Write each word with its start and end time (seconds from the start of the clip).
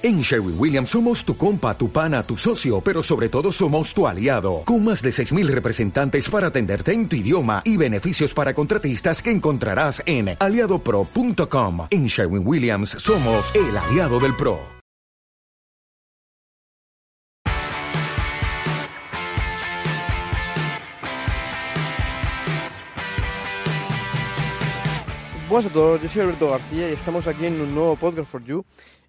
En 0.00 0.20
Sherwin 0.20 0.54
Williams 0.56 0.90
somos 0.90 1.24
tu 1.24 1.36
compa, 1.36 1.76
tu 1.76 1.90
pana, 1.90 2.22
tu 2.22 2.36
socio, 2.36 2.80
pero 2.80 3.02
sobre 3.02 3.28
todo 3.28 3.50
somos 3.50 3.92
tu 3.92 4.06
aliado, 4.06 4.62
con 4.64 4.84
más 4.84 5.02
de 5.02 5.10
6.000 5.10 5.48
representantes 5.48 6.30
para 6.30 6.46
atenderte 6.46 6.92
en 6.92 7.08
tu 7.08 7.16
idioma 7.16 7.62
y 7.64 7.76
beneficios 7.76 8.32
para 8.32 8.54
contratistas 8.54 9.20
que 9.20 9.32
encontrarás 9.32 10.00
en 10.06 10.36
aliadopro.com. 10.38 11.88
En 11.90 12.06
Sherwin 12.06 12.46
Williams 12.46 12.90
somos 12.90 13.52
el 13.56 13.76
aliado 13.76 14.20
del 14.20 14.36
PRO. 14.36 14.60
Buenas 25.48 25.70
a 25.70 25.74
todos, 25.74 26.02
yo 26.02 26.08
soy 26.08 26.22
Alberto 26.22 26.50
García 26.50 26.90
y 26.90 26.92
estamos 26.92 27.26
aquí 27.26 27.46
en 27.46 27.58
un 27.60 27.74
nuevo 27.74 27.96
podcast 27.96 28.30
for 28.30 28.44
you. 28.44 28.64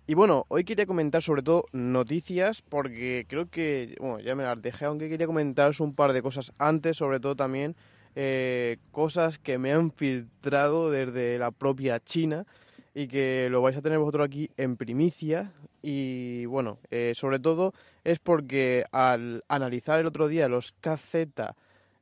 Y 0.10 0.16
bueno, 0.16 0.48
hoy 0.48 0.64
quería 0.64 0.88
comentar 0.88 1.22
sobre 1.22 1.44
todo 1.44 1.66
noticias 1.72 2.64
porque 2.64 3.28
creo 3.30 3.48
que, 3.48 3.96
bueno, 4.00 4.20
ya 4.20 4.34
me 4.34 4.42
las 4.42 4.60
dejé, 4.60 4.86
aunque 4.86 5.08
quería 5.08 5.28
comentaros 5.28 5.82
un 5.82 5.94
par 5.94 6.14
de 6.14 6.24
cosas 6.24 6.52
antes, 6.58 6.98
sobre 6.98 7.20
todo 7.20 7.36
también 7.36 7.76
eh, 8.16 8.78
cosas 8.92 9.38
que 9.38 9.60
me 9.60 9.72
han 9.72 9.92
filtrado 9.92 10.90
desde 10.90 11.38
la 11.38 11.52
propia 11.52 12.00
China 12.00 12.48
y 12.96 13.08
que 13.08 13.50
lo 13.52 13.62
vais 13.62 13.78
a 13.78 13.84
tener 13.84 14.00
vosotros 14.00 14.26
aquí 14.26 14.50
en 14.58 14.78
primicia. 14.78 15.52
Y 15.84 16.48
bueno, 16.48 16.80
eh, 16.90 17.14
sobre 17.14 17.38
todo 17.38 17.76
es 18.04 18.18
porque 18.18 18.86
al 18.92 19.44
analizar 19.48 20.00
el 20.00 20.08
otro 20.08 20.28
día 20.28 20.48
los 20.48 20.72
KZ 20.72 21.54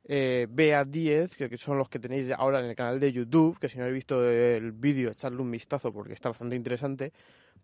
eh, 0.08 0.48
BA10, 0.50 1.48
que, 1.48 1.58
son 1.58 1.78
los 1.78 1.88
que 1.88 1.98
tenéis 1.98 2.30
ahora 2.30 2.60
en 2.60 2.66
el 2.66 2.74
canal 2.74 2.98
de 2.98 3.12
YouTube, 3.12 3.58
que 3.58 3.68
si 3.68 3.76
no 3.76 3.84
habéis 3.84 3.98
visto 3.98 4.28
el 4.28 4.72
vídeo, 4.72 5.10
echarle 5.10 5.40
un 5.40 5.50
vistazo 5.50 5.92
porque 5.92 6.14
está 6.14 6.30
bastante 6.30 6.56
interesante, 6.56 7.12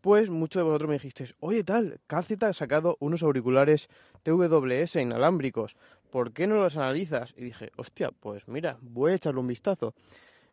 pues 0.01 0.29
muchos 0.29 0.61
de 0.61 0.65
vosotros 0.65 0.89
me 0.89 0.95
dijisteis, 0.97 1.35
oye 1.41 1.65
tal, 1.65 1.99
KZ 2.07 2.43
ha 2.43 2.53
sacado 2.53 2.99
unos 3.01 3.23
auriculares 3.23 3.89
TWS 4.23 4.97
inalámbricos, 4.97 5.77
¿por 6.11 6.33
qué 6.33 6.47
no 6.47 6.57
los 6.57 6.77
analizas? 6.77 7.35
Y 7.37 7.45
dije, 7.45 7.73
hostia, 7.77 8.11
pues 8.11 8.47
mira, 8.47 8.77
voy 8.83 9.13
a 9.13 9.15
echarle 9.15 9.41
un 9.41 9.47
vistazo. 9.47 9.95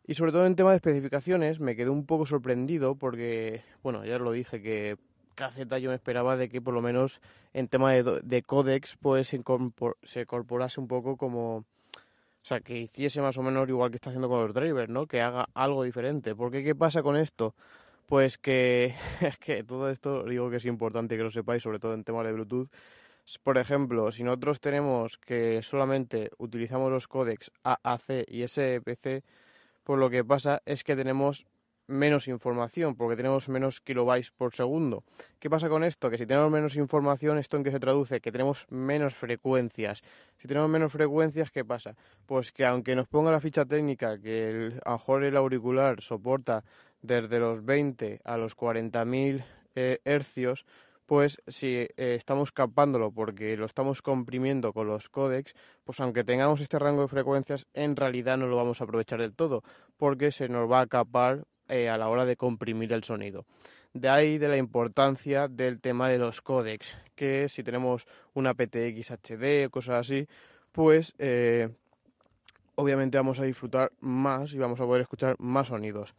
Y 0.06 0.14
sobre 0.14 0.32
todo 0.32 0.46
en 0.46 0.56
tema 0.56 0.70
de 0.70 0.76
especificaciones 0.76 1.60
me 1.60 1.76
quedé 1.76 1.90
un 1.90 2.06
poco 2.06 2.26
sorprendido 2.26 2.96
porque, 2.96 3.62
bueno, 3.82 4.04
ya 4.04 4.16
os 4.16 4.22
lo 4.22 4.32
dije 4.32 4.62
que 4.62 4.96
KZ 5.34 5.80
yo 5.80 5.90
me 5.90 5.94
esperaba 5.94 6.36
de 6.36 6.48
que 6.48 6.60
por 6.60 6.74
lo 6.74 6.82
menos 6.82 7.20
en 7.52 7.68
tema 7.68 7.92
de, 7.92 8.20
de 8.22 8.42
códex 8.42 8.96
pues 8.96 9.28
se, 9.28 9.36
incorporase 9.36 10.80
un 10.80 10.88
poco 10.88 11.16
como... 11.16 11.64
O 12.42 12.44
sea, 12.44 12.60
que 12.60 12.76
hiciese 12.76 13.20
más 13.20 13.38
o 13.38 13.42
menos 13.42 13.68
igual 13.68 13.90
que 13.90 13.96
está 13.96 14.10
haciendo 14.10 14.28
con 14.28 14.40
los 14.40 14.52
drivers, 14.52 14.88
¿no? 14.88 15.06
Que 15.06 15.20
haga 15.20 15.46
algo 15.54 15.84
diferente. 15.84 16.34
Porque 16.34 16.64
¿qué 16.64 16.74
pasa 16.74 17.02
con 17.02 17.16
esto? 17.16 17.54
Pues 18.06 18.36
que 18.36 18.94
es 19.20 19.38
que 19.38 19.62
todo 19.62 19.90
esto 19.90 20.24
digo 20.24 20.50
que 20.50 20.56
es 20.56 20.66
importante 20.66 21.16
que 21.16 21.22
lo 21.22 21.30
sepáis, 21.30 21.62
sobre 21.62 21.78
todo 21.78 21.94
en 21.94 22.04
temas 22.04 22.26
de 22.26 22.32
Bluetooth. 22.32 22.68
Por 23.44 23.58
ejemplo, 23.58 24.10
si 24.10 24.24
nosotros 24.24 24.60
tenemos 24.60 25.18
que 25.18 25.62
solamente 25.62 26.30
utilizamos 26.38 26.90
los 26.90 27.06
códecs 27.06 27.52
AAC 27.62 28.24
y 28.26 28.42
SPC, 28.46 29.22
pues 29.84 29.98
lo 29.98 30.10
que 30.10 30.24
pasa 30.24 30.62
es 30.66 30.82
que 30.82 30.96
tenemos 30.96 31.46
menos 31.86 32.28
información, 32.28 32.94
porque 32.94 33.16
tenemos 33.16 33.48
menos 33.48 33.80
kilobytes 33.80 34.30
por 34.30 34.54
segundo. 34.54 35.04
¿Qué 35.38 35.50
pasa 35.50 35.68
con 35.68 35.84
esto? 35.84 36.10
Que 36.10 36.18
si 36.18 36.26
tenemos 36.26 36.50
menos 36.50 36.76
información, 36.76 37.38
¿esto 37.38 37.56
en 37.56 37.64
qué 37.64 37.70
se 37.70 37.80
traduce? 37.80 38.20
Que 38.20 38.32
tenemos 38.32 38.66
menos 38.70 39.14
frecuencias. 39.14 40.02
Si 40.38 40.48
tenemos 40.48 40.70
menos 40.70 40.92
frecuencias, 40.92 41.50
¿qué 41.50 41.64
pasa? 41.64 41.96
Pues 42.26 42.52
que 42.52 42.64
aunque 42.64 42.94
nos 42.94 43.08
ponga 43.08 43.30
la 43.30 43.40
ficha 43.40 43.64
técnica 43.64 44.20
que 44.20 44.50
el, 44.50 44.80
a 44.84 44.92
mejor 44.92 45.24
el 45.24 45.36
auricular 45.36 46.00
soporta 46.00 46.64
desde 47.02 47.38
los 47.38 47.64
20 47.64 48.20
a 48.24 48.36
los 48.36 48.56
40.000 48.56 49.44
eh, 49.74 50.00
hercios, 50.04 50.64
pues 51.06 51.42
si 51.46 51.66
eh, 51.76 51.88
estamos 51.96 52.52
capándolo 52.52 53.10
porque 53.10 53.56
lo 53.56 53.66
estamos 53.66 54.02
comprimiendo 54.02 54.72
con 54.72 54.86
los 54.86 55.08
códecs, 55.08 55.54
pues 55.84 56.00
aunque 56.00 56.24
tengamos 56.24 56.60
este 56.60 56.78
rango 56.78 57.02
de 57.02 57.08
frecuencias, 57.08 57.66
en 57.74 57.96
realidad 57.96 58.38
no 58.38 58.46
lo 58.46 58.56
vamos 58.56 58.80
a 58.80 58.84
aprovechar 58.84 59.20
del 59.20 59.34
todo, 59.34 59.62
porque 59.96 60.30
se 60.30 60.48
nos 60.48 60.70
va 60.70 60.80
a 60.80 60.86
capar 60.86 61.44
eh, 61.68 61.88
a 61.88 61.98
la 61.98 62.08
hora 62.08 62.24
de 62.24 62.36
comprimir 62.36 62.92
el 62.92 63.04
sonido. 63.04 63.44
De 63.94 64.08
ahí 64.08 64.38
de 64.38 64.48
la 64.48 64.56
importancia 64.56 65.48
del 65.48 65.80
tema 65.80 66.08
de 66.08 66.18
los 66.18 66.40
códecs, 66.40 66.96
que 67.14 67.48
si 67.48 67.62
tenemos 67.62 68.06
una 68.34 68.54
PTX 68.54 69.10
HD 69.10 69.66
o 69.66 69.70
cosas 69.70 70.00
así, 70.00 70.26
pues 70.72 71.14
obviamente 72.74 73.18
vamos 73.18 73.38
a 73.40 73.44
disfrutar 73.44 73.92
más 74.00 74.52
y 74.52 74.58
vamos 74.58 74.80
a 74.80 74.84
poder 74.84 75.02
escuchar 75.02 75.36
más 75.38 75.68
sonidos. 75.68 76.14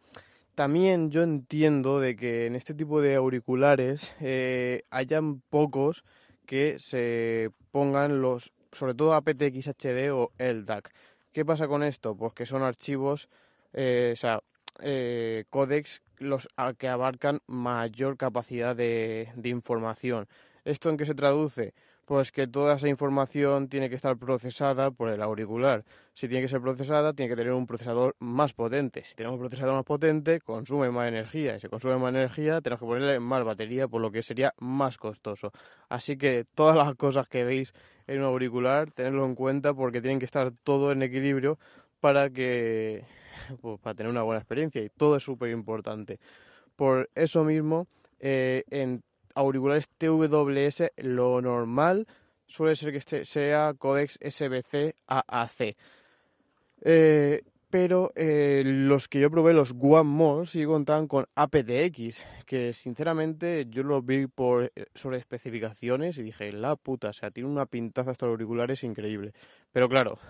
También 0.54 1.10
yo 1.10 1.22
entiendo 1.22 1.98
de 1.98 2.14
que 2.14 2.46
en 2.46 2.54
este 2.54 2.74
tipo 2.74 3.00
de 3.00 3.16
auriculares 3.16 4.14
eh, 4.20 4.84
hayan 4.90 5.40
pocos 5.40 6.04
que 6.46 6.78
se 6.78 7.50
pongan 7.72 8.22
los, 8.22 8.52
sobre 8.72 8.94
todo 8.94 9.14
aptX 9.14 9.68
HD 9.68 10.12
o 10.12 10.30
LDAC. 10.38 10.92
¿Qué 11.32 11.44
pasa 11.44 11.66
con 11.66 11.82
esto? 11.82 12.16
Pues 12.16 12.34
que 12.34 12.46
son 12.46 12.62
archivos, 12.62 13.28
eh, 13.72 14.12
o 14.12 14.16
sea, 14.16 14.40
eh, 14.82 15.44
los 16.18 16.48
que 16.78 16.88
abarcan 16.88 17.40
mayor 17.46 18.16
capacidad 18.16 18.74
de, 18.74 19.32
de 19.36 19.48
información. 19.48 20.28
¿Esto 20.64 20.88
en 20.88 20.96
qué 20.96 21.06
se 21.06 21.14
traduce? 21.14 21.74
pues 22.04 22.32
que 22.32 22.46
toda 22.46 22.76
esa 22.76 22.88
información 22.88 23.68
tiene 23.68 23.88
que 23.88 23.96
estar 23.96 24.16
procesada 24.18 24.90
por 24.90 25.08
el 25.08 25.22
auricular. 25.22 25.84
Si 26.14 26.28
tiene 26.28 26.42
que 26.42 26.48
ser 26.48 26.60
procesada, 26.60 27.14
tiene 27.14 27.30
que 27.30 27.36
tener 27.36 27.52
un 27.52 27.66
procesador 27.66 28.14
más 28.18 28.52
potente. 28.52 29.04
Si 29.04 29.14
tenemos 29.14 29.36
un 29.36 29.40
procesador 29.40 29.74
más 29.74 29.84
potente, 29.84 30.40
consume 30.40 30.90
más 30.90 31.08
energía. 31.08 31.56
Y 31.56 31.60
si 31.60 31.68
consume 31.68 31.96
más 31.96 32.10
energía, 32.10 32.60
tenemos 32.60 32.80
que 32.80 32.86
ponerle 32.86 33.20
más 33.20 33.42
batería, 33.44 33.88
por 33.88 34.00
lo 34.00 34.12
que 34.12 34.22
sería 34.22 34.54
más 34.58 34.98
costoso. 34.98 35.52
Así 35.88 36.16
que 36.16 36.44
todas 36.54 36.76
las 36.76 36.94
cosas 36.94 37.26
que 37.28 37.44
veis 37.44 37.72
en 38.06 38.18
un 38.18 38.24
auricular, 38.24 38.90
tenedlo 38.90 39.24
en 39.24 39.34
cuenta 39.34 39.72
porque 39.72 40.02
tienen 40.02 40.18
que 40.18 40.26
estar 40.26 40.52
todo 40.62 40.92
en 40.92 41.02
equilibrio 41.02 41.58
para 42.00 42.28
que 42.28 43.04
pues, 43.60 43.80
para 43.80 43.94
tener 43.94 44.10
una 44.10 44.22
buena 44.22 44.40
experiencia 44.40 44.82
y 44.82 44.88
todo 44.88 45.16
es 45.16 45.22
súper 45.22 45.50
importante. 45.50 46.18
Por 46.76 47.10
eso 47.14 47.44
mismo, 47.44 47.86
eh, 48.20 48.64
en 48.70 49.02
auriculares 49.34 49.88
TWS, 49.98 50.92
lo 50.98 51.40
normal 51.40 52.06
suele 52.46 52.76
ser 52.76 52.92
que 52.92 52.98
este 52.98 53.24
sea 53.24 53.74
codex 53.74 54.18
SBC 54.20 54.94
AAC. 55.06 55.76
Eh, 56.82 57.42
pero 57.70 58.12
eh, 58.14 58.62
los 58.64 59.08
que 59.08 59.18
yo 59.18 59.32
probé, 59.32 59.52
los 59.52 59.72
One 59.72 60.04
More, 60.04 60.46
sí 60.46 60.64
contaban 60.64 61.08
con 61.08 61.26
aptX, 61.34 62.24
que 62.46 62.72
sinceramente 62.72 63.66
yo 63.68 63.82
los 63.82 64.06
vi 64.06 64.28
por 64.28 64.72
sobre 64.94 65.18
especificaciones 65.18 66.16
y 66.18 66.22
dije, 66.22 66.52
la 66.52 66.76
puta, 66.76 67.08
o 67.08 67.12
sea, 67.12 67.32
tiene 67.32 67.48
una 67.48 67.66
pintaza 67.66 68.12
estos 68.12 68.28
auriculares 68.28 68.84
increíble. 68.84 69.32
Pero 69.72 69.88
claro, 69.88 70.20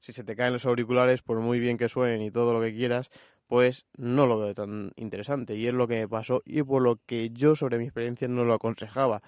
si 0.00 0.12
se 0.12 0.24
te 0.24 0.34
caen 0.34 0.52
los 0.52 0.66
auriculares, 0.66 1.22
por 1.22 1.38
muy 1.38 1.60
bien 1.60 1.78
que 1.78 1.88
suenen 1.88 2.22
y 2.22 2.30
todo 2.30 2.52
lo 2.52 2.60
que 2.60 2.74
quieras, 2.74 3.10
pues 3.46 3.86
no 3.96 4.26
lo 4.26 4.38
veo 4.38 4.54
tan 4.54 4.92
interesante. 4.96 5.54
Y 5.54 5.66
es 5.66 5.74
lo 5.74 5.86
que 5.86 6.00
me 6.00 6.08
pasó 6.08 6.42
y 6.44 6.62
por 6.62 6.82
lo 6.82 6.98
que 7.06 7.30
yo 7.30 7.54
sobre 7.54 7.78
mi 7.78 7.84
experiencia 7.84 8.26
no 8.28 8.44
lo 8.44 8.54
aconsejaba. 8.54 9.22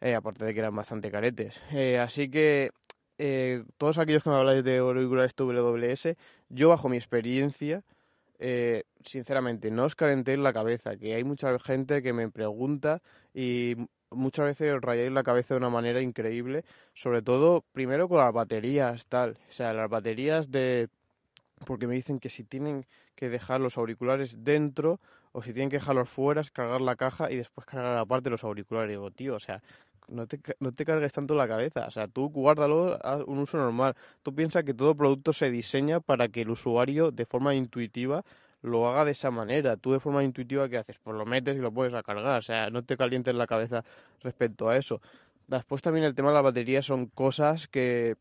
Eh, 0.00 0.14
aparte 0.14 0.44
de 0.44 0.52
que 0.52 0.60
eran 0.60 0.76
bastante 0.76 1.10
caretes. 1.10 1.62
Eh, 1.72 1.98
así 1.98 2.30
que 2.30 2.72
eh, 3.16 3.64
todos 3.78 3.96
aquellos 3.96 4.22
que 4.22 4.28
me 4.28 4.36
habláis 4.36 4.62
de 4.62 4.76
auriculares 4.76 5.34
WS, 5.34 6.16
yo 6.50 6.68
bajo 6.68 6.90
mi 6.90 6.98
experiencia, 6.98 7.82
sinceramente, 9.02 9.70
no 9.70 9.84
os 9.84 9.96
calentéis 9.96 10.38
la 10.38 10.52
cabeza, 10.52 10.96
que 10.96 11.14
hay 11.14 11.24
mucha 11.24 11.58
gente 11.58 12.02
que 12.02 12.12
me 12.12 12.28
pregunta 12.28 13.00
y 13.32 13.76
muchas 14.14 14.46
veces 14.46 14.80
rayáis 14.80 15.12
la 15.12 15.22
cabeza 15.22 15.54
de 15.54 15.58
una 15.58 15.70
manera 15.70 16.00
increíble, 16.00 16.64
sobre 16.94 17.22
todo 17.22 17.64
primero 17.72 18.08
con 18.08 18.18
las 18.18 18.32
baterías, 18.32 19.06
tal. 19.06 19.38
O 19.48 19.52
sea, 19.52 19.72
las 19.72 19.90
baterías 19.90 20.50
de 20.50 20.88
porque 21.64 21.86
me 21.86 21.94
dicen 21.94 22.18
que 22.18 22.28
si 22.28 22.44
tienen 22.44 22.86
que 23.14 23.28
dejar 23.28 23.60
los 23.60 23.78
auriculares 23.78 24.44
dentro 24.44 25.00
o 25.32 25.42
si 25.42 25.52
tienen 25.52 25.70
que 25.70 25.78
dejarlos 25.78 26.08
fuera, 26.08 26.42
cargar 26.52 26.80
la 26.80 26.96
caja 26.96 27.30
y 27.30 27.36
después 27.36 27.66
cargar 27.66 27.96
aparte 27.98 28.30
los 28.30 28.44
auriculares. 28.44 28.90
Digo, 28.90 29.10
tío, 29.10 29.34
o 29.34 29.40
sea, 29.40 29.62
no 30.08 30.26
te, 30.26 30.40
no 30.60 30.72
te 30.72 30.84
cargues 30.84 31.12
tanto 31.12 31.34
la 31.34 31.48
cabeza. 31.48 31.86
O 31.86 31.90
sea, 31.90 32.06
tú 32.08 32.28
guárdalo 32.28 32.98
a 33.04 33.16
un 33.24 33.38
uso 33.38 33.56
normal. 33.56 33.96
Tú 34.22 34.34
piensas 34.34 34.64
que 34.64 34.74
todo 34.74 34.94
producto 34.94 35.32
se 35.32 35.50
diseña 35.50 36.00
para 36.00 36.28
que 36.28 36.42
el 36.42 36.50
usuario 36.50 37.10
de 37.10 37.26
forma 37.26 37.54
intuitiva 37.54 38.24
lo 38.64 38.88
haga 38.88 39.04
de 39.04 39.12
esa 39.12 39.30
manera. 39.30 39.76
Tú 39.76 39.92
de 39.92 40.00
forma 40.00 40.24
intuitiva, 40.24 40.68
¿qué 40.68 40.78
haces? 40.78 40.98
Pues 40.98 41.16
lo 41.16 41.26
metes 41.26 41.54
y 41.56 41.58
lo 41.58 41.70
puedes 41.70 41.92
a 41.94 42.02
cargar. 42.02 42.38
O 42.38 42.42
sea, 42.42 42.70
no 42.70 42.82
te 42.82 42.96
calientes 42.96 43.34
la 43.34 43.46
cabeza 43.46 43.84
respecto 44.22 44.68
a 44.68 44.76
eso. 44.76 45.00
Después 45.48 45.82
también 45.82 46.06
el 46.06 46.14
tema 46.14 46.28
de 46.28 46.34
la 46.34 46.40
batería 46.40 46.82
son 46.82 47.06
cosas 47.06 47.68
que 47.68 48.16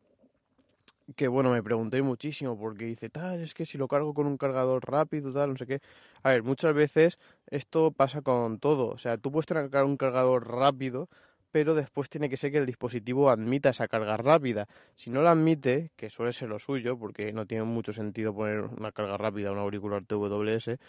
que 1.15 1.27
bueno, 1.27 1.51
me 1.51 1.61
pregunté 1.61 2.01
muchísimo 2.01 2.57
porque 2.57 2.85
dice, 2.85 3.09
tal, 3.09 3.41
es 3.41 3.53
que 3.53 3.65
si 3.65 3.77
lo 3.77 3.87
cargo 3.87 4.13
con 4.13 4.25
un 4.25 4.37
cargador 4.37 4.89
rápido, 4.89 5.33
tal, 5.33 5.51
no 5.51 5.57
sé 5.57 5.67
qué. 5.67 5.81
A 6.23 6.29
ver, 6.29 6.43
muchas 6.43 6.73
veces 6.73 7.19
esto 7.47 7.91
pasa 7.91 8.21
con 8.21 8.59
todo. 8.59 8.87
O 8.89 8.97
sea, 8.97 9.17
tú 9.17 9.31
puedes 9.31 9.45
tener 9.45 9.69
un 9.83 9.97
cargador 9.97 10.47
rápido, 10.49 11.09
pero 11.53 11.75
después 11.75 12.09
tiene 12.09 12.29
que 12.29 12.35
ser 12.35 12.51
que 12.51 12.57
el 12.57 12.65
dispositivo 12.65 13.29
admita 13.29 13.69
esa 13.69 13.88
carga 13.88 14.17
rápida. 14.17 14.67
Si 14.95 15.11
no 15.11 15.21
la 15.21 15.31
admite, 15.31 15.91
que 15.95 16.09
suele 16.09 16.33
ser 16.33 16.50
lo 16.50 16.57
suyo, 16.57 16.97
porque 16.97 17.31
no 17.31 17.45
tiene 17.45 17.63
mucho 17.63 17.94
sentido 17.94 18.33
poner 18.33 18.61
una 18.61 18.91
carga 18.91 19.17
rápida 19.17 19.50
a 19.50 19.51
un 19.51 19.59
auricular 19.59 20.03
TWS, 20.03 20.79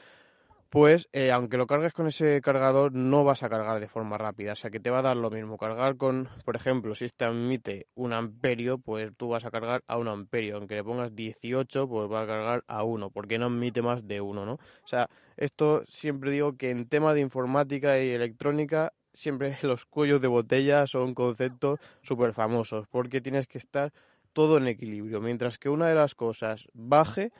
pues 0.70 1.06
eh, 1.12 1.30
aunque 1.32 1.58
lo 1.58 1.66
cargues 1.66 1.92
con 1.92 2.06
ese 2.06 2.40
cargador 2.40 2.94
no 2.94 3.24
vas 3.24 3.42
a 3.42 3.50
cargar 3.50 3.78
de 3.78 3.88
forma 3.88 4.16
rápida, 4.16 4.54
o 4.54 4.56
sea 4.56 4.70
que 4.70 4.80
te 4.80 4.88
va 4.88 5.00
a 5.00 5.02
dar 5.02 5.18
lo 5.18 5.30
mismo 5.30 5.58
cargar 5.58 5.98
con, 5.98 6.30
por 6.46 6.56
ejemplo, 6.56 6.94
si 6.94 7.04
este 7.04 7.26
admite 7.26 7.86
un 7.94 8.14
amperio, 8.14 8.78
pues 8.78 9.12
tú 9.16 9.28
vas 9.28 9.44
a 9.44 9.50
cargar 9.50 9.84
a 9.86 9.98
un 9.98 10.08
amperio, 10.08 10.56
aunque 10.56 10.76
le 10.76 10.82
pongas 10.82 11.14
18, 11.14 11.86
pues 11.86 12.10
va 12.10 12.22
a 12.22 12.26
cargar 12.26 12.64
a 12.66 12.84
1, 12.84 13.10
porque 13.10 13.38
no 13.38 13.46
admite 13.46 13.82
más 13.82 14.08
de 14.08 14.22
1, 14.22 14.46
¿no? 14.46 14.54
O 14.54 14.88
sea, 14.88 15.10
esto 15.36 15.84
siempre 15.86 16.32
digo 16.32 16.56
que 16.56 16.70
en 16.70 16.88
tema 16.88 17.12
de 17.12 17.20
informática 17.20 18.00
y 18.00 18.08
electrónica 18.08 18.94
siempre 19.14 19.56
los 19.62 19.86
cuellos 19.86 20.20
de 20.20 20.28
botella 20.28 20.86
son 20.86 21.14
conceptos 21.14 21.80
súper 22.02 22.34
famosos, 22.34 22.86
porque 22.88 23.20
tienes 23.20 23.46
que 23.46 23.58
estar 23.58 23.92
todo 24.32 24.58
en 24.58 24.66
equilibrio, 24.66 25.20
mientras 25.20 25.58
que 25.58 25.68
una 25.68 25.88
de 25.88 25.94
las 25.94 26.14
cosas 26.14 26.68
baje, 26.74 27.32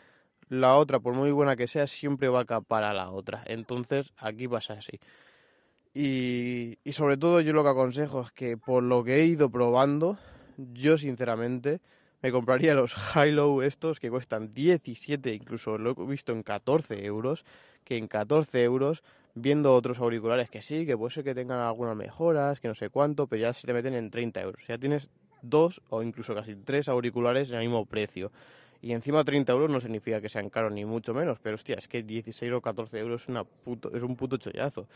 la 0.49 0.77
otra, 0.77 1.01
por 1.01 1.15
muy 1.15 1.31
buena 1.33 1.57
que 1.57 1.67
sea, 1.67 1.87
siempre 1.87 2.29
va 2.29 2.41
a 2.41 2.45
capar 2.45 2.85
a 2.85 2.95
la 2.95 3.11
otra. 3.11 3.43
Entonces, 3.47 4.13
aquí 4.19 4.47
pasa 4.47 4.75
así. 4.75 5.01
Y, 5.93 6.79
y 6.85 6.93
sobre 6.93 7.17
todo 7.17 7.41
yo 7.41 7.53
lo 7.53 7.63
que 7.63 7.71
aconsejo 7.71 8.23
es 8.23 8.33
que 8.33 8.57
por 8.57 8.83
lo 8.83 9.05
que 9.05 9.17
he 9.17 9.27
ido 9.27 9.51
probando, 9.51 10.19
yo 10.57 10.97
sinceramente 10.99 11.81
me 12.25 12.33
compraría 12.33 12.75
los 12.75 12.97
Hilo 13.15 13.63
estos 13.63 14.01
que 14.01 14.09
cuestan 14.09 14.55
17, 14.55 15.35
incluso 15.35 15.77
lo 15.77 15.91
he 15.91 16.07
visto 16.07 16.33
en 16.33 16.43
14 16.43 17.05
euros, 17.05 17.45
que 17.85 17.99
en 17.99 18.09
14 18.09 18.65
euros, 18.65 19.03
viendo 19.35 19.75
otros 19.75 19.99
auriculares 19.99 20.49
que 20.51 20.63
sí, 20.63 20.87
que 20.87 20.97
puede 20.97 21.13
ser 21.13 21.25
que 21.25 21.35
tengan 21.35 21.61
algunas 21.61 21.97
mejoras, 21.97 22.61
que 22.61 22.69
no 22.69 22.75
sé 22.75 22.89
cuánto, 22.89 23.27
pero 23.27 23.43
ya 23.43 23.53
se 23.53 23.67
te 23.67 23.73
meten 23.73 23.95
en 23.95 24.11
30 24.11 24.41
euros. 24.41 24.67
Ya 24.67 24.79
tienes 24.79 25.09
dos 25.43 25.83
o 25.91 26.03
incluso 26.03 26.35
casi 26.35 26.55
tres 26.57 26.89
auriculares 26.89 27.51
en 27.51 27.57
el 27.57 27.63
mismo 27.63 27.85
precio. 27.85 28.31
Y 28.81 28.93
encima 28.93 29.25
30 29.25 29.51
euros 29.53 29.71
no 29.71 29.81
significa 29.81 30.21
que 30.21 30.29
sean 30.29 30.51
caros 30.51 30.73
ni 30.73 30.85
mucho 30.85 31.15
menos, 31.15 31.39
pero 31.43 31.55
hostia, 31.55 31.77
es 31.77 31.89
que 31.89 32.03
16 32.03 32.53
o 32.53 32.61
14 32.61 32.99
euros 32.99 33.23
es, 33.23 33.29
una 33.29 33.45
puto, 33.45 33.91
es 33.95 34.03
un 34.03 34.15
puto 34.15 34.37
chollazo. 34.37 34.87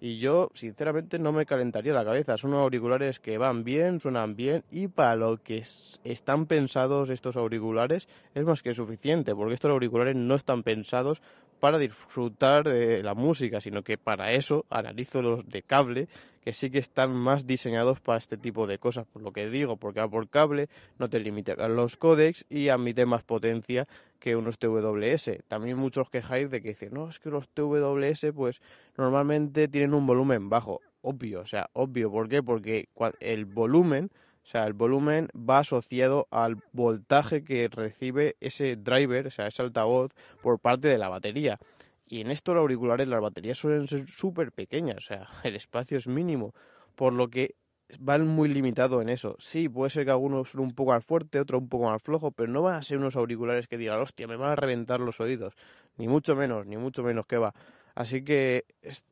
Y 0.00 0.18
yo, 0.18 0.50
sinceramente, 0.54 1.18
no 1.18 1.32
me 1.32 1.46
calentaría 1.46 1.92
la 1.92 2.04
cabeza. 2.04 2.36
Son 2.36 2.52
auriculares 2.54 3.20
que 3.20 3.38
van 3.38 3.64
bien, 3.64 4.00
suenan 4.00 4.34
bien 4.34 4.64
y 4.70 4.88
para 4.88 5.14
lo 5.14 5.42
que 5.42 5.62
están 6.04 6.46
pensados 6.46 7.10
estos 7.10 7.36
auriculares 7.36 8.08
es 8.34 8.44
más 8.44 8.62
que 8.62 8.74
suficiente, 8.74 9.34
porque 9.34 9.54
estos 9.54 9.70
auriculares 9.70 10.16
no 10.16 10.34
están 10.34 10.62
pensados 10.62 11.22
para 11.64 11.78
disfrutar 11.78 12.68
de 12.68 13.02
la 13.02 13.14
música, 13.14 13.58
sino 13.58 13.82
que 13.82 13.96
para 13.96 14.32
eso 14.32 14.66
analizo 14.68 15.22
los 15.22 15.48
de 15.48 15.62
cable, 15.62 16.08
que 16.42 16.52
sí 16.52 16.68
que 16.68 16.76
están 16.76 17.16
más 17.16 17.46
diseñados 17.46 18.00
para 18.00 18.18
este 18.18 18.36
tipo 18.36 18.66
de 18.66 18.76
cosas, 18.76 19.06
por 19.06 19.22
lo 19.22 19.32
que 19.32 19.48
digo, 19.48 19.78
porque 19.78 20.00
va 20.00 20.08
por 20.10 20.28
cable, 20.28 20.68
no 20.98 21.08
te 21.08 21.20
limitan 21.20 21.74
los 21.74 21.96
códecs 21.96 22.44
y 22.50 22.68
admite 22.68 23.06
más 23.06 23.22
potencia 23.22 23.88
que 24.18 24.36
unos 24.36 24.58
TWS. 24.58 25.38
También 25.48 25.78
muchos 25.78 26.10
quejáis 26.10 26.50
de 26.50 26.60
que 26.60 26.68
dicen, 26.68 26.92
no, 26.92 27.08
es 27.08 27.18
que 27.18 27.30
los 27.30 27.48
TWS 27.48 28.26
pues 28.34 28.60
normalmente 28.98 29.66
tienen 29.66 29.94
un 29.94 30.06
volumen 30.06 30.50
bajo. 30.50 30.82
Obvio, 31.00 31.40
o 31.40 31.46
sea, 31.46 31.70
obvio, 31.72 32.12
¿por 32.12 32.28
qué? 32.28 32.42
Porque 32.42 32.90
el 33.20 33.46
volumen 33.46 34.10
o 34.44 34.46
sea, 34.46 34.66
el 34.66 34.74
volumen 34.74 35.28
va 35.34 35.60
asociado 35.60 36.28
al 36.30 36.56
voltaje 36.72 37.44
que 37.44 37.66
recibe 37.68 38.36
ese 38.40 38.76
driver, 38.76 39.28
o 39.28 39.30
sea, 39.30 39.46
ese 39.46 39.62
altavoz, 39.62 40.12
por 40.42 40.58
parte 40.58 40.88
de 40.88 40.98
la 40.98 41.08
batería. 41.08 41.58
Y 42.06 42.20
en 42.20 42.30
estos 42.30 42.54
auriculares 42.54 43.08
las 43.08 43.22
baterías 43.22 43.56
suelen 43.56 43.88
ser 43.88 44.06
súper 44.06 44.52
pequeñas, 44.52 44.98
o 44.98 45.00
sea, 45.00 45.28
el 45.44 45.56
espacio 45.56 45.96
es 45.96 46.06
mínimo, 46.06 46.54
por 46.94 47.14
lo 47.14 47.28
que 47.28 47.54
van 47.98 48.26
muy 48.26 48.48
limitados 48.48 49.00
en 49.00 49.08
eso. 49.08 49.36
Sí, 49.38 49.68
puede 49.68 49.88
ser 49.88 50.04
que 50.04 50.10
algunos 50.10 50.50
son 50.50 50.60
un 50.60 50.74
poco 50.74 50.92
más 50.92 51.04
fuerte, 51.04 51.40
otro 51.40 51.58
un 51.58 51.68
poco 51.68 51.86
más 51.86 52.02
flojo, 52.02 52.30
pero 52.30 52.52
no 52.52 52.60
van 52.60 52.76
a 52.76 52.82
ser 52.82 52.98
unos 52.98 53.16
auriculares 53.16 53.66
que 53.66 53.78
digan, 53.78 54.00
hostia, 54.00 54.26
me 54.26 54.36
van 54.36 54.50
a 54.50 54.56
reventar 54.56 55.00
los 55.00 55.20
oídos. 55.20 55.54
Ni 55.96 56.06
mucho 56.06 56.36
menos, 56.36 56.66
ni 56.66 56.76
mucho 56.76 57.02
menos 57.02 57.26
que 57.26 57.38
va. 57.38 57.54
Así 57.94 58.24
que 58.24 58.64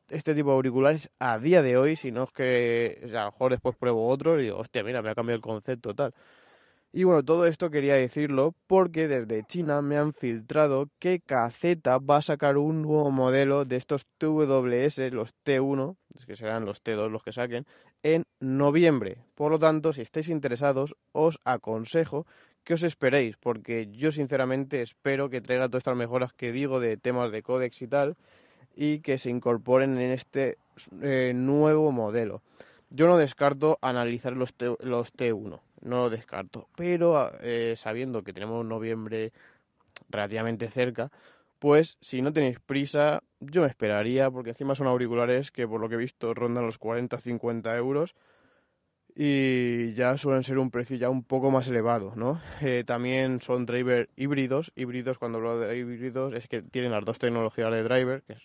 este 0.09 0.35
tipo 0.35 0.49
de 0.49 0.55
auriculares 0.55 1.09
a 1.19 1.39
día 1.39 1.61
de 1.61 1.77
hoy, 1.77 1.95
si 1.95 2.11
no 2.11 2.23
es 2.23 2.31
que 2.31 2.99
a 3.13 3.25
lo 3.25 3.25
mejor 3.25 3.51
después 3.51 3.77
pruebo 3.77 4.07
otro 4.07 4.39
y 4.39 4.43
digo, 4.43 4.57
hostia, 4.57 4.83
mira, 4.83 5.01
me 5.01 5.09
ha 5.09 5.15
cambiado 5.15 5.37
el 5.37 5.41
concepto 5.41 5.95
tal. 5.95 6.13
Y 6.95 7.05
bueno, 7.05 7.23
todo 7.23 7.47
esto 7.47 7.71
quería 7.71 7.95
decirlo 7.95 8.53
porque 8.67 9.07
desde 9.07 9.43
China 9.45 9.81
me 9.81 9.97
han 9.97 10.13
filtrado 10.13 10.89
que 10.99 11.21
KZ 11.21 11.81
va 12.07 12.17
a 12.17 12.21
sacar 12.21 12.57
un 12.57 12.83
nuevo 12.83 13.09
modelo 13.09 13.65
de 13.65 13.77
estos 13.77 14.05
TWS, 14.19 15.11
los 15.11 15.33
T1, 15.43 15.95
que 16.27 16.35
serán 16.35 16.65
los 16.65 16.83
T2 16.83 17.09
los 17.09 17.23
que 17.23 17.31
saquen, 17.31 17.65
en 18.03 18.25
noviembre. 18.39 19.17
Por 19.33 19.49
lo 19.49 19.57
tanto, 19.57 19.91
si 19.91 20.01
estáis 20.01 20.29
interesados, 20.29 20.95
os 21.13 21.39
aconsejo 21.45 22.27
que 22.63 22.75
os 22.75 22.83
esperéis, 22.83 23.37
porque 23.37 23.89
yo 23.91 24.11
sinceramente 24.11 24.83
espero 24.83 25.31
que 25.31 25.41
traiga 25.41 25.69
todas 25.69 25.81
estas 25.81 25.97
mejoras 25.97 26.31
que 26.33 26.51
digo 26.51 26.79
de 26.79 26.97
temas 26.97 27.31
de 27.31 27.41
códex 27.41 27.81
y 27.81 27.87
tal, 27.87 28.17
y 28.75 28.99
que 28.99 29.17
se 29.17 29.29
incorporen 29.29 29.97
en 29.97 30.11
este 30.11 30.57
eh, 31.01 31.33
nuevo 31.35 31.91
modelo. 31.91 32.41
Yo 32.89 33.07
no 33.07 33.17
descarto 33.17 33.79
analizar 33.81 34.33
los, 34.33 34.53
los 34.79 35.13
T1, 35.13 35.59
no 35.81 36.01
lo 36.01 36.09
descarto, 36.09 36.67
pero 36.75 37.31
eh, 37.41 37.75
sabiendo 37.77 38.23
que 38.23 38.33
tenemos 38.33 38.65
noviembre 38.65 39.31
relativamente 40.09 40.69
cerca, 40.69 41.11
pues 41.59 41.97
si 42.01 42.21
no 42.21 42.33
tenéis 42.33 42.59
prisa, 42.59 43.23
yo 43.39 43.61
me 43.61 43.67
esperaría, 43.67 44.29
porque 44.29 44.51
encima 44.51 44.75
son 44.75 44.87
auriculares 44.87 45.49
que 45.49 45.67
por 45.67 45.79
lo 45.79 45.89
que 45.89 45.95
he 45.95 45.97
visto 45.97 46.33
rondan 46.33 46.65
los 46.65 46.79
40-50 46.79 47.75
euros 47.77 48.15
y 49.15 49.93
ya 49.93 50.17
suelen 50.17 50.43
ser 50.43 50.57
un 50.57 50.71
precio 50.71 50.97
ya 50.97 51.09
un 51.09 51.23
poco 51.23 51.51
más 51.51 51.67
elevado, 51.67 52.13
¿no? 52.15 52.41
Eh, 52.61 52.83
también 52.85 53.41
son 53.41 53.65
driver 53.65 54.09
híbridos, 54.15 54.71
híbridos 54.75 55.17
cuando 55.17 55.37
hablo 55.37 55.59
de 55.59 55.77
híbridos 55.77 56.33
es 56.33 56.47
que 56.47 56.61
tienen 56.61 56.91
las 56.91 57.05
dos 57.05 57.19
tecnologías 57.19 57.71
de 57.71 57.83
driver, 57.83 58.23
que 58.23 58.33
es 58.33 58.43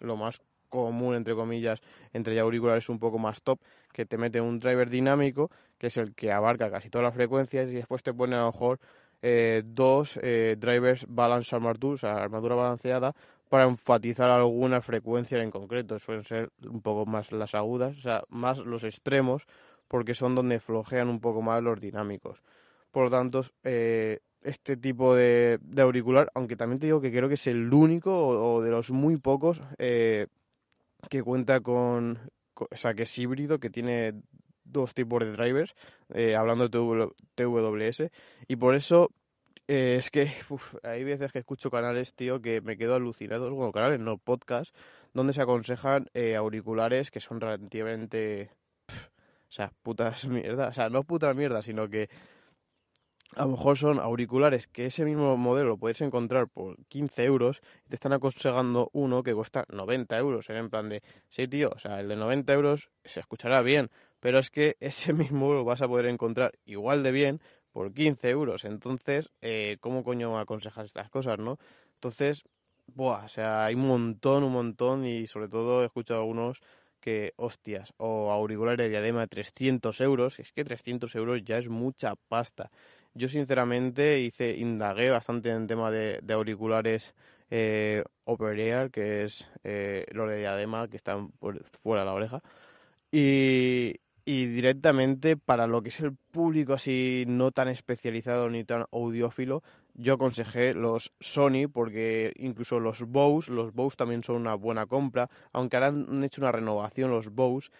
lo 0.00 0.16
más 0.16 0.40
común, 0.68 1.14
entre 1.14 1.34
comillas, 1.34 1.80
entre 2.12 2.38
auriculares 2.38 2.88
un 2.88 2.98
poco 2.98 3.18
más 3.18 3.42
top, 3.42 3.58
que 3.92 4.04
te 4.04 4.18
mete 4.18 4.40
un 4.40 4.58
driver 4.58 4.90
dinámico, 4.90 5.50
que 5.78 5.88
es 5.88 5.96
el 5.96 6.14
que 6.14 6.32
abarca 6.32 6.70
casi 6.70 6.90
todas 6.90 7.04
las 7.04 7.14
frecuencias, 7.14 7.68
y 7.70 7.74
después 7.74 8.02
te 8.02 8.12
pone 8.12 8.36
a 8.36 8.40
lo 8.40 8.52
mejor 8.52 8.78
eh, 9.22 9.62
dos 9.64 10.18
eh, 10.22 10.56
drivers 10.58 11.06
balance 11.08 11.54
armature, 11.54 11.94
o 11.94 11.98
sea, 11.98 12.16
armadura 12.16 12.54
balanceada, 12.54 13.14
para 13.48 13.64
enfatizar 13.64 14.30
alguna 14.30 14.80
frecuencia 14.82 15.42
en 15.42 15.50
concreto. 15.50 15.98
Suelen 15.98 16.24
ser 16.24 16.50
un 16.64 16.82
poco 16.82 17.06
más 17.06 17.32
las 17.32 17.54
agudas, 17.54 17.96
o 17.96 18.00
sea, 18.00 18.24
más 18.28 18.58
los 18.58 18.84
extremos, 18.84 19.46
porque 19.88 20.14
son 20.14 20.34
donde 20.34 20.60
flojean 20.60 21.08
un 21.08 21.20
poco 21.20 21.40
más 21.40 21.62
los 21.62 21.80
dinámicos. 21.80 22.42
Por 22.90 23.04
lo 23.04 23.10
tanto, 23.10 23.42
eh, 23.64 24.20
este 24.42 24.76
tipo 24.76 25.14
de, 25.14 25.58
auricular, 25.78 26.30
aunque 26.34 26.56
también 26.56 26.78
te 26.78 26.86
digo 26.86 27.00
que 27.00 27.10
creo 27.10 27.28
que 27.28 27.34
es 27.34 27.46
el 27.46 27.72
único 27.72 28.28
o, 28.28 28.62
de 28.62 28.70
los 28.70 28.90
muy 28.90 29.16
pocos 29.16 29.60
eh, 29.78 30.26
que 31.08 31.22
cuenta 31.22 31.60
con, 31.60 32.30
o 32.54 32.76
sea, 32.76 32.94
que 32.94 33.02
es 33.02 33.18
híbrido, 33.18 33.58
que 33.58 33.70
tiene 33.70 34.14
dos 34.64 34.94
tipos 34.94 35.24
de 35.24 35.32
drivers, 35.32 35.74
eh, 36.14 36.36
hablando 36.36 36.68
de 36.68 37.10
TWS, 37.34 38.10
y 38.46 38.56
por 38.56 38.74
eso 38.74 39.10
eh, 39.66 39.96
es 39.98 40.10
que 40.10 40.32
hay 40.82 41.04
veces 41.04 41.32
que 41.32 41.40
escucho 41.40 41.70
canales, 41.70 42.14
tío, 42.14 42.40
que 42.40 42.60
me 42.60 42.76
quedo 42.76 42.94
alucinado, 42.94 43.52
bueno, 43.54 43.72
canales, 43.72 44.00
no, 44.00 44.18
podcast, 44.18 44.74
donde 45.14 45.32
se 45.32 45.42
aconsejan 45.42 46.08
auriculares 46.36 47.10
que 47.10 47.20
son 47.20 47.40
relativamente, 47.40 48.50
o 48.88 49.52
sea, 49.52 49.72
putas 49.82 50.24
mierda, 50.28 50.68
o 50.68 50.72
sea, 50.72 50.90
no 50.90 51.02
putas 51.02 51.34
mierda, 51.34 51.62
sino 51.62 51.88
que 51.88 52.08
a 53.36 53.42
lo 53.42 53.48
mejor 53.48 53.76
son 53.76 53.98
auriculares 53.98 54.66
que 54.66 54.86
ese 54.86 55.04
mismo 55.04 55.36
modelo 55.36 55.70
lo 55.70 55.76
puedes 55.76 56.00
encontrar 56.00 56.48
por 56.48 56.76
15 56.86 57.24
euros 57.24 57.60
y 57.86 57.90
te 57.90 57.94
están 57.94 58.12
aconsejando 58.12 58.90
uno 58.92 59.22
que 59.22 59.34
cuesta 59.34 59.64
90 59.68 60.16
euros. 60.18 60.48
En 60.50 60.70
plan 60.70 60.88
de, 60.88 61.02
sí, 61.28 61.46
tío, 61.46 61.70
o 61.74 61.78
sea, 61.78 62.00
el 62.00 62.08
de 62.08 62.16
90 62.16 62.52
euros 62.52 62.90
se 63.04 63.20
escuchará 63.20 63.60
bien, 63.62 63.90
pero 64.20 64.38
es 64.38 64.50
que 64.50 64.76
ese 64.80 65.12
mismo 65.12 65.52
lo 65.52 65.64
vas 65.64 65.82
a 65.82 65.88
poder 65.88 66.06
encontrar 66.06 66.58
igual 66.64 67.02
de 67.02 67.12
bien 67.12 67.40
por 67.72 67.92
15 67.92 68.30
euros. 68.30 68.64
Entonces, 68.64 69.30
eh, 69.40 69.76
¿cómo 69.80 70.04
coño 70.04 70.38
aconsejas 70.38 70.86
estas 70.86 71.10
cosas, 71.10 71.38
no? 71.38 71.58
Entonces, 71.94 72.44
buah, 72.86 73.24
o 73.24 73.28
sea, 73.28 73.66
hay 73.66 73.74
un 73.74 73.86
montón, 73.86 74.42
un 74.42 74.52
montón 74.52 75.04
y 75.04 75.26
sobre 75.26 75.48
todo 75.48 75.82
he 75.82 75.86
escuchado 75.86 76.20
algunos 76.20 76.60
que, 77.00 77.32
hostias, 77.36 77.94
o 77.96 78.32
auriculares 78.32 78.78
de 78.78 78.88
diadema 78.90 79.20
de 79.20 79.28
300 79.28 80.00
euros, 80.00 80.38
es 80.40 80.52
que 80.52 80.64
300 80.64 81.14
euros 81.14 81.42
ya 81.44 81.58
es 81.58 81.68
mucha 81.68 82.14
pasta. 82.16 82.70
Yo 83.18 83.26
sinceramente 83.26 84.20
hice, 84.20 84.56
indagué 84.56 85.10
bastante 85.10 85.50
en 85.50 85.62
el 85.62 85.66
tema 85.66 85.90
de, 85.90 86.22
auriculares 86.32 87.14
eh, 87.50 88.04
que 88.92 89.24
es 89.24 89.48
eh, 89.64 90.06
lo 90.12 90.28
de 90.28 90.38
diadema, 90.38 90.86
que 90.86 90.96
están 90.96 91.32
fuera 91.82 92.02
de 92.02 92.06
la 92.06 92.12
oreja. 92.12 92.42
Y, 93.10 93.96
y 94.24 94.46
directamente 94.46 95.36
para 95.36 95.66
lo 95.66 95.82
que 95.82 95.88
es 95.88 95.98
el 95.98 96.14
público 96.14 96.74
así 96.74 97.24
no 97.26 97.50
tan 97.50 97.66
especializado 97.66 98.48
ni 98.50 98.62
tan 98.62 98.84
audiófilo, 98.92 99.64
yo 99.94 100.14
aconsejé 100.14 100.74
los 100.74 101.12
Sony 101.18 101.68
porque 101.72 102.32
incluso 102.36 102.78
los 102.78 103.02
Bose, 103.02 103.50
los 103.50 103.74
Bose 103.74 103.96
también 103.96 104.22
son 104.22 104.36
una 104.36 104.54
buena 104.54 104.86
compra, 104.86 105.28
aunque 105.52 105.76
ahora 105.76 105.88
han 105.88 106.22
hecho 106.22 106.40
una 106.40 106.52
renovación 106.52 107.10
los 107.10 107.30
Bose 107.30 107.70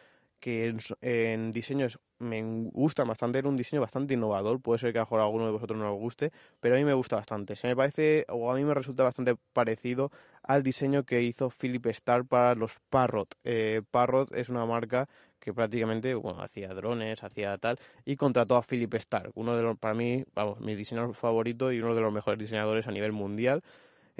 que 0.41 0.75
en, 1.01 1.53
diseño 1.53 1.87
me 2.19 2.43
gusta 2.73 3.05
bastante, 3.05 3.39
era 3.39 3.49
un 3.49 3.57
diseño 3.57 3.81
bastante 3.81 4.15
innovador, 4.15 4.61
puede 4.61 4.79
ser 4.79 4.93
que 4.93 4.99
a 4.99 5.03
mejor 5.03 5.21
alguno 5.21 5.47
de 5.47 5.53
vosotros 5.53 5.79
no 5.79 5.93
os 5.93 5.99
guste, 5.99 6.33
pero 6.61 6.75
a 6.75 6.79
mí 6.79 6.85
me 6.85 6.95
gusta 6.95 7.17
bastante. 7.17 7.57
Se 7.57 7.67
me 7.69 7.77
parece, 7.77 8.25
o 8.29 8.51
a 8.51 8.55
mí 8.55 8.65
me 8.65 8.75
resulta 8.75 9.03
bastante 9.03 9.37
parecido 9.53 10.11
al 10.43 10.63
diseño 10.63 11.05
que 11.05 11.23
hizo 11.23 11.51
Philip 11.51 11.87
Starr 11.87 12.27
para 12.27 12.55
los 12.55 12.79
Parrot. 12.91 13.35
Eh, 13.45 13.83
Parrot 13.91 14.35
es 14.35 14.49
una 14.49 14.65
marca 14.67 15.09
que 15.39 15.55
prácticamente, 15.55 16.15
bueno, 16.15 16.43
hacía 16.43 16.69
drones, 16.75 17.23
hacía 17.23 17.57
tal, 17.59 17.79
y 18.05 18.17
contrató 18.17 18.57
a 18.57 18.63
Philip 18.63 18.93
Starr, 18.95 19.31
uno 19.35 19.57
de 19.57 19.63
los, 19.63 19.79
para 19.79 19.95
mí, 19.95 20.25
vamos, 20.35 20.61
mi 20.61 20.75
diseñador 20.75 21.15
favorito 21.15 21.73
y 21.73 21.81
uno 21.81 21.95
de 21.95 22.01
los 22.01 22.13
mejores 22.13 22.39
diseñadores 22.39 22.87
a 22.89 22.91
nivel 22.91 23.13
mundial. 23.13 23.63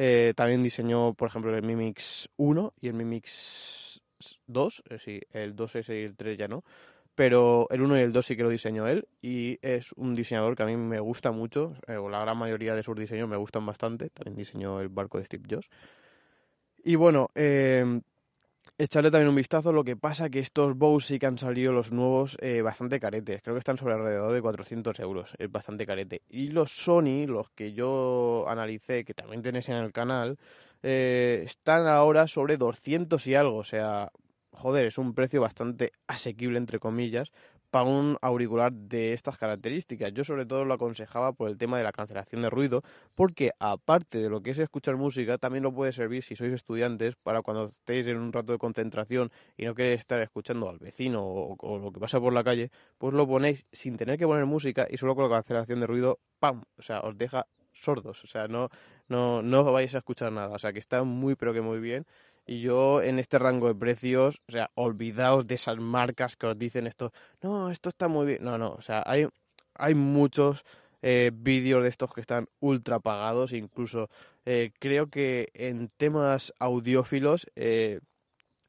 Eh, 0.01 0.33
también 0.37 0.63
diseñó, 0.63 1.13
por 1.15 1.29
ejemplo, 1.29 1.55
el 1.55 1.65
Mimix 1.65 2.29
1 2.37 2.73
y 2.81 2.87
el 2.87 2.95
Mimix 2.95 3.88
2, 4.47 4.83
eh, 4.91 4.99
sí, 4.99 5.21
el 5.33 5.55
2S 5.55 5.93
y 6.01 6.05
el 6.05 6.17
3 6.17 6.39
ya 6.39 6.49
no, 6.49 6.65
pero 7.15 7.67
el 7.71 7.83
1 7.83 7.99
y 7.99 8.03
el 8.03 8.13
2 8.13 8.27
sí 8.27 8.37
que 8.37 8.43
lo 8.43 8.49
diseñó 8.49 8.87
él 8.87 9.09
y 9.21 9.59
es 9.63 9.93
un 9.93 10.15
diseñador 10.15 10.55
que 10.57 10.63
a 10.63 10.67
mí 10.67 10.77
me 10.77 11.01
gusta 11.01 11.33
mucho, 11.33 11.75
eh, 11.87 11.97
o 11.97 12.09
la 12.09 12.21
gran 12.21 12.39
mayoría 12.39 12.75
de 12.75 12.83
sus 12.83 12.97
diseños 12.97 13.29
me 13.29 13.37
gustan 13.37 13.67
bastante, 13.67 14.11
también 14.11 14.37
diseñó 14.37 14.81
el 14.81 14.89
barco 14.89 15.19
de 15.19 15.25
Steve 15.25 15.45
Jobs. 15.51 15.69
Y 16.85 16.95
bueno, 16.95 17.31
eh, 17.35 18.01
echarle 18.79 19.11
también 19.11 19.29
un 19.29 19.35
vistazo. 19.35 19.73
Lo 19.73 19.85
que 19.85 19.97
pasa 19.97 20.31
que 20.31 20.39
estos 20.39 20.77
bows 20.77 21.07
sí 21.07 21.19
que 21.19 21.27
han 21.27 21.37
salido 21.37 21.73
los 21.73 21.93
nuevos 21.93 22.39
eh, 22.41 22.63
bastante 22.63 23.01
caretes. 23.01 23.43
Creo 23.43 23.55
que 23.55 23.59
están 23.59 23.77
sobre 23.77 23.95
alrededor 23.95 24.33
de 24.33 24.41
400 24.41 24.99
euros. 25.01 25.35
Es 25.39 25.51
bastante 25.51 25.85
carete. 25.85 26.23
Y 26.29 26.49
los 26.49 26.71
Sony, 26.71 27.27
los 27.27 27.51
que 27.51 27.73
yo 27.73 28.45
analicé, 28.49 29.05
que 29.05 29.15
también 29.15 29.43
tenéis 29.43 29.69
en 29.69 29.77
el 29.77 29.93
canal, 29.93 30.39
eh, 30.83 31.43
están 31.45 31.87
ahora 31.87 32.27
sobre 32.27 32.57
200 32.57 33.27
y 33.27 33.35
algo. 33.35 33.59
O 33.59 33.65
sea, 33.65 34.11
joder, 34.53 34.87
es 34.87 34.99
un 34.99 35.15
precio 35.15 35.41
bastante 35.41 35.93
asequible, 36.07 36.59
entre 36.59 36.79
comillas, 36.79 37.31
para 37.71 37.85
un 37.85 38.17
auricular 38.23 38.73
de 38.73 39.13
estas 39.13 39.39
características. 39.39 40.13
Yo 40.13 40.25
sobre 40.25 40.47
todo 40.47 40.65
lo 40.65 40.75
aconsejaba 40.75 41.33
por 41.33 41.49
el 41.49 41.59
tema 41.59 41.79
de 41.79 41.85
la 41.85 41.93
cancelación 41.93 42.43
de 42.43 42.51
ruido, 42.51 42.83
porque 43.15 43.53
aparte 43.59 44.19
de 44.19 44.31
lo 44.31 44.43
que 44.43 44.51
es 44.51 44.59
escuchar 44.59 44.97
música, 44.97 45.39
también 45.39 45.65
lo 45.65 45.73
puede 45.73 45.93
servir 45.93 46.23
si 46.23 46.37
sois 46.37 46.53
estudiantes 46.53 47.17
para 47.17 47.43
cuando 47.43 47.67
estéis 47.67 48.07
en 48.07 48.19
un 48.19 48.33
rato 48.33 48.53
de 48.53 48.59
concentración 48.59 49.31
y 49.57 49.67
no 49.67 49.75
queréis 49.75 50.01
estar 50.01 50.21
escuchando 50.21 50.69
al 50.69 50.79
vecino 50.79 51.23
o, 51.25 51.79
lo 51.79 51.93
que 51.93 52.01
pasa 52.01 52.21
por 52.21 52.33
la 52.33 52.45
calle, 52.45 52.71
pues 52.99 53.15
lo 53.15 53.27
ponéis 53.27 53.67
sin 53.73 53.97
tener 53.97 54.19
que 54.19 54.27
poner 54.27 54.47
música 54.47 54.87
y 54.91 54.97
solo 54.97 55.15
con 55.15 55.25
la 55.25 55.37
cancelación 55.37 55.81
de 55.81 55.87
ruido, 55.87 56.21
¡pam! 56.39 56.63
O 56.79 56.83
sea, 56.83 57.01
os 57.01 57.17
deja 57.17 57.47
sordos, 57.73 58.25
o 58.25 58.27
sea, 58.27 58.49
no, 58.49 58.69
no, 59.09 59.43
no 59.43 59.65
vais 59.73 59.95
a 59.95 59.99
escuchar 59.99 60.33
nada, 60.33 60.55
o 60.55 60.59
sea, 60.59 60.73
que 60.73 60.79
está 60.79 61.05
muy 61.05 61.37
pero 61.37 61.53
que 61.53 61.61
muy 61.61 61.79
bien 61.79 62.07
y 62.49 62.63
yo 62.63 63.03
en 63.03 63.19
este 63.19 63.39
rango 63.39 63.69
de 63.69 63.75
precios, 63.75 64.41
o 64.49 64.53
sea, 64.53 64.71
olvidaos 64.75 65.47
de 65.47 65.57
esas 65.57 65.79
marcas 65.79 66.35
que 66.35 66.47
os 66.47 66.59
dicen 66.59 66.87
esto, 66.87 67.13
no, 67.43 67.71
esto 67.71 67.91
está 67.91 68.09
muy 68.09 68.27
bien. 68.27 68.43
No, 68.43 68.57
no, 68.57 68.71
o 68.71 68.81
sea, 68.81 69.03
hay, 69.05 69.29
hay 69.75 69.95
muchos 69.95 70.65
eh, 71.03 71.31
vídeos 71.33 71.83
de 71.83 71.91
estos 71.91 72.13
que 72.13 72.23
están 72.23 72.49
ultra 72.61 73.01
pagados, 73.01 73.53
incluso 73.53 74.09
eh, 74.47 74.73
creo 74.79 75.09
que 75.09 75.51
en 75.53 75.89
temas 75.89 76.55
audiófilos 76.59 77.47
eh, 77.55 78.01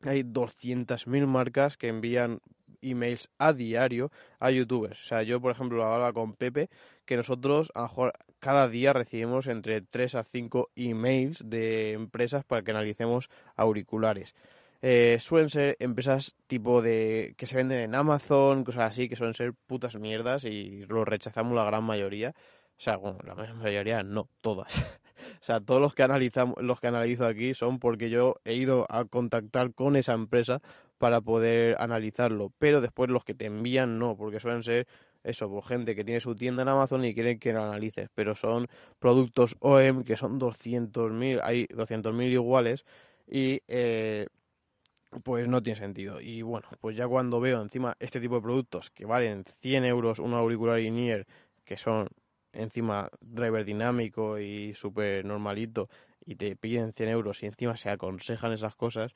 hay 0.01 0.23
200.000 0.23 1.25
marcas 1.25 1.77
que 1.77 1.87
envían 1.87 2.41
emails 2.81 3.29
a 3.37 3.53
diario 3.53 4.11
a 4.39 4.51
youtubers. 4.51 5.01
O 5.05 5.07
sea, 5.07 5.23
yo 5.23 5.39
por 5.39 5.53
ejemplo 5.53 5.85
hablaba 5.85 6.11
con 6.11 6.33
Pepe 6.33 6.69
que 7.05 7.15
nosotros 7.15 7.71
a 7.75 7.83
lo 7.83 7.87
mejor 7.87 8.13
cada 8.39 8.67
día 8.67 8.93
recibimos 8.93 9.47
entre 9.47 9.81
3 9.81 10.15
a 10.15 10.23
5 10.23 10.69
emails 10.75 11.49
de 11.49 11.93
empresas 11.93 12.43
para 12.45 12.63
que 12.63 12.71
analicemos 12.71 13.29
auriculares. 13.55 14.35
Eh, 14.81 15.17
suelen 15.19 15.49
ser 15.49 15.75
empresas 15.79 16.35
tipo 16.47 16.81
de 16.81 17.33
que 17.37 17.47
se 17.47 17.57
venden 17.57 17.79
en 17.79 17.95
Amazon, 17.95 18.63
cosas 18.63 18.91
así, 18.91 19.09
que 19.09 19.17
suelen 19.17 19.33
ser 19.33 19.53
putas 19.53 19.95
mierdas 19.95 20.45
y 20.45 20.85
lo 20.87 21.03
rechazamos 21.03 21.53
la 21.53 21.65
gran 21.65 21.83
mayoría. 21.83 22.33
O 22.77 22.81
sea, 22.81 22.95
bueno, 22.95 23.19
la 23.25 23.35
mayoría 23.35 24.03
no, 24.03 24.29
todas. 24.39 24.79
o 25.41 25.43
sea, 25.43 25.59
todos 25.59 25.81
los 25.81 25.93
que 25.93 26.03
analizamos, 26.03 26.55
los 26.61 26.79
que 26.79 26.87
analizo 26.87 27.25
aquí 27.25 27.53
son 27.53 27.79
porque 27.79 28.09
yo 28.09 28.35
he 28.45 28.53
ido 28.53 28.85
a 28.89 29.03
contactar 29.03 29.73
con 29.73 29.97
esa 29.97 30.13
empresa 30.13 30.61
para 30.97 31.19
poder 31.21 31.75
analizarlo, 31.79 32.53
pero 32.57 32.81
después 32.81 33.09
los 33.09 33.23
que 33.23 33.33
te 33.33 33.45
envían 33.45 33.99
no, 33.99 34.15
porque 34.15 34.39
suelen 34.39 34.63
ser 34.63 34.87
eso, 35.23 35.49
por 35.49 35.65
gente 35.65 35.95
que 35.95 36.03
tiene 36.03 36.19
su 36.19 36.35
tienda 36.35 36.63
en 36.63 36.69
Amazon 36.69 37.03
y 37.05 37.13
quieren 37.13 37.39
que 37.39 37.53
lo 37.53 37.63
analices, 37.63 38.09
pero 38.13 38.35
son 38.35 38.67
productos 38.99 39.55
OEM 39.59 40.03
que 40.03 40.15
son 40.15 40.39
200.000, 40.39 41.39
hay 41.43 41.65
200.000 41.67 42.31
iguales 42.31 42.85
y 43.27 43.61
eh, 43.67 44.27
pues 45.23 45.47
no 45.47 45.61
tiene 45.61 45.79
sentido. 45.79 46.21
Y 46.21 46.41
bueno, 46.41 46.67
pues 46.79 46.95
ya 46.95 47.07
cuando 47.07 47.39
veo 47.39 47.61
encima 47.61 47.95
este 47.99 48.19
tipo 48.19 48.35
de 48.35 48.41
productos 48.41 48.89
que 48.91 49.05
valen 49.05 49.43
100 49.43 49.85
euros 49.85 50.19
un 50.19 50.33
auricular 50.33 50.79
in 50.79 51.25
que 51.63 51.77
son 51.77 52.09
encima 52.53 53.09
driver 53.21 53.63
dinámico 53.65 54.39
y 54.39 54.73
súper 54.73 55.25
normalito, 55.25 55.89
y 56.25 56.35
te 56.35 56.55
piden 56.55 56.93
100 56.93 57.09
euros 57.09 57.43
y 57.43 57.47
encima 57.47 57.77
se 57.77 57.89
aconsejan 57.89 58.53
esas 58.53 58.75
cosas, 58.75 59.13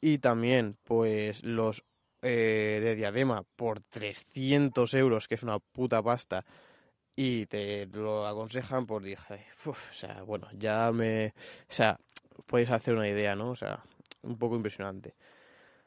y 0.00 0.18
también 0.18 0.76
pues 0.84 1.42
los 1.42 1.84
eh, 2.24 2.80
de 2.82 2.94
diadema 2.96 3.44
por 3.56 3.80
300 3.80 4.94
euros, 4.94 5.28
que 5.28 5.34
es 5.34 5.42
una 5.42 5.58
puta 5.58 6.02
pasta, 6.02 6.44
y 7.16 7.46
te 7.46 7.86
lo 7.86 8.26
aconsejan, 8.26 8.86
pues 8.86 9.04
dije, 9.04 9.46
o 9.66 9.74
sea, 9.92 10.22
bueno, 10.22 10.48
ya 10.52 10.90
me... 10.92 11.28
O 11.68 11.72
sea, 11.72 12.00
podéis 12.46 12.70
hacer 12.70 12.94
una 12.94 13.08
idea, 13.08 13.36
¿no? 13.36 13.50
O 13.50 13.56
sea, 13.56 13.84
un 14.22 14.38
poco 14.38 14.56
impresionante. 14.56 15.14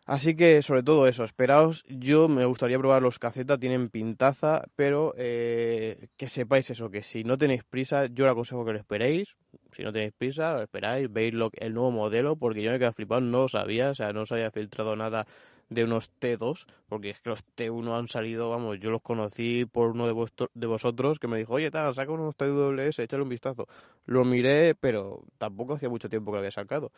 Así 0.06 0.38
que, 0.38 0.62
sobre 0.62 0.84
todo 0.84 1.06
eso, 1.06 1.26
esperaos. 1.26 1.84
Yo 1.90 2.30
me 2.30 2.46
gustaría 2.46 2.80
probar 2.80 3.02
los 3.02 3.20
cacetas, 3.20 3.60
tienen 3.60 3.90
pintaza, 3.90 4.64
pero 4.78 5.14
eh, 5.18 6.08
que 6.16 6.30
sepáis 6.30 6.70
eso, 6.70 6.90
que 6.90 7.04
si 7.04 7.26
no 7.26 7.38
tenéis 7.38 7.66
prisa, 7.66 8.06
yo 8.06 8.24
os 8.26 8.32
aconsejo 8.32 8.64
que 8.64 8.72
lo 8.72 8.80
esperéis. 8.80 9.36
Si 9.74 9.84
no 9.84 9.92
tenéis 9.92 10.14
prisa, 10.18 10.54
lo 10.54 10.62
esperáis, 10.62 11.12
veis 11.12 11.34
lo, 11.34 11.50
el 11.58 11.74
nuevo 11.74 11.92
modelo, 11.92 12.38
porque 12.38 12.62
yo 12.62 12.72
me 12.72 12.80
quedé 12.80 12.94
flipado, 12.94 13.20
no 13.20 13.42
lo 13.42 13.48
sabía, 13.50 13.90
o 13.90 13.96
sea, 13.96 14.14
no 14.14 14.26
se 14.26 14.36
había 14.36 14.50
filtrado 14.50 14.96
nada 14.96 15.28
de 15.70 15.84
unos 15.84 16.12
T2, 16.20 16.66
porque 16.88 17.10
es 17.10 17.20
que 17.20 17.30
los 17.30 17.44
T1 17.56 17.98
han 17.98 18.08
salido, 18.08 18.50
vamos, 18.50 18.80
yo 18.80 18.90
los 18.90 19.02
conocí 19.02 19.66
por 19.66 19.92
uno 19.92 20.08
de, 20.08 20.48
de 20.54 20.68
vosotros 20.68 21.20
que 21.20 21.28
me 21.28 21.38
dijo, 21.38 21.54
oye, 21.54 21.72
tal, 21.72 21.94
saca 21.94 22.12
unos 22.12 22.36
TWS, 22.36 23.00
échale 23.00 23.24
un 23.24 23.30
vistazo. 23.30 23.68
Lo 24.06 24.24
miré, 24.24 24.76
pero 24.76 25.24
tampoco 25.38 25.74
hacía 25.74 25.90
mucho 25.90 26.10
tiempo 26.10 26.32
que 26.32 26.36
lo 26.36 26.40
había 26.40 26.52
sacado. 26.52 26.92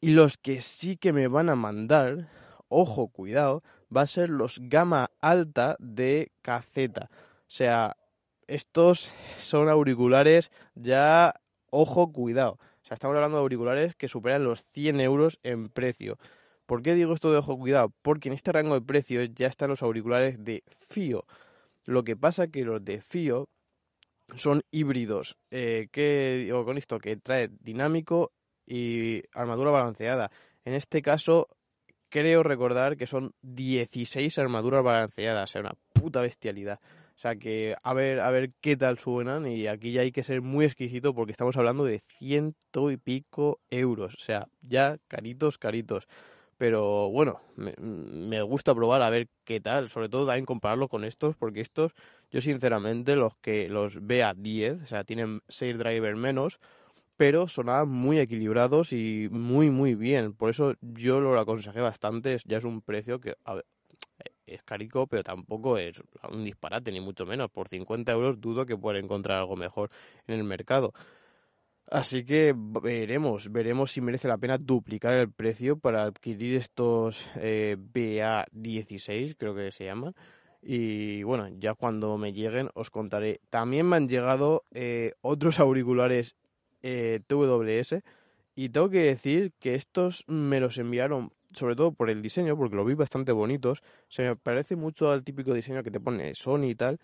Y 0.00 0.10
los 0.10 0.36
que 0.36 0.60
sí 0.60 0.96
que 0.96 1.12
me 1.12 1.28
van 1.28 1.48
a 1.48 1.56
mandar, 1.56 2.28
ojo, 2.68 3.08
cuidado, 3.08 3.62
va 3.94 4.02
a 4.02 4.06
ser 4.06 4.30
los 4.30 4.58
gama 4.60 5.10
alta 5.20 5.76
de 5.78 6.32
caceta. 6.42 7.08
O 7.12 7.54
sea, 7.54 7.96
estos 8.46 9.12
son 9.38 9.68
auriculares 9.68 10.50
ya, 10.74 11.40
ojo, 11.70 12.12
cuidado. 12.12 12.58
O 12.82 12.86
sea, 12.86 12.94
estamos 12.94 13.14
hablando 13.14 13.36
de 13.38 13.42
auriculares 13.42 13.94
que 13.94 14.08
superan 14.08 14.44
los 14.44 14.64
100 14.72 15.00
euros 15.00 15.38
en 15.42 15.68
precio. 15.68 16.18
¿Por 16.72 16.82
qué 16.82 16.94
digo 16.94 17.12
esto 17.12 17.30
de 17.30 17.36
ojo 17.36 17.58
cuidado? 17.58 17.92
Porque 18.00 18.30
en 18.30 18.32
este 18.32 18.50
rango 18.50 18.72
de 18.72 18.80
precios 18.80 19.28
ya 19.34 19.46
están 19.46 19.68
los 19.68 19.82
auriculares 19.82 20.42
de 20.42 20.64
FIO. 20.88 21.26
Lo 21.84 22.02
que 22.02 22.16
pasa 22.16 22.46
que 22.46 22.64
los 22.64 22.82
de 22.82 23.02
FIO 23.02 23.50
son 24.36 24.62
híbridos. 24.70 25.36
Eh, 25.50 25.88
¿Qué 25.92 26.44
digo 26.46 26.64
con 26.64 26.78
esto? 26.78 26.98
Que 26.98 27.18
trae 27.18 27.50
dinámico 27.60 28.32
y 28.64 29.20
armadura 29.34 29.70
balanceada. 29.70 30.30
En 30.64 30.72
este 30.72 31.02
caso, 31.02 31.46
creo 32.08 32.42
recordar 32.42 32.96
que 32.96 33.06
son 33.06 33.34
16 33.42 34.38
armaduras 34.38 34.82
balanceadas. 34.82 35.50
O 35.50 35.52
sea, 35.52 35.60
una 35.60 35.74
puta 35.92 36.22
bestialidad. 36.22 36.80
O 37.14 37.18
sea 37.18 37.36
que 37.36 37.76
a 37.82 37.92
ver, 37.92 38.20
a 38.20 38.30
ver 38.30 38.50
qué 38.62 38.78
tal 38.78 38.98
suenan. 38.98 39.46
Y 39.46 39.66
aquí 39.66 39.92
ya 39.92 40.00
hay 40.00 40.10
que 40.10 40.22
ser 40.22 40.40
muy 40.40 40.64
exquisito 40.64 41.12
porque 41.12 41.32
estamos 41.32 41.54
hablando 41.58 41.84
de 41.84 41.98
ciento 41.98 42.90
y 42.90 42.96
pico 42.96 43.60
euros. 43.68 44.14
O 44.14 44.20
sea, 44.20 44.46
ya 44.62 44.96
caritos, 45.06 45.58
caritos. 45.58 46.08
Pero 46.58 47.10
bueno, 47.10 47.40
me, 47.56 48.42
gusta 48.42 48.74
probar 48.74 49.02
a 49.02 49.10
ver 49.10 49.28
qué 49.44 49.60
tal. 49.60 49.90
Sobre 49.90 50.08
todo 50.08 50.26
también 50.26 50.46
compararlo 50.46 50.88
con 50.88 51.04
estos, 51.04 51.36
porque 51.36 51.60
estos, 51.60 51.92
yo 52.30 52.40
sinceramente, 52.40 53.16
los 53.16 53.36
que 53.36 53.68
los 53.68 54.06
vea 54.06 54.34
10, 54.34 54.82
o 54.82 54.86
sea, 54.86 55.04
tienen 55.04 55.42
6 55.48 55.78
drivers 55.78 56.18
menos, 56.18 56.60
pero 57.16 57.48
sonaban 57.48 57.88
muy 57.88 58.18
equilibrados 58.18 58.92
y 58.92 59.28
muy, 59.30 59.70
muy 59.70 59.94
bien. 59.94 60.34
Por 60.34 60.50
eso 60.50 60.74
yo 60.80 61.20
lo 61.20 61.38
aconsejé 61.38 61.80
bastante. 61.80 62.36
Ya 62.44 62.58
es 62.58 62.64
un 62.64 62.82
precio 62.82 63.20
que, 63.20 63.34
a 63.44 63.60
es 64.46 64.62
carico, 64.62 65.06
pero 65.06 65.22
tampoco 65.22 65.78
es 65.78 66.02
un 66.30 66.44
disparate, 66.44 66.92
ni 66.92 67.00
mucho 67.00 67.26
menos. 67.26 67.50
Por 67.50 67.68
50 67.68 68.12
euros 68.12 68.40
dudo 68.40 68.66
que 68.66 68.76
pueda 68.76 68.98
encontrar 68.98 69.38
algo 69.38 69.56
mejor 69.56 69.90
en 70.26 70.36
el 70.36 70.44
mercado. 70.44 70.92
Así 71.90 72.24
que 72.24 72.54
veremos, 72.56 73.52
veremos 73.52 73.92
si 73.92 74.00
merece 74.00 74.28
la 74.28 74.38
pena 74.38 74.56
duplicar 74.58 75.12
el 75.14 75.30
precio 75.30 75.78
para 75.78 76.04
adquirir 76.04 76.56
estos 76.56 77.28
eh, 77.36 77.76
BA16, 77.78 79.36
creo 79.36 79.54
que 79.54 79.70
se 79.72 79.84
llaman. 79.84 80.14
Y 80.62 81.22
bueno, 81.24 81.48
ya 81.58 81.74
cuando 81.74 82.16
me 82.18 82.32
lleguen 82.32 82.70
os 82.74 82.90
contaré. 82.90 83.40
También 83.50 83.88
me 83.88 83.96
han 83.96 84.08
llegado 84.08 84.64
eh, 84.72 85.12
otros 85.20 85.58
auriculares 85.60 86.36
eh, 86.82 87.20
TWS 87.26 88.02
y 88.54 88.68
tengo 88.68 88.88
que 88.90 89.00
decir 89.00 89.52
que 89.58 89.74
estos 89.74 90.24
me 90.28 90.60
los 90.60 90.78
enviaron 90.78 91.32
sobre 91.54 91.76
todo 91.76 91.92
por 91.92 92.10
el 92.10 92.22
diseño, 92.22 92.56
porque 92.56 92.76
lo 92.76 92.84
vi 92.84 92.94
bastante 92.94 93.32
bonitos. 93.32 93.82
Se 94.08 94.22
me 94.22 94.36
parece 94.36 94.76
mucho 94.76 95.10
al 95.10 95.22
típico 95.24 95.54
diseño 95.54 95.82
que 95.82 95.90
te 95.90 96.00
pone 96.00 96.34
Sony 96.34 96.64
y 96.64 96.74
tal, 96.74 96.98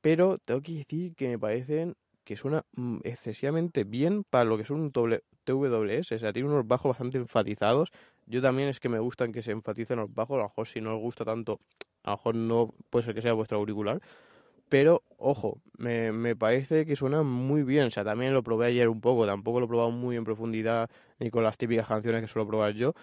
pero 0.00 0.38
tengo 0.38 0.60
que 0.62 0.72
decir 0.72 1.14
que 1.14 1.28
me 1.28 1.38
parecen 1.38 1.94
que 2.24 2.36
suena 2.36 2.64
mm, 2.76 2.98
excesivamente 3.04 3.84
bien 3.84 4.24
para 4.24 4.44
lo 4.44 4.56
que 4.56 4.62
es 4.62 4.70
un 4.70 4.90
TWS, 4.92 6.14
o 6.14 6.18
sea, 6.18 6.32
tiene 6.32 6.48
unos 6.48 6.66
bajos 6.66 6.90
bastante 6.90 7.18
enfatizados. 7.18 7.90
Yo 8.26 8.40
también 8.42 8.68
es 8.68 8.80
que 8.80 8.88
me 8.88 8.98
gustan 8.98 9.32
que 9.32 9.42
se 9.42 9.52
enfaticen 9.52 9.98
los 9.98 10.12
bajos, 10.12 10.36
a 10.36 10.38
lo 10.38 10.44
mejor 10.44 10.66
si 10.66 10.80
no 10.80 10.94
os 10.94 11.00
gusta 11.00 11.24
tanto, 11.24 11.60
a 12.02 12.12
lo 12.12 12.16
mejor 12.16 12.34
no 12.34 12.74
puede 12.90 13.04
ser 13.04 13.14
que 13.14 13.22
sea 13.22 13.32
vuestro 13.34 13.58
auricular, 13.58 14.00
pero 14.68 15.02
ojo, 15.18 15.60
me, 15.78 16.36
parece 16.36 16.86
que 16.86 16.96
suena 16.96 17.22
muy 17.22 17.62
bien. 17.62 17.84
O 17.84 17.90
sea, 17.90 18.04
también 18.04 18.34
lo 18.34 18.42
probé 18.42 18.66
ayer 18.66 18.88
un 18.88 19.00
poco, 19.00 19.26
tampoco 19.26 19.60
lo 19.60 19.66
he 19.66 19.68
probado 19.68 19.90
muy 19.90 20.16
en 20.16 20.24
profundidad 20.24 20.90
ni 21.18 21.30
con 21.30 21.44
las 21.44 21.56
típicas 21.58 21.86
canciones 21.88 22.22
que 22.22 22.28
suelo 22.28 22.48
probar 22.48 22.72
yo. 22.74 22.94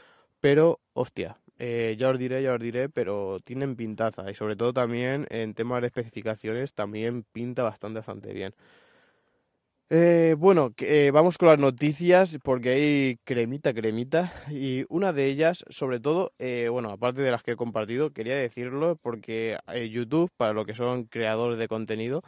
Pero, 0.42 0.80
hostia, 0.94 1.38
eh, 1.60 1.96
ya 1.98 2.10
os 2.10 2.20
diré, 2.20 2.42
ya 2.44 2.54
os 2.54 2.60
diré, 2.60 2.90
pero 2.90 3.40
tienen 3.40 3.76
pintaza. 3.76 4.30
Y 4.32 4.36
sobre 4.36 4.56
todo 4.56 4.74
también 4.74 5.28
en 5.30 5.54
temas 5.54 5.82
de 5.82 5.88
especificaciones, 5.88 6.74
también 6.74 7.24
pinta 7.32 7.64
bastante, 7.64 8.00
bastante 8.00 8.34
bien. 8.34 8.54
Eh, 9.94 10.36
bueno, 10.38 10.74
eh, 10.78 11.12
vamos 11.14 11.38
con 11.38 11.50
las 11.50 11.60
noticias 11.60 12.38
porque 12.44 12.70
hay 12.70 13.18
cremita, 13.26 13.74
cremita. 13.74 14.32
Y 14.50 14.86
una 14.88 15.12
de 15.12 15.26
ellas, 15.26 15.66
sobre 15.70 16.00
todo, 16.00 16.32
eh, 16.40 16.70
bueno, 16.72 16.92
aparte 16.92 17.22
de 17.22 17.30
las 17.30 17.44
que 17.44 17.52
he 17.52 17.56
compartido, 17.58 18.12
quería 18.12 18.38
decirlo 18.38 18.96
porque 19.02 19.58
YouTube, 19.90 20.32
para 20.38 20.54
lo 20.54 20.64
que 20.66 20.76
son 20.76 21.04
creadores 21.04 21.58
de 21.58 21.68
contenido, 21.68 22.24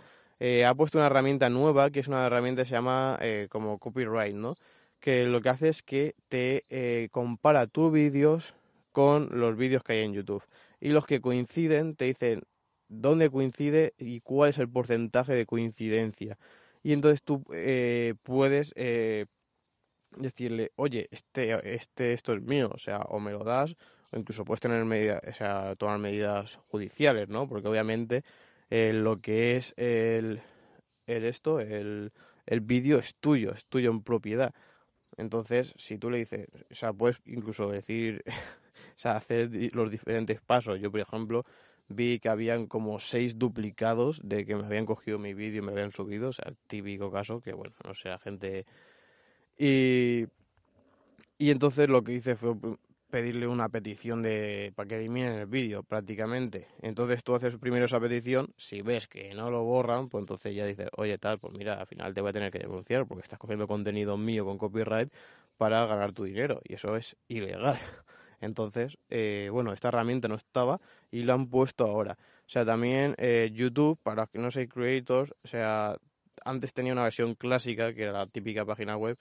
ha 0.65 0.75
puesto 0.75 0.97
una 0.97 1.07
herramienta 1.07 1.49
nueva 1.49 1.89
que 1.89 2.01
es 2.01 2.09
una 2.09 2.25
herramienta 2.25 2.63
que 2.63 2.67
se 2.67 2.75
llama 2.75 3.17
como 3.49 3.79
copyright, 3.79 4.35
¿no? 4.35 4.55
Que 4.99 5.25
lo 5.27 5.39
que 5.41 5.49
hace 5.49 5.69
es 5.69 5.81
que 5.83 6.15
te 6.27 7.09
compara 7.11 7.67
tus 7.67 7.93
vídeos 7.93 8.55
con 8.91 9.29
los 9.31 9.55
vídeos 9.55 9.83
que 9.83 9.93
hay 9.93 10.03
en 10.03 10.13
YouTube. 10.13 10.43
Y 10.81 10.89
los 10.89 11.05
que 11.05 11.21
coinciden 11.21 11.95
te 11.95 12.05
dicen 12.05 12.41
dónde 12.89 13.29
coincide 13.29 13.93
y 13.97 14.19
cuál 14.19 14.49
es 14.49 14.57
el 14.57 14.69
porcentaje 14.69 15.33
de 15.33 15.45
coincidencia 15.45 16.37
y 16.83 16.93
entonces 16.93 17.23
tú 17.23 17.43
eh, 17.53 18.15
puedes 18.23 18.73
eh, 18.75 19.25
decirle, 20.17 20.71
oye, 20.75 21.07
este, 21.11 21.75
este, 21.75 22.13
esto 22.13 22.33
es 22.33 22.41
mío, 22.41 22.69
o 22.73 22.77
sea, 22.77 22.99
o 22.99 23.19
me 23.19 23.31
lo 23.31 23.43
das, 23.43 23.75
o 24.11 24.19
incluso 24.19 24.45
puedes 24.45 24.59
tener 24.59 24.83
medidas, 24.85 25.21
o 25.27 25.33
sea, 25.33 25.75
tomar 25.77 25.99
medidas 25.99 26.57
judiciales, 26.67 27.29
¿no? 27.29 27.47
Porque 27.47 27.67
obviamente 27.67 28.23
eh, 28.69 28.91
lo 28.93 29.21
que 29.21 29.55
es 29.57 29.73
el, 29.77 30.41
el 31.07 31.25
esto, 31.25 31.59
el, 31.59 32.11
el 32.45 32.61
vídeo 32.61 32.99
es 32.99 33.15
tuyo, 33.15 33.53
es 33.53 33.65
tuyo 33.65 33.91
en 33.91 34.03
propiedad. 34.03 34.53
Entonces, 35.17 35.73
si 35.77 35.97
tú 35.97 36.09
le 36.09 36.17
dices, 36.17 36.47
o 36.71 36.75
sea, 36.75 36.93
puedes 36.93 37.21
incluso 37.25 37.69
decir, 37.69 38.23
o 38.95 38.99
sea, 38.99 39.15
hacer 39.15 39.49
los 39.73 39.89
diferentes 39.91 40.41
pasos. 40.41 40.79
Yo, 40.79 40.91
por 40.91 40.99
ejemplo, 40.99 41.45
vi 41.95 42.19
que 42.19 42.29
habían 42.29 42.67
como 42.67 42.99
seis 42.99 43.37
duplicados 43.39 44.19
de 44.23 44.45
que 44.45 44.55
me 44.55 44.65
habían 44.65 44.85
cogido 44.85 45.19
mi 45.19 45.33
vídeo 45.33 45.63
y 45.63 45.65
me 45.65 45.71
habían 45.71 45.91
subido, 45.91 46.29
o 46.29 46.33
sea, 46.33 46.45
el 46.49 46.57
típico 46.67 47.11
caso 47.11 47.41
que, 47.41 47.53
bueno, 47.53 47.75
no 47.85 47.93
sé, 47.93 48.09
la 48.09 48.19
gente... 48.19 48.65
Y, 49.57 50.25
y 51.37 51.51
entonces 51.51 51.89
lo 51.89 52.03
que 52.03 52.13
hice 52.13 52.35
fue 52.35 52.55
pedirle 53.13 53.47
una 53.47 53.69
petición 53.69 54.23
de 54.23 54.73
para 54.75 54.87
que 54.87 54.95
eliminen 54.95 55.33
el 55.33 55.45
vídeo 55.45 55.83
prácticamente. 55.83 56.67
Entonces 56.81 57.23
tú 57.23 57.35
haces 57.35 57.57
primero 57.57 57.85
esa 57.85 57.99
petición, 57.99 58.51
si 58.57 58.81
ves 58.81 59.07
que 59.07 59.35
no 59.35 59.51
lo 59.51 59.63
borran, 59.63 60.09
pues 60.09 60.23
entonces 60.23 60.55
ya 60.55 60.65
dices, 60.65 60.87
oye 60.97 61.19
tal, 61.19 61.37
pues 61.37 61.53
mira, 61.55 61.75
al 61.75 61.85
final 61.85 62.15
te 62.15 62.21
voy 62.21 62.31
a 62.31 62.33
tener 62.33 62.51
que 62.51 62.57
denunciar 62.57 63.05
porque 63.05 63.21
estás 63.21 63.37
cogiendo 63.37 63.67
contenido 63.67 64.17
mío 64.17 64.45
con 64.45 64.57
copyright 64.57 65.13
para 65.57 65.85
ganar 65.85 66.11
tu 66.11 66.23
dinero 66.23 66.59
y 66.63 66.73
eso 66.73 66.95
es 66.95 67.15
ilegal. 67.27 67.77
Entonces, 68.43 68.97
eh, 69.09 69.49
bueno, 69.51 69.71
esta 69.71 69.87
herramienta 69.87 70.27
no 70.27 70.35
estaba 70.35 70.81
y 71.11 71.23
la 71.23 71.33
han 71.33 71.47
puesto 71.47 71.85
ahora. 71.85 72.17
O 72.45 72.49
sea, 72.49 72.65
también 72.65 73.15
eh, 73.17 73.49
YouTube, 73.53 73.97
para 74.03 74.27
que 74.27 74.37
no 74.37 74.51
sean 74.51 74.67
creators, 74.67 75.33
o 75.43 75.47
sea, 75.47 75.97
antes 76.43 76.73
tenía 76.73 76.91
una 76.91 77.03
versión 77.03 77.35
clásica, 77.35 77.93
que 77.93 78.03
era 78.03 78.11
la 78.11 78.27
típica 78.27 78.65
página 78.65 78.97
web, 78.97 79.17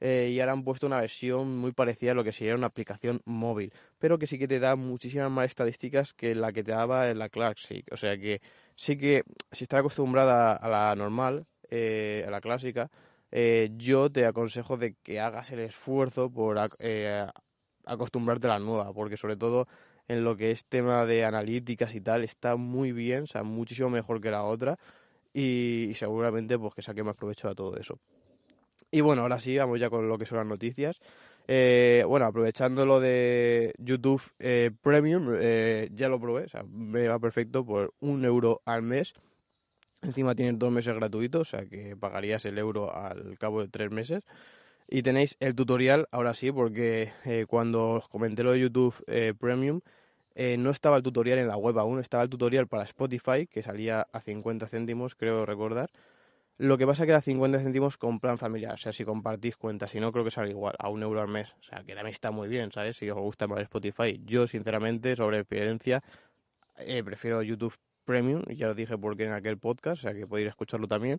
eh, 0.00 0.30
y 0.32 0.40
ahora 0.40 0.52
han 0.52 0.64
puesto 0.64 0.86
una 0.86 1.00
versión 1.00 1.58
muy 1.58 1.72
parecida 1.72 2.12
a 2.12 2.14
lo 2.14 2.24
que 2.24 2.32
sería 2.32 2.54
una 2.54 2.68
aplicación 2.68 3.20
móvil, 3.26 3.72
pero 3.98 4.18
que 4.18 4.26
sí 4.26 4.38
que 4.38 4.48
te 4.48 4.58
da 4.58 4.74
muchísimas 4.74 5.30
más 5.30 5.46
estadísticas 5.46 6.14
que 6.14 6.34
la 6.34 6.50
que 6.52 6.64
te 6.64 6.72
daba 6.72 7.10
en 7.10 7.18
la 7.18 7.28
Classic. 7.28 7.86
O 7.92 7.96
sea 7.96 8.16
que 8.16 8.40
sí 8.74 8.96
que 8.96 9.22
si 9.52 9.64
estás 9.64 9.80
acostumbrada 9.80 10.56
a 10.56 10.68
la 10.68 10.96
normal, 10.96 11.46
a 11.70 12.30
la 12.30 12.40
clásica, 12.40 12.90
yo 13.76 14.10
te 14.10 14.26
aconsejo 14.26 14.76
de 14.76 14.94
que 15.02 15.20
hagas 15.20 15.52
el 15.52 15.60
esfuerzo 15.60 16.30
por 16.30 16.58
acostumbrarte 17.84 18.46
a 18.46 18.50
la 18.50 18.58
nueva, 18.58 18.92
porque 18.92 19.16
sobre 19.16 19.36
todo 19.36 19.66
en 20.08 20.24
lo 20.24 20.36
que 20.36 20.50
es 20.50 20.64
tema 20.64 21.06
de 21.06 21.24
analíticas 21.24 21.94
y 21.94 22.00
tal, 22.00 22.24
está 22.24 22.56
muy 22.56 22.92
bien, 22.92 23.24
o 23.24 23.26
sea, 23.26 23.42
muchísimo 23.42 23.90
mejor 23.90 24.20
que 24.20 24.30
la 24.30 24.44
otra 24.44 24.78
y, 25.32 25.92
seguramente 25.94 26.58
pues 26.58 26.74
que 26.74 26.82
saque 26.82 27.02
más 27.02 27.16
provecho 27.16 27.48
a 27.48 27.54
todo 27.54 27.76
eso. 27.76 27.98
Y 28.90 29.00
bueno, 29.00 29.22
ahora 29.22 29.40
sí, 29.40 29.56
vamos 29.56 29.80
ya 29.80 29.88
con 29.88 30.08
lo 30.08 30.18
que 30.18 30.26
son 30.26 30.38
las 30.38 30.46
noticias. 30.46 31.00
Eh, 31.48 32.04
bueno, 32.06 32.26
aprovechando 32.26 32.86
lo 32.86 33.00
de 33.00 33.74
YouTube 33.78 34.22
eh, 34.38 34.70
Premium, 34.80 35.34
eh, 35.40 35.88
ya 35.92 36.08
lo 36.08 36.20
probé, 36.20 36.44
o 36.44 36.48
sea, 36.48 36.62
me 36.62 37.08
va 37.08 37.18
perfecto 37.18 37.64
por 37.64 37.94
un 38.00 38.24
euro 38.24 38.60
al 38.64 38.82
mes. 38.82 39.14
Encima 40.02 40.34
tienen 40.34 40.58
dos 40.58 40.70
meses 40.70 40.94
gratuitos, 40.94 41.40
o 41.40 41.50
sea 41.50 41.66
que 41.66 41.96
pagarías 41.96 42.44
el 42.44 42.58
euro 42.58 42.94
al 42.94 43.38
cabo 43.38 43.62
de 43.62 43.68
tres 43.68 43.90
meses. 43.90 44.24
Y 44.94 45.02
tenéis 45.02 45.38
el 45.40 45.54
tutorial, 45.54 46.06
ahora 46.10 46.34
sí, 46.34 46.52
porque 46.52 47.14
eh, 47.24 47.46
cuando 47.48 47.92
os 47.92 48.08
comenté 48.08 48.42
lo 48.42 48.52
de 48.52 48.60
YouTube 48.60 48.94
eh, 49.06 49.32
Premium, 49.32 49.80
eh, 50.34 50.56
no 50.58 50.68
estaba 50.68 50.98
el 50.98 51.02
tutorial 51.02 51.38
en 51.38 51.48
la 51.48 51.56
web 51.56 51.78
aún, 51.78 51.98
estaba 51.98 52.22
el 52.24 52.28
tutorial 52.28 52.66
para 52.66 52.82
Spotify, 52.82 53.46
que 53.46 53.62
salía 53.62 54.06
a 54.12 54.20
50 54.20 54.68
céntimos, 54.68 55.14
creo 55.14 55.46
recordar. 55.46 55.88
Lo 56.58 56.76
que 56.76 56.86
pasa 56.86 57.06
que 57.06 57.12
era 57.12 57.22
50 57.22 57.58
céntimos 57.60 57.96
con 57.96 58.20
plan 58.20 58.36
familiar, 58.36 58.74
o 58.74 58.76
sea, 58.76 58.92
si 58.92 59.06
compartís 59.06 59.56
cuentas, 59.56 59.92
si 59.92 59.98
no, 59.98 60.12
creo 60.12 60.26
que 60.26 60.30
sale 60.30 60.50
igual, 60.50 60.74
a 60.78 60.90
un 60.90 61.02
euro 61.02 61.22
al 61.22 61.28
mes. 61.28 61.54
O 61.60 61.62
sea, 61.62 61.78
que 61.84 61.94
también 61.94 62.08
está 62.08 62.30
muy 62.30 62.48
bien, 62.48 62.70
¿sabes? 62.70 62.98
Si 62.98 63.08
os 63.08 63.16
gusta 63.16 63.46
más 63.46 63.62
Spotify. 63.62 64.20
Yo, 64.26 64.46
sinceramente, 64.46 65.16
sobre 65.16 65.38
experiencia, 65.38 66.02
prefiero 67.02 67.42
YouTube 67.42 67.74
Premium, 68.04 68.42
ya 68.54 68.68
os 68.68 68.76
dije 68.76 68.98
por 68.98 69.16
qué 69.16 69.24
en 69.24 69.32
aquel 69.32 69.56
podcast, 69.56 70.00
o 70.00 70.02
sea, 70.02 70.12
que 70.12 70.26
podéis 70.26 70.48
escucharlo 70.48 70.86
también. 70.86 71.18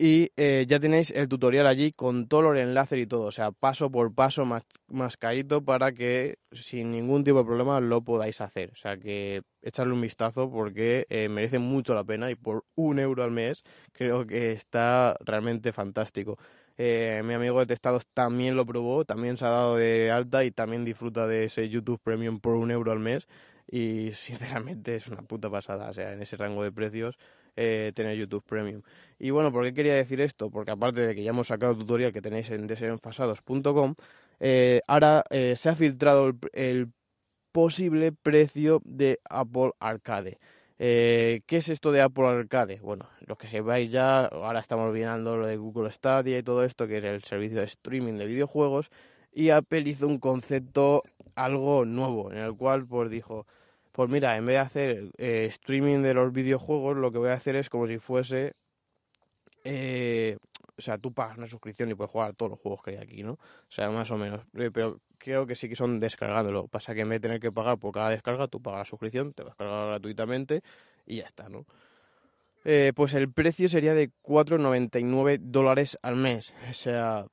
Y 0.00 0.30
eh, 0.36 0.64
ya 0.68 0.78
tenéis 0.78 1.10
el 1.10 1.28
tutorial 1.28 1.66
allí 1.66 1.90
con 1.90 2.28
todo 2.28 2.52
el 2.52 2.58
enlace 2.58 2.96
y 3.00 3.06
todo, 3.06 3.22
o 3.22 3.32
sea, 3.32 3.50
paso 3.50 3.90
por 3.90 4.14
paso, 4.14 4.44
más, 4.44 4.64
más 4.86 5.16
caído 5.16 5.64
para 5.64 5.90
que 5.90 6.38
sin 6.52 6.92
ningún 6.92 7.24
tipo 7.24 7.38
de 7.38 7.44
problema 7.44 7.80
lo 7.80 8.02
podáis 8.02 8.40
hacer. 8.40 8.70
O 8.70 8.76
sea, 8.76 8.96
que 8.96 9.42
echarle 9.60 9.94
un 9.94 10.00
vistazo 10.00 10.48
porque 10.52 11.04
eh, 11.10 11.28
merece 11.28 11.58
mucho 11.58 11.96
la 11.96 12.04
pena 12.04 12.30
y 12.30 12.36
por 12.36 12.64
un 12.76 13.00
euro 13.00 13.24
al 13.24 13.32
mes 13.32 13.64
creo 13.92 14.24
que 14.24 14.52
está 14.52 15.16
realmente 15.18 15.72
fantástico. 15.72 16.38
Eh, 16.76 17.22
mi 17.24 17.34
amigo 17.34 17.58
de 17.58 17.66
Testados 17.66 18.06
también 18.14 18.54
lo 18.54 18.64
probó, 18.64 19.04
también 19.04 19.36
se 19.36 19.46
ha 19.46 19.48
dado 19.48 19.76
de 19.76 20.12
alta 20.12 20.44
y 20.44 20.52
también 20.52 20.84
disfruta 20.84 21.26
de 21.26 21.46
ese 21.46 21.68
YouTube 21.68 22.00
Premium 22.00 22.38
por 22.38 22.54
un 22.54 22.70
euro 22.70 22.92
al 22.92 23.00
mes 23.00 23.26
y 23.66 24.12
sinceramente 24.14 24.94
es 24.94 25.08
una 25.08 25.22
puta 25.22 25.50
pasada, 25.50 25.90
o 25.90 25.92
sea, 25.92 26.12
en 26.12 26.22
ese 26.22 26.36
rango 26.36 26.62
de 26.62 26.70
precios 26.70 27.18
eh, 27.60 27.92
tener 27.92 28.16
YouTube 28.16 28.44
Premium. 28.44 28.82
Y 29.18 29.30
bueno, 29.30 29.50
¿por 29.50 29.64
qué 29.64 29.74
quería 29.74 29.96
decir 29.96 30.20
esto? 30.20 30.48
Porque 30.48 30.70
aparte 30.70 31.00
de 31.00 31.12
que 31.16 31.24
ya 31.24 31.30
hemos 31.30 31.48
sacado 31.48 31.72
el 31.72 31.78
tutorial 31.78 32.12
que 32.12 32.22
tenéis 32.22 32.48
en 32.50 32.68
desenfasados.com, 32.68 33.96
eh, 34.38 34.80
ahora 34.86 35.24
eh, 35.30 35.54
se 35.56 35.68
ha 35.68 35.74
filtrado 35.74 36.32
el, 36.52 36.92
posible 37.50 38.12
precio 38.12 38.80
de 38.84 39.18
Apple 39.28 39.72
Arcade. 39.80 40.38
¿Qué 40.76 41.42
es 41.48 41.68
esto 41.68 41.90
de 41.90 42.02
Apple 42.02 42.26
Arcade? 42.28 42.78
Bueno, 42.80 43.08
los 43.26 43.36
que 43.36 43.48
sepáis 43.48 43.90
ya, 43.90 44.26
ahora 44.26 44.60
estamos 44.60 44.86
olvidando 44.86 45.36
lo 45.36 45.48
de 45.48 45.56
Google 45.56 45.90
Stadia 45.90 46.38
y 46.38 46.42
todo 46.44 46.62
esto, 46.62 46.86
que 46.86 46.98
es 46.98 47.04
el 47.04 47.24
servicio 47.24 47.58
de 47.58 47.64
streaming 47.64 48.14
de 48.14 48.26
videojuegos, 48.26 48.90
y 49.32 49.50
Apple 49.50 49.80
hizo 49.80 50.06
un 50.06 50.18
concepto 50.18 51.02
algo 51.34 51.84
nuevo, 51.84 52.30
en 52.30 52.38
el 52.38 52.54
cual 52.54 52.86
pues 52.86 53.10
dijo, 53.10 53.46
pues 53.98 54.10
mira, 54.10 54.36
en 54.36 54.46
vez 54.46 54.54
de 54.54 54.60
hacer 54.60 55.10
eh, 55.18 55.46
streaming 55.46 56.02
de 56.02 56.14
los 56.14 56.32
videojuegos, 56.32 56.96
lo 56.96 57.10
que 57.10 57.18
voy 57.18 57.30
a 57.30 57.32
hacer 57.32 57.56
es 57.56 57.68
como 57.68 57.88
si 57.88 57.98
fuese... 57.98 58.54
Eh, 59.64 60.36
o 60.76 60.80
sea, 60.80 60.98
tú 60.98 61.12
pagas 61.12 61.36
una 61.36 61.48
suscripción 61.48 61.90
y 61.90 61.94
puedes 61.96 62.12
jugar 62.12 62.32
todos 62.34 62.50
los 62.50 62.60
juegos 62.60 62.80
que 62.80 62.90
hay 62.92 62.98
aquí, 62.98 63.24
¿no? 63.24 63.32
O 63.32 63.66
sea, 63.68 63.90
más 63.90 64.08
o 64.12 64.16
menos. 64.16 64.42
Eh, 64.54 64.70
pero 64.72 65.00
creo 65.18 65.48
que 65.48 65.56
sí 65.56 65.68
que 65.68 65.74
son 65.74 65.98
descargándolo. 65.98 66.68
Pasa 66.68 66.94
que 66.94 67.00
en 67.00 67.08
vez 67.08 67.16
de 67.16 67.28
tener 67.28 67.40
que 67.40 67.50
pagar 67.50 67.76
por 67.80 67.92
cada 67.92 68.10
descarga, 68.10 68.46
tú 68.46 68.62
pagas 68.62 68.78
la 68.78 68.84
suscripción, 68.84 69.32
te 69.32 69.42
vas 69.42 69.50
a 69.58 69.64
descargar 69.64 69.88
gratuitamente 69.88 70.62
y 71.04 71.16
ya 71.16 71.24
está, 71.24 71.48
¿no? 71.48 71.66
pues 72.94 73.14
el 73.14 73.32
precio 73.32 73.68
sería 73.68 73.94
de 73.94 74.12
4,99 74.22 75.40
dólares 75.40 75.98
al 76.02 76.14
mes. 76.14 76.54
O 76.70 76.72
sea, 76.72 77.26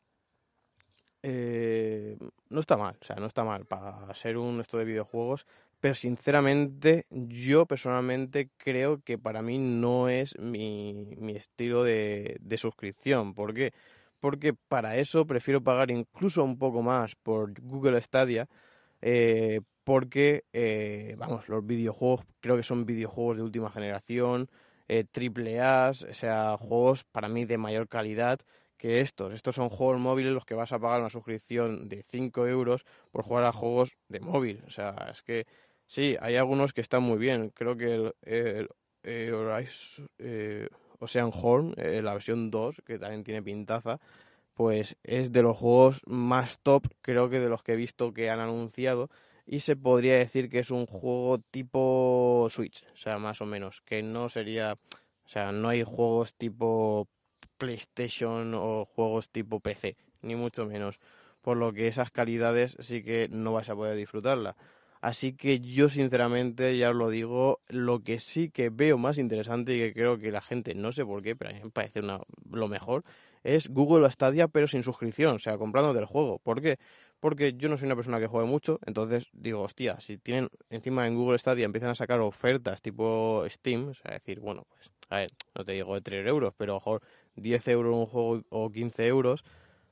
no 1.21 2.60
está 2.60 2.75
mal, 2.75 2.97
o 2.99 3.06
sea, 3.06 3.17
no 3.17 3.28
está 3.28 3.43
mal 3.43 3.65
para 3.65 4.12
ser 4.15 4.38
un 4.38 4.62
esto 4.62 4.80
de 4.80 4.86
videojuegos 4.86 5.45
pero 5.86 5.93
sinceramente 5.93 7.06
yo 7.12 7.67
personalmente 7.67 8.50
creo 8.58 9.04
que 9.04 9.19
para 9.19 9.43
mí 9.43 9.60
no 9.60 10.10
es 10.10 10.36
mi, 10.39 11.15
mi 11.19 11.36
estilo 11.36 11.84
de, 11.84 12.38
de, 12.41 12.58
suscripción. 12.58 13.36
¿Por 13.36 13.54
qué? 13.54 13.71
Porque 14.19 14.56
para 14.56 14.98
eso 14.98 15.28
prefiero 15.28 15.63
pagar 15.63 15.91
incluso 15.91 16.43
un 16.43 16.58
poco 16.58 16.82
más 16.82 17.13
por 17.13 17.54
Google 17.62 18.02
Stadia, 18.02 18.50
eh, 19.00 19.62
porque, 19.84 20.45
eh, 20.54 21.13
vamos, 21.19 21.50
los 21.50 21.63
videojuegos 21.63 22.26
creo 22.39 22.58
que 22.58 22.63
son 22.63 22.88
videojuegos 22.88 23.38
de 23.38 23.43
última 23.43 23.69
generación, 23.69 24.50
triple 25.12 25.62
A, 25.62 25.91
o 25.91 26.13
sea, 26.15 26.58
juegos 26.58 27.04
para 27.04 27.28
mí 27.28 27.45
de 27.45 27.60
mayor 27.60 27.88
calidad 27.88 28.39
que 28.78 29.02
estos. 29.02 29.34
Estos 29.34 29.56
son 29.56 29.69
juegos 29.69 30.00
móviles 30.00 30.34
los 30.34 30.45
que 30.45 30.56
vas 30.56 30.71
a 30.71 30.80
pagar 30.80 31.00
una 31.00 31.10
suscripción 31.10 31.88
de 31.89 32.04
5 32.08 32.48
euros 32.48 32.86
por 33.12 33.24
jugar 33.24 33.45
a 33.45 33.52
juegos 33.52 33.95
de 34.10 34.19
móvil. 34.19 34.63
O 34.67 34.69
sea, 34.69 35.10
es 35.12 35.21
que 35.21 35.45
sí, 35.88 36.15
hay 36.19 36.36
algunos 36.36 36.74
que 36.74 36.82
están 36.82 37.04
muy 37.04 37.17
bien. 37.17 37.50
Creo 37.50 37.78
que 37.78 38.13
el, 38.24 38.69
el, 39.04 40.69
Ocean 41.00 41.32
Horn, 41.34 41.76
la 41.78 42.13
versión 42.13 42.52
2, 42.52 42.82
que 42.86 43.00
también 43.00 43.24
tiene 43.24 43.43
pintaza, 43.43 44.00
pues 44.56 44.95
es 45.04 45.32
de 45.32 45.43
los 45.43 45.58
juegos 45.58 46.02
más 46.08 46.60
top, 46.63 46.88
creo 47.02 47.30
que 47.30 47.39
de 47.39 47.50
los 47.50 47.62
que 47.62 47.74
he 47.74 47.76
visto 47.76 48.13
que 48.13 48.30
han 48.30 48.39
anunciado. 48.39 49.10
Y 49.45 49.60
se 49.60 49.76
podría 49.76 50.17
decir 50.17 50.50
que 50.50 50.60
es 50.60 50.71
un 50.71 50.88
juego 50.88 51.38
tipo 51.52 52.48
Switch, 52.50 52.84
o 52.93 52.98
sea, 52.98 53.19
más 53.19 53.41
o 53.41 53.45
menos, 53.45 53.82
que 53.82 54.02
no 54.02 54.28
sería, 54.28 54.74
o 54.74 55.30
sea, 55.30 55.52
no 55.52 55.69
hay 55.69 55.84
juegos 55.84 56.34
tipo 56.34 57.08
PlayStation 57.60 58.54
o 58.56 58.86
juegos 58.86 59.30
tipo 59.30 59.60
PC, 59.60 59.98
ni 60.21 60.36
mucho 60.36 60.65
menos. 60.65 61.00
Por 61.41 61.58
lo 61.58 61.74
que 61.74 61.88
esas 61.88 62.10
calidades 62.10 62.76
sí 62.80 63.04
que 63.04 63.28
no 63.30 63.54
vas 63.54 63.69
a 63.69 63.76
poder 63.76 63.95
disfrutarla. 63.95 64.56
Así 65.06 65.34
que 65.34 65.60
yo 65.60 65.88
sinceramente, 65.89 66.80
ya 66.80 66.89
os 66.89 66.96
lo 66.96 67.12
digo, 67.12 67.60
lo 67.70 68.00
que 68.00 68.18
sí 68.18 68.50
que 68.50 68.72
veo 68.72 68.98
más 68.98 69.20
interesante 69.20 69.76
y 69.76 69.78
que 69.78 69.94
creo 69.94 70.18
que 70.18 70.32
la 70.32 70.41
gente, 70.41 70.74
no 70.74 70.91
sé 70.91 71.06
por 71.06 71.22
qué, 71.22 71.36
pero 71.36 71.52
a 71.52 71.54
mí 71.54 71.60
me 71.63 71.70
parece 71.70 72.00
una, 72.00 72.22
lo 72.50 72.68
mejor, 72.68 73.04
es 73.44 73.70
Google 73.70 74.10
Stadia 74.10 74.48
pero 74.48 74.68
sin 74.68 74.82
suscripción, 74.82 75.36
o 75.36 75.38
sea, 75.38 75.60
comprando 75.60 75.94
del 75.94 76.06
juego. 76.06 76.39
¿Por 76.39 76.60
qué? 76.60 76.80
Porque 77.20 77.54
yo 77.54 77.70
no 77.70 77.78
soy 77.78 77.86
una 77.86 77.96
persona 77.96 78.20
que 78.20 78.26
juegue 78.26 78.50
mucho, 78.50 78.80
entonces 78.84 79.28
digo, 79.32 79.62
hostia, 79.62 80.00
si 80.00 80.18
tienen 80.18 80.50
encima 80.72 81.06
en 81.06 81.13
Google 81.13 81.38
Stadia 81.38 81.65
empiezan 81.65 81.91
a 81.91 81.96
sacar 81.96 82.20
ofertas 82.22 82.82
tipo 82.82 83.46
Steam, 83.48 83.89
o 83.89 83.94
sea, 83.94 84.12
decir, 84.12 84.39
bueno, 84.39 84.65
pues, 84.70 84.89
a 85.10 85.18
ver, 85.18 85.30
no 85.54 85.63
te 85.63 85.74
digo 85.74 85.94
de 85.94 86.02
3 86.02 86.26
euros, 86.26 86.56
pero 86.58 86.72
a 86.72 86.76
lo 86.78 86.80
mejor 86.80 87.02
10 87.36 87.68
euros 87.68 87.96
un 87.96 88.08
juego 88.08 88.41
o 88.50 88.72
15 88.72 89.06
euros, 89.06 89.44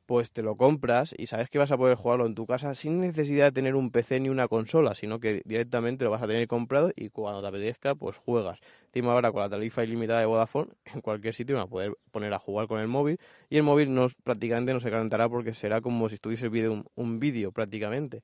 pues 0.06 0.32
te 0.32 0.42
lo 0.44 0.56
compras 0.58 1.16
y 1.18 1.28
sabes 1.28 1.50
que 1.50 1.58
vas 1.58 1.72
a 1.72 1.78
poder 1.78 1.96
jugarlo 1.96 2.26
en 2.26 2.36
tu 2.36 2.46
casa 2.46 2.76
sin 2.76 3.00
necesidad 3.00 3.46
de 3.46 3.52
tener 3.52 3.76
un 3.76 3.92
PC 3.92 4.20
ni 4.20 4.30
una 4.30 4.48
consola, 4.48 4.96
sino 4.96 5.20
que 5.20 5.42
directamente 5.46 6.04
lo 6.04 6.12
vas 6.12 6.22
a 6.22 6.28
tener 6.28 6.48
comprado 6.48 6.92
y 6.96 7.10
cuando 7.10 7.42
te 7.42 7.48
apetezca, 7.48 7.96
pues 7.96 8.18
juegas. 8.18 8.60
Encima 8.88 9.14
ahora 9.14 9.32
con 9.32 9.42
la 9.42 9.50
tarifa 9.50 9.84
ilimitada 9.84 10.20
de 10.20 10.26
Vodafone, 10.26 10.72
en 10.94 11.02
cualquier 11.02 11.34
sitio 11.34 11.56
vas 11.56 11.66
a 11.66 11.70
poder 11.70 11.94
poner 12.12 12.34
a 12.34 12.40
jugar 12.40 12.68
con 12.68 12.80
el 12.80 12.88
móvil 12.88 13.18
y 13.50 13.58
el 13.58 13.64
móvil 13.64 13.94
no, 13.94 14.08
prácticamente 14.24 14.74
no 14.74 14.80
se 14.80 14.92
calentará 14.92 15.30
porque 15.30 15.54
será 15.54 15.82
como 15.82 16.10
si 16.10 16.16
estuviese 16.16 16.48
un, 16.48 16.86
un 16.96 17.20
vídeo 17.20 17.52
prácticamente. 17.52 18.24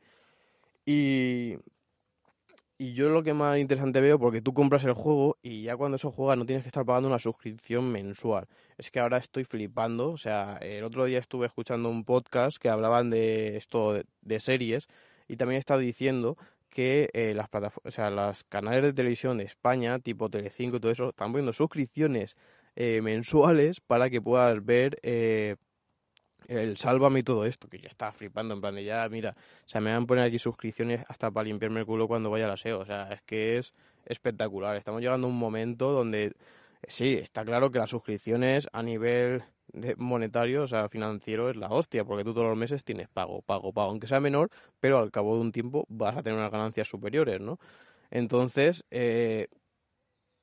Y, 0.86 1.56
y 2.82 2.94
yo 2.94 3.10
lo 3.10 3.24
que 3.24 3.34
más 3.34 3.60
interesante 3.60 4.00
veo, 4.00 4.18
porque 4.18 4.42
tú 4.42 4.54
compras 4.54 4.86
el 4.86 4.94
juego 4.94 5.38
y 5.42 5.64
ya 5.64 5.76
cuando 5.76 5.98
eso 5.98 6.12
juega 6.12 6.38
no 6.38 6.46
tienes 6.46 6.64
que 6.64 6.70
estar 6.70 6.86
pagando 6.86 7.10
una 7.10 7.20
suscripción 7.20 7.92
mensual. 7.92 8.48
Es 8.78 8.90
que 8.90 9.02
ahora 9.02 9.18
estoy 9.18 9.44
flipando. 9.44 10.12
O 10.12 10.18
sea, 10.18 10.58
el 10.62 10.86
otro 10.86 11.04
día 11.04 11.20
estuve 11.20 11.46
escuchando 11.48 11.90
un 11.90 12.06
podcast 12.06 12.58
que 12.58 12.70
hablaban 12.70 13.10
de 13.10 13.58
esto 13.58 14.02
de, 14.22 14.40
series 14.40 14.88
y 15.28 15.36
también 15.36 15.60
estaba 15.60 15.82
diciendo 15.82 16.38
que 16.70 17.10
eh, 17.14 17.34
las 17.36 17.50
plataformas, 17.50 17.94
o 17.94 17.96
sea, 17.96 18.10
los 18.12 18.46
canales 18.46 18.84
de 18.84 18.94
televisión 18.94 19.38
de 19.40 19.44
España, 19.44 20.00
tipo 20.00 20.30
Telecinco 20.30 20.78
y 20.78 20.80
todo 20.80 20.92
eso, 20.94 21.10
están 21.10 21.34
poniendo 21.34 21.52
suscripciones 21.52 22.38
eh, 22.78 23.02
mensuales 23.02 23.82
para 23.82 24.10
que 24.10 24.22
puedas 24.22 24.64
ver 24.64 25.00
eh, 25.04 25.58
el 26.50 26.78
sálvame 26.78 27.20
y 27.20 27.24
todo 27.24 27.46
esto, 27.46 27.70
que 27.70 27.80
ya 27.80 27.88
estaba 27.88 28.12
flipando, 28.12 28.54
en 28.54 28.62
plan 28.62 28.76
de 28.76 28.84
ya, 28.84 29.08
mira, 29.10 29.36
o 29.66 29.70
sea, 29.70 29.80
me 29.82 29.92
van 29.92 30.04
a 30.04 30.06
poner 30.06 30.24
aquí 30.26 30.40
suscripciones 30.40 31.06
hasta 31.08 31.32
para 31.32 31.46
limpiarme 31.46 31.82
el 31.82 31.86
culo 31.86 32.08
cuando 32.08 32.30
vaya 32.30 32.46
al 32.46 32.52
aseo, 32.52 32.80
o 32.80 32.86
sea, 32.86 33.10
es 33.12 33.22
que 33.22 33.58
es 33.58 33.74
espectacular. 34.06 34.76
Estamos 34.76 35.02
llegando 35.02 35.28
a 35.28 35.30
un 35.30 35.38
momento 35.38 35.92
donde, 35.92 36.34
sí, 36.88 37.14
está 37.14 37.46
claro 37.46 37.72
que 37.72 37.80
las 37.80 37.90
suscripciones 37.90 38.68
a 38.74 38.82
nivel 38.82 39.44
monetario, 39.98 40.64
o 40.64 40.68
sea, 40.68 40.90
financiero, 40.90 41.50
es 41.50 41.56
la 41.56 41.70
hostia, 41.70 42.04
porque 42.04 42.24
tú 42.24 42.34
todos 42.34 42.48
los 42.48 42.58
meses 42.58 42.84
tienes 42.84 43.08
pago, 43.08 43.42
pago, 43.44 43.72
pago, 43.72 43.92
aunque 43.92 44.08
sea 44.08 44.20
menor, 44.20 44.50
pero 44.80 44.98
al 44.98 45.12
cabo 45.12 45.36
de 45.36 45.42
un 45.42 45.52
tiempo 45.52 45.86
vas 45.90 46.18
a 46.18 46.24
tener 46.24 46.40
unas 46.40 46.52
ganancias 46.52 46.88
superiores, 46.88 47.40
¿no? 47.40 47.60
Entonces, 48.12 48.84
eh, 48.90 49.48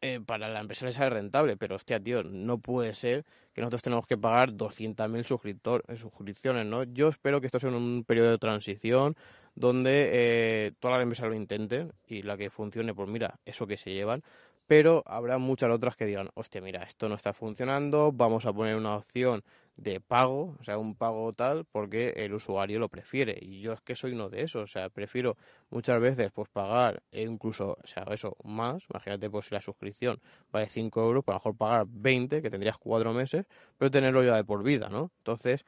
eh, 0.00 0.20
para 0.20 0.48
la 0.48 0.60
empresa 0.60 0.86
les 0.86 0.96
sale 0.96 1.10
rentable, 1.10 1.56
pero 1.56 1.76
hostia, 1.76 1.98
tío, 1.98 2.22
no 2.22 2.58
puede 2.58 2.94
ser 2.94 3.24
que 3.54 3.60
nosotros 3.62 3.82
tenemos 3.82 4.06
que 4.06 4.18
pagar 4.18 4.52
200.000 4.52 5.82
eh, 5.88 5.96
suscripciones, 5.96 6.66
¿no? 6.66 6.84
Yo 6.84 7.08
espero 7.08 7.40
que 7.40 7.46
esto 7.46 7.58
sea 7.58 7.70
un 7.70 8.04
periodo 8.06 8.30
de 8.30 8.38
transición 8.38 9.16
donde 9.54 10.10
eh, 10.12 10.72
todas 10.80 10.98
las 10.98 11.02
empresas 11.04 11.28
lo 11.28 11.34
intenten 11.34 11.92
y 12.06 12.22
la 12.22 12.36
que 12.36 12.50
funcione, 12.50 12.94
pues 12.94 13.08
mira, 13.08 13.40
eso 13.46 13.66
que 13.66 13.78
se 13.78 13.92
llevan, 13.92 14.22
pero 14.66 15.02
habrá 15.06 15.38
muchas 15.38 15.70
otras 15.70 15.96
que 15.96 16.04
digan, 16.04 16.28
hostia, 16.34 16.60
mira, 16.60 16.82
esto 16.82 17.08
no 17.08 17.14
está 17.14 17.32
funcionando, 17.32 18.12
vamos 18.12 18.44
a 18.44 18.52
poner 18.52 18.76
una 18.76 18.96
opción 18.96 19.42
de 19.76 20.00
pago, 20.00 20.56
o 20.58 20.64
sea, 20.64 20.78
un 20.78 20.94
pago 20.94 21.32
tal, 21.32 21.66
porque 21.70 22.10
el 22.16 22.32
usuario 22.32 22.78
lo 22.78 22.88
prefiere. 22.88 23.38
Y 23.40 23.60
yo 23.60 23.72
es 23.72 23.80
que 23.82 23.94
soy 23.94 24.12
uno 24.12 24.28
de 24.30 24.42
esos, 24.42 24.62
o 24.62 24.66
sea, 24.66 24.88
prefiero 24.88 25.36
muchas 25.70 26.00
veces 26.00 26.30
pues 26.32 26.48
pagar 26.48 27.02
e 27.10 27.22
incluso, 27.22 27.76
o 27.82 27.86
sea, 27.86 28.04
eso, 28.10 28.36
más, 28.44 28.84
imagínate 28.90 29.30
pues 29.30 29.46
si 29.46 29.54
la 29.54 29.60
suscripción 29.60 30.20
vale 30.50 30.68
5 30.68 31.02
euros, 31.02 31.24
pues 31.24 31.34
a 31.34 31.36
lo 31.36 31.40
mejor 31.40 31.56
pagar 31.56 31.86
20, 31.88 32.42
que 32.42 32.50
tendrías 32.50 32.78
4 32.78 33.12
meses, 33.12 33.46
pero 33.76 33.90
tenerlo 33.90 34.24
ya 34.24 34.36
de 34.36 34.44
por 34.44 34.62
vida, 34.62 34.88
¿no? 34.88 35.10
Entonces, 35.18 35.64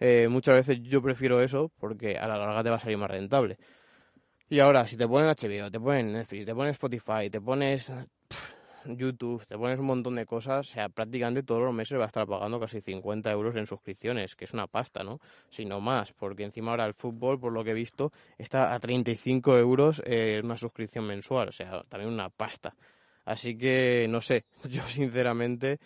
eh, 0.00 0.26
muchas 0.28 0.54
veces 0.54 0.82
yo 0.82 1.00
prefiero 1.00 1.40
eso 1.40 1.70
porque 1.78 2.18
a 2.18 2.26
la 2.26 2.36
larga 2.36 2.64
te 2.64 2.70
va 2.70 2.76
a 2.76 2.80
salir 2.80 2.98
más 2.98 3.10
rentable. 3.10 3.58
Y 4.48 4.58
ahora, 4.58 4.86
si 4.86 4.96
te 4.96 5.08
ponen 5.08 5.28
HBO, 5.28 5.70
te 5.70 5.80
ponen 5.80 6.12
Netflix, 6.12 6.46
te 6.46 6.54
pones 6.54 6.72
Spotify, 6.72 7.30
te 7.30 7.40
pones 7.40 7.90
YouTube, 8.84 9.46
te 9.46 9.56
pones 9.56 9.78
un 9.78 9.86
montón 9.86 10.16
de 10.16 10.26
cosas, 10.26 10.68
o 10.70 10.72
sea, 10.72 10.88
prácticamente 10.88 11.42
todos 11.42 11.62
los 11.62 11.72
meses 11.72 11.98
va 11.98 12.04
a 12.04 12.06
estar 12.06 12.26
pagando 12.26 12.58
casi 12.60 12.80
50 12.80 13.30
euros 13.30 13.56
en 13.56 13.66
suscripciones, 13.66 14.36
que 14.36 14.44
es 14.44 14.52
una 14.52 14.66
pasta, 14.66 15.02
¿no? 15.02 15.20
Si 15.50 15.64
no 15.64 15.80
más, 15.80 16.12
porque 16.12 16.44
encima 16.44 16.72
ahora 16.72 16.86
el 16.86 16.94
fútbol, 16.94 17.38
por 17.38 17.52
lo 17.52 17.64
que 17.64 17.70
he 17.70 17.74
visto, 17.74 18.12
está 18.38 18.74
a 18.74 18.80
35 18.80 19.58
euros 19.58 20.02
en 20.04 20.44
una 20.44 20.56
suscripción 20.56 21.06
mensual, 21.06 21.48
o 21.48 21.52
sea, 21.52 21.82
también 21.88 22.12
una 22.12 22.28
pasta. 22.30 22.74
Así 23.24 23.56
que, 23.56 24.06
no 24.08 24.20
sé, 24.20 24.44
yo 24.64 24.82
sinceramente 24.88 25.78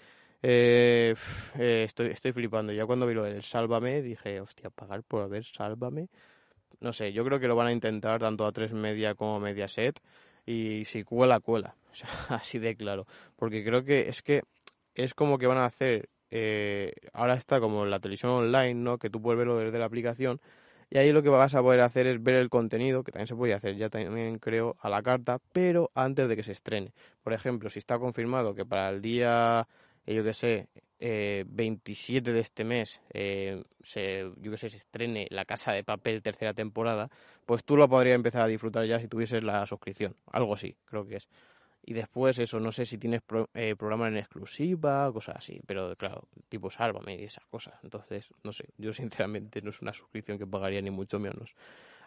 eh, 0.43 1.15
eh, 1.59 1.83
estoy, 1.85 2.09
estoy 2.09 2.33
flipando. 2.33 2.73
Ya 2.73 2.87
cuando 2.87 3.07
vi 3.07 3.15
lo 3.15 3.25
del 3.25 3.43
Sálvame, 3.43 4.03
dije, 4.03 4.41
hostia, 4.41 4.71
pagar 4.71 5.03
por 5.03 5.29
ver 5.29 5.45
Sálvame. 5.45 6.09
No 6.81 6.93
sé, 6.93 7.13
yo 7.13 7.25
creo 7.25 7.41
que 7.41 7.49
lo 7.49 7.57
van 7.57 7.69
a 7.69 7.73
intentar 7.73 8.21
tanto 8.21 8.47
a 8.47 8.53
3 8.53 8.73
Media 8.75 9.15
como 9.15 9.41
Mediaset 9.41 10.01
y 10.47 10.85
si 10.85 11.05
cuela, 11.05 11.41
cuela. 11.41 11.77
O 11.97 11.99
sea, 11.99 12.11
así 12.29 12.59
de 12.59 12.77
claro. 12.77 13.07
Porque 13.37 13.65
creo 13.65 13.83
que 13.83 14.11
es 14.11 14.21
que 14.21 14.43
es 14.95 15.15
como 15.15 15.39
que 15.39 15.47
van 15.47 15.59
a 15.59 15.65
hacer. 15.65 16.11
Eh, 16.31 16.93
ahora 17.15 17.35
está 17.35 17.59
como 17.59 17.87
la 17.87 18.01
televisión 18.01 18.33
online, 18.33 18.75
¿no? 18.75 18.99
Que 18.99 19.09
tú 19.09 19.23
puedes 19.23 19.39
verlo 19.39 19.57
desde 19.57 19.79
la 19.79 19.87
aplicación. 19.87 20.41
Y 20.91 20.99
ahí 20.99 21.11
lo 21.13 21.23
que 21.23 21.31
vas 21.31 21.55
a 21.55 21.63
poder 21.63 21.81
hacer 21.81 22.07
es 22.07 22.23
ver 22.23 22.37
el 22.37 22.49
contenido, 22.51 23.03
que 23.03 23.13
también 23.13 23.27
se 23.27 23.35
puede 23.35 23.55
hacer 23.55 23.77
ya 23.77 23.89
también 23.89 24.39
creo 24.39 24.77
a 24.81 24.89
la 24.89 25.03
carta, 25.03 25.41
pero 25.53 25.91
antes 25.95 26.29
de 26.29 26.37
que 26.37 26.43
se 26.43 26.53
estrene. 26.53 26.93
Por 27.23 27.33
ejemplo, 27.33 27.71
si 27.71 27.79
está 27.79 27.99
confirmado 27.99 28.55
que 28.55 28.65
para 28.65 28.91
el 28.91 29.01
día, 29.03 29.67
yo 30.15 30.25
que 30.25 30.35
sé, 30.35 30.69
eh, 30.99 31.45
27 31.49 32.33
de 32.33 32.41
este 32.41 32.65
mes, 32.65 33.01
eh, 33.13 33.63
yo 34.41 34.51
que 34.51 34.57
sé, 34.57 34.71
se 34.71 34.77
estrene 34.77 35.27
La 35.31 35.45
Casa 35.45 35.73
de 35.73 35.85
Papel 35.85 36.23
tercera 36.23 36.55
temporada, 36.55 37.11
pues 37.45 37.65
tú 37.65 37.77
lo 37.77 37.89
podrías 37.89 38.17
empezar 38.17 38.43
a 38.43 38.47
disfrutar 38.47 38.87
ya 38.87 39.01
si 39.01 39.09
tuvieses 39.09 39.43
la 39.43 39.67
suscripción. 39.67 40.17
Algo 40.33 40.55
así, 40.55 40.77
creo 40.87 41.07
que 41.07 41.17
es. 41.17 41.29
Y 41.89 41.95
después 41.95 42.37
eso, 42.41 42.59
no 42.59 42.73
sé 42.73 42.85
si 42.85 42.99
tienes 42.99 43.21
eh, 43.55 43.77
programa 43.77 44.09
en 44.09 44.17
exclusiva, 44.17 45.13
cosas 45.13 45.37
así, 45.37 45.61
pero 45.67 45.95
claro, 45.97 46.27
tipo 46.49 46.69
Sálvame 46.69 47.15
y 47.15 47.25
esas 47.25 47.45
cosas. 47.47 47.75
Entonces, 47.85 48.29
no 48.43 48.53
sé, 48.53 48.71
yo 48.77 48.93
sinceramente 48.93 49.63
no 49.63 49.71
es 49.71 49.81
una 49.81 49.93
suscripción 49.93 50.37
que 50.37 50.47
pagaría 50.49 50.83
ni 50.83 50.91
mucho 50.91 51.21
menos. 51.21 51.55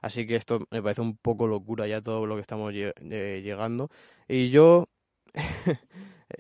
Así 0.02 0.28
que 0.28 0.36
esto 0.36 0.68
me 0.72 0.82
parece 0.82 1.02
un 1.02 1.16
poco 1.16 1.48
locura 1.48 1.88
ya 1.88 2.02
todo 2.02 2.26
lo 2.26 2.36
que 2.36 2.42
estamos 2.42 2.74
eh, 2.76 3.42
llegando. 3.42 3.90
Y 4.28 4.50
yo, 4.50 4.90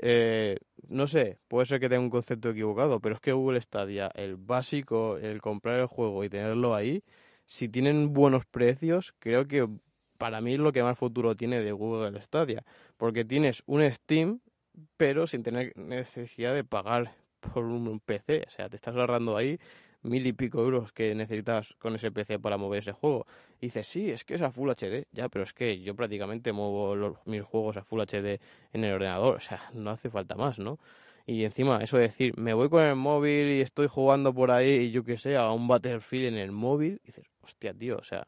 eh, 0.01 0.57
no 0.87 1.07
sé, 1.07 1.37
puede 1.47 1.65
ser 1.65 1.79
que 1.79 1.89
tenga 1.89 2.01
un 2.01 2.09
concepto 2.09 2.49
equivocado, 2.49 2.99
pero 2.99 3.15
es 3.15 3.21
que 3.21 3.31
Google 3.31 3.61
Stadia, 3.61 4.11
el 4.15 4.35
básico, 4.37 5.17
el 5.17 5.41
comprar 5.41 5.79
el 5.79 5.87
juego 5.87 6.23
y 6.23 6.29
tenerlo 6.29 6.75
ahí, 6.75 7.03
si 7.45 7.69
tienen 7.69 8.13
buenos 8.13 8.45
precios, 8.45 9.13
creo 9.19 9.47
que 9.47 9.67
para 10.17 10.41
mí 10.41 10.53
es 10.53 10.59
lo 10.59 10.71
que 10.71 10.83
más 10.83 10.97
futuro 10.97 11.35
tiene 11.35 11.61
de 11.61 11.71
Google 11.71 12.21
Stadia, 12.21 12.63
porque 12.97 13.25
tienes 13.25 13.63
un 13.65 13.89
Steam, 13.91 14.41
pero 14.97 15.27
sin 15.27 15.43
tener 15.43 15.73
necesidad 15.75 16.53
de 16.53 16.63
pagar 16.63 17.15
por 17.39 17.63
un 17.63 17.99
PC, 17.99 18.43
o 18.47 18.49
sea, 18.49 18.69
te 18.69 18.75
estás 18.75 18.95
ahorrando 18.95 19.37
ahí 19.37 19.59
mil 20.01 20.25
y 20.25 20.33
pico 20.33 20.61
euros 20.61 20.91
que 20.91 21.13
necesitas 21.15 21.73
con 21.79 21.95
ese 21.95 22.11
PC 22.11 22.39
para 22.39 22.57
mover 22.57 22.79
ese 22.79 22.91
juego. 22.93 23.25
Y 23.59 23.67
dices, 23.67 23.87
sí, 23.87 24.09
es 24.09 24.25
que 24.25 24.35
es 24.35 24.41
a 24.41 24.51
Full 24.51 24.69
HD, 24.69 25.05
ya, 25.11 25.29
pero 25.29 25.43
es 25.43 25.53
que 25.53 25.79
yo 25.81 25.95
prácticamente 25.95 26.51
muevo 26.51 26.95
los, 26.95 27.17
mis 27.25 27.43
juegos 27.43 27.77
a 27.77 27.83
Full 27.83 28.01
HD 28.01 28.39
en 28.73 28.83
el 28.83 28.93
ordenador, 28.93 29.35
o 29.35 29.39
sea, 29.41 29.61
no 29.73 29.91
hace 29.91 30.09
falta 30.09 30.35
más, 30.35 30.59
¿no? 30.59 30.79
Y 31.25 31.43
encima, 31.43 31.83
eso 31.83 31.97
de 31.97 32.03
decir, 32.03 32.37
me 32.37 32.53
voy 32.53 32.69
con 32.69 32.83
el 32.83 32.95
móvil 32.95 33.51
y 33.51 33.61
estoy 33.61 33.87
jugando 33.87 34.33
por 34.33 34.51
ahí 34.51 34.69
y 34.69 34.91
yo 34.91 35.03
qué 35.03 35.17
sé, 35.17 35.35
a 35.35 35.51
un 35.51 35.67
Battlefield 35.67 36.33
en 36.33 36.35
el 36.35 36.51
móvil, 36.51 36.99
y 37.03 37.07
dices, 37.07 37.25
hostia, 37.41 37.73
tío, 37.73 37.97
o 37.97 38.03
sea, 38.03 38.27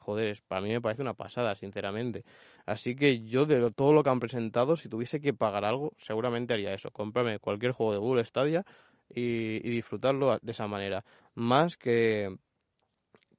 joder, 0.00 0.38
para 0.48 0.60
mí 0.60 0.70
me 0.70 0.80
parece 0.80 1.02
una 1.02 1.14
pasada, 1.14 1.54
sinceramente. 1.56 2.24
Así 2.64 2.96
que 2.96 3.24
yo 3.24 3.46
de 3.46 3.70
todo 3.72 3.92
lo 3.92 4.02
que 4.02 4.10
han 4.10 4.20
presentado, 4.20 4.76
si 4.76 4.88
tuviese 4.88 5.20
que 5.20 5.34
pagar 5.34 5.64
algo, 5.64 5.92
seguramente 5.98 6.54
haría 6.54 6.72
eso, 6.74 6.90
comprarme 6.90 7.38
cualquier 7.38 7.72
juego 7.72 7.92
de 7.92 7.98
Google 7.98 8.24
Stadia 8.24 8.64
y, 9.08 9.58
disfrutarlo 9.70 10.38
de 10.40 10.52
esa 10.52 10.66
manera. 10.66 11.04
Más 11.34 11.76
que, 11.76 12.36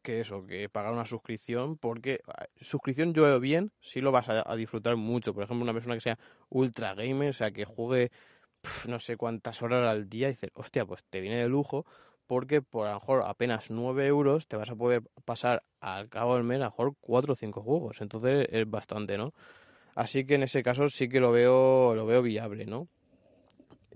que 0.01 0.21
eso, 0.21 0.45
que 0.45 0.69
pagar 0.69 0.93
una 0.93 1.05
suscripción, 1.05 1.77
porque 1.77 2.21
suscripción 2.61 3.13
yo 3.13 3.23
veo 3.23 3.39
bien, 3.39 3.71
si 3.79 4.01
lo 4.01 4.11
vas 4.11 4.29
a, 4.29 4.55
disfrutar 4.55 4.95
mucho. 4.95 5.33
Por 5.33 5.43
ejemplo, 5.43 5.63
una 5.63 5.73
persona 5.73 5.95
que 5.95 6.01
sea 6.01 6.19
ultra 6.49 6.93
gamer, 6.93 7.29
o 7.29 7.33
sea, 7.33 7.51
que 7.51 7.65
juegue 7.65 8.11
no 8.87 8.99
sé 8.99 9.17
cuántas 9.17 9.61
horas 9.61 9.89
al 9.89 10.09
día, 10.09 10.29
y 10.29 10.31
dices, 10.31 10.51
hostia, 10.53 10.85
pues 10.85 11.03
te 11.09 11.21
viene 11.21 11.37
de 11.37 11.47
lujo, 11.47 11.85
porque 12.25 12.61
por 12.61 12.87
a 12.87 12.93
lo 12.93 12.99
mejor 12.99 13.23
apenas 13.25 13.71
9 13.71 14.05
euros 14.07 14.47
te 14.47 14.57
vas 14.57 14.69
a 14.69 14.75
poder 14.75 15.03
pasar 15.25 15.63
al 15.79 16.09
cabo 16.09 16.35
del 16.35 16.43
mes 16.43 16.57
a 16.57 16.65
lo 16.65 16.69
mejor 16.71 16.95
4 16.99 17.33
o 17.33 17.35
5 17.35 17.61
juegos. 17.61 18.01
Entonces 18.01 18.47
es 18.51 18.69
bastante, 18.69 19.17
¿no? 19.17 19.33
Así 19.95 20.25
que 20.25 20.35
en 20.35 20.43
ese 20.43 20.61
caso 20.61 20.89
sí 20.89 21.09
que 21.09 21.19
lo 21.19 21.31
veo, 21.31 21.95
lo 21.95 22.05
veo 22.05 22.21
viable, 22.21 22.65
¿no? 22.65 22.87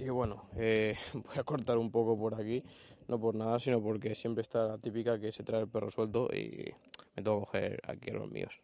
Y 0.03 0.09
bueno, 0.09 0.49
eh, 0.55 0.97
voy 1.13 1.37
a 1.37 1.43
cortar 1.43 1.77
un 1.77 1.91
poco 1.91 2.17
por 2.17 2.33
aquí, 2.33 2.63
no 3.07 3.19
por 3.19 3.35
nada, 3.35 3.59
sino 3.59 3.79
porque 3.83 4.15
siempre 4.15 4.41
está 4.41 4.67
la 4.67 4.77
típica 4.79 5.19
que 5.19 5.31
se 5.31 5.43
trae 5.43 5.61
el 5.61 5.67
perro 5.67 5.91
suelto 5.91 6.27
y 6.33 6.73
me 7.15 7.21
tengo 7.21 7.41
que 7.41 7.45
coger 7.45 7.81
aquí 7.87 8.09
a 8.09 8.13
los 8.13 8.31
míos. 8.31 8.59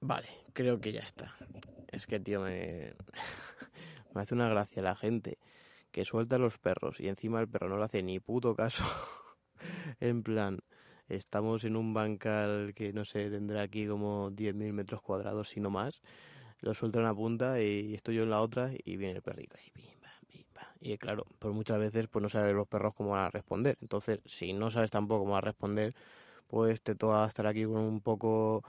Vale, 0.00 0.28
creo 0.52 0.78
que 0.78 0.92
ya 0.92 1.00
está. 1.00 1.34
Es 1.90 2.06
que, 2.06 2.20
tío, 2.20 2.42
me, 2.42 2.92
me 4.14 4.20
hace 4.20 4.34
una 4.34 4.50
gracia 4.50 4.82
la 4.82 4.94
gente 4.94 5.38
que 5.90 6.04
suelta 6.04 6.36
a 6.36 6.38
los 6.38 6.58
perros 6.58 7.00
y 7.00 7.08
encima 7.08 7.40
el 7.40 7.48
perro 7.48 7.70
no 7.70 7.78
le 7.78 7.84
hace 7.84 8.02
ni 8.02 8.20
puto 8.20 8.54
caso. 8.54 8.84
en 10.00 10.22
plan, 10.22 10.58
estamos 11.08 11.64
en 11.64 11.76
un 11.76 11.94
bancal 11.94 12.74
que 12.74 12.92
no 12.92 13.06
sé, 13.06 13.30
tendrá 13.30 13.62
aquí 13.62 13.86
como 13.86 14.30
10.000 14.32 14.74
metros 14.74 15.00
cuadrados, 15.00 15.48
si 15.48 15.60
no 15.60 15.70
más 15.70 16.02
lo 16.60 16.74
suelto 16.74 16.98
en 16.98 17.04
una 17.04 17.14
punta 17.14 17.60
y 17.62 17.94
estoy 17.94 18.16
yo 18.16 18.22
en 18.24 18.30
la 18.30 18.40
otra 18.40 18.70
y 18.84 18.96
viene 18.96 19.16
el 19.16 19.22
perrito 19.22 19.56
y 20.80 20.96
claro, 20.98 21.26
pues 21.38 21.54
muchas 21.54 21.78
veces 21.78 22.08
pues 22.08 22.22
no 22.22 22.28
sabes 22.28 22.54
los 22.54 22.68
perros 22.68 22.94
cómo 22.94 23.10
van 23.10 23.24
a 23.26 23.30
responder. 23.30 23.78
Entonces, 23.80 24.20
si 24.24 24.52
no 24.52 24.70
sabes 24.70 24.90
tampoco 24.90 25.20
cómo 25.20 25.32
van 25.32 25.44
a 25.44 25.46
responder, 25.46 25.94
pues 26.48 26.82
te 26.82 26.94
toca 26.94 27.26
estar 27.26 27.46
aquí 27.46 27.64
con 27.64 27.76
un 27.76 28.00
poco 28.00 28.64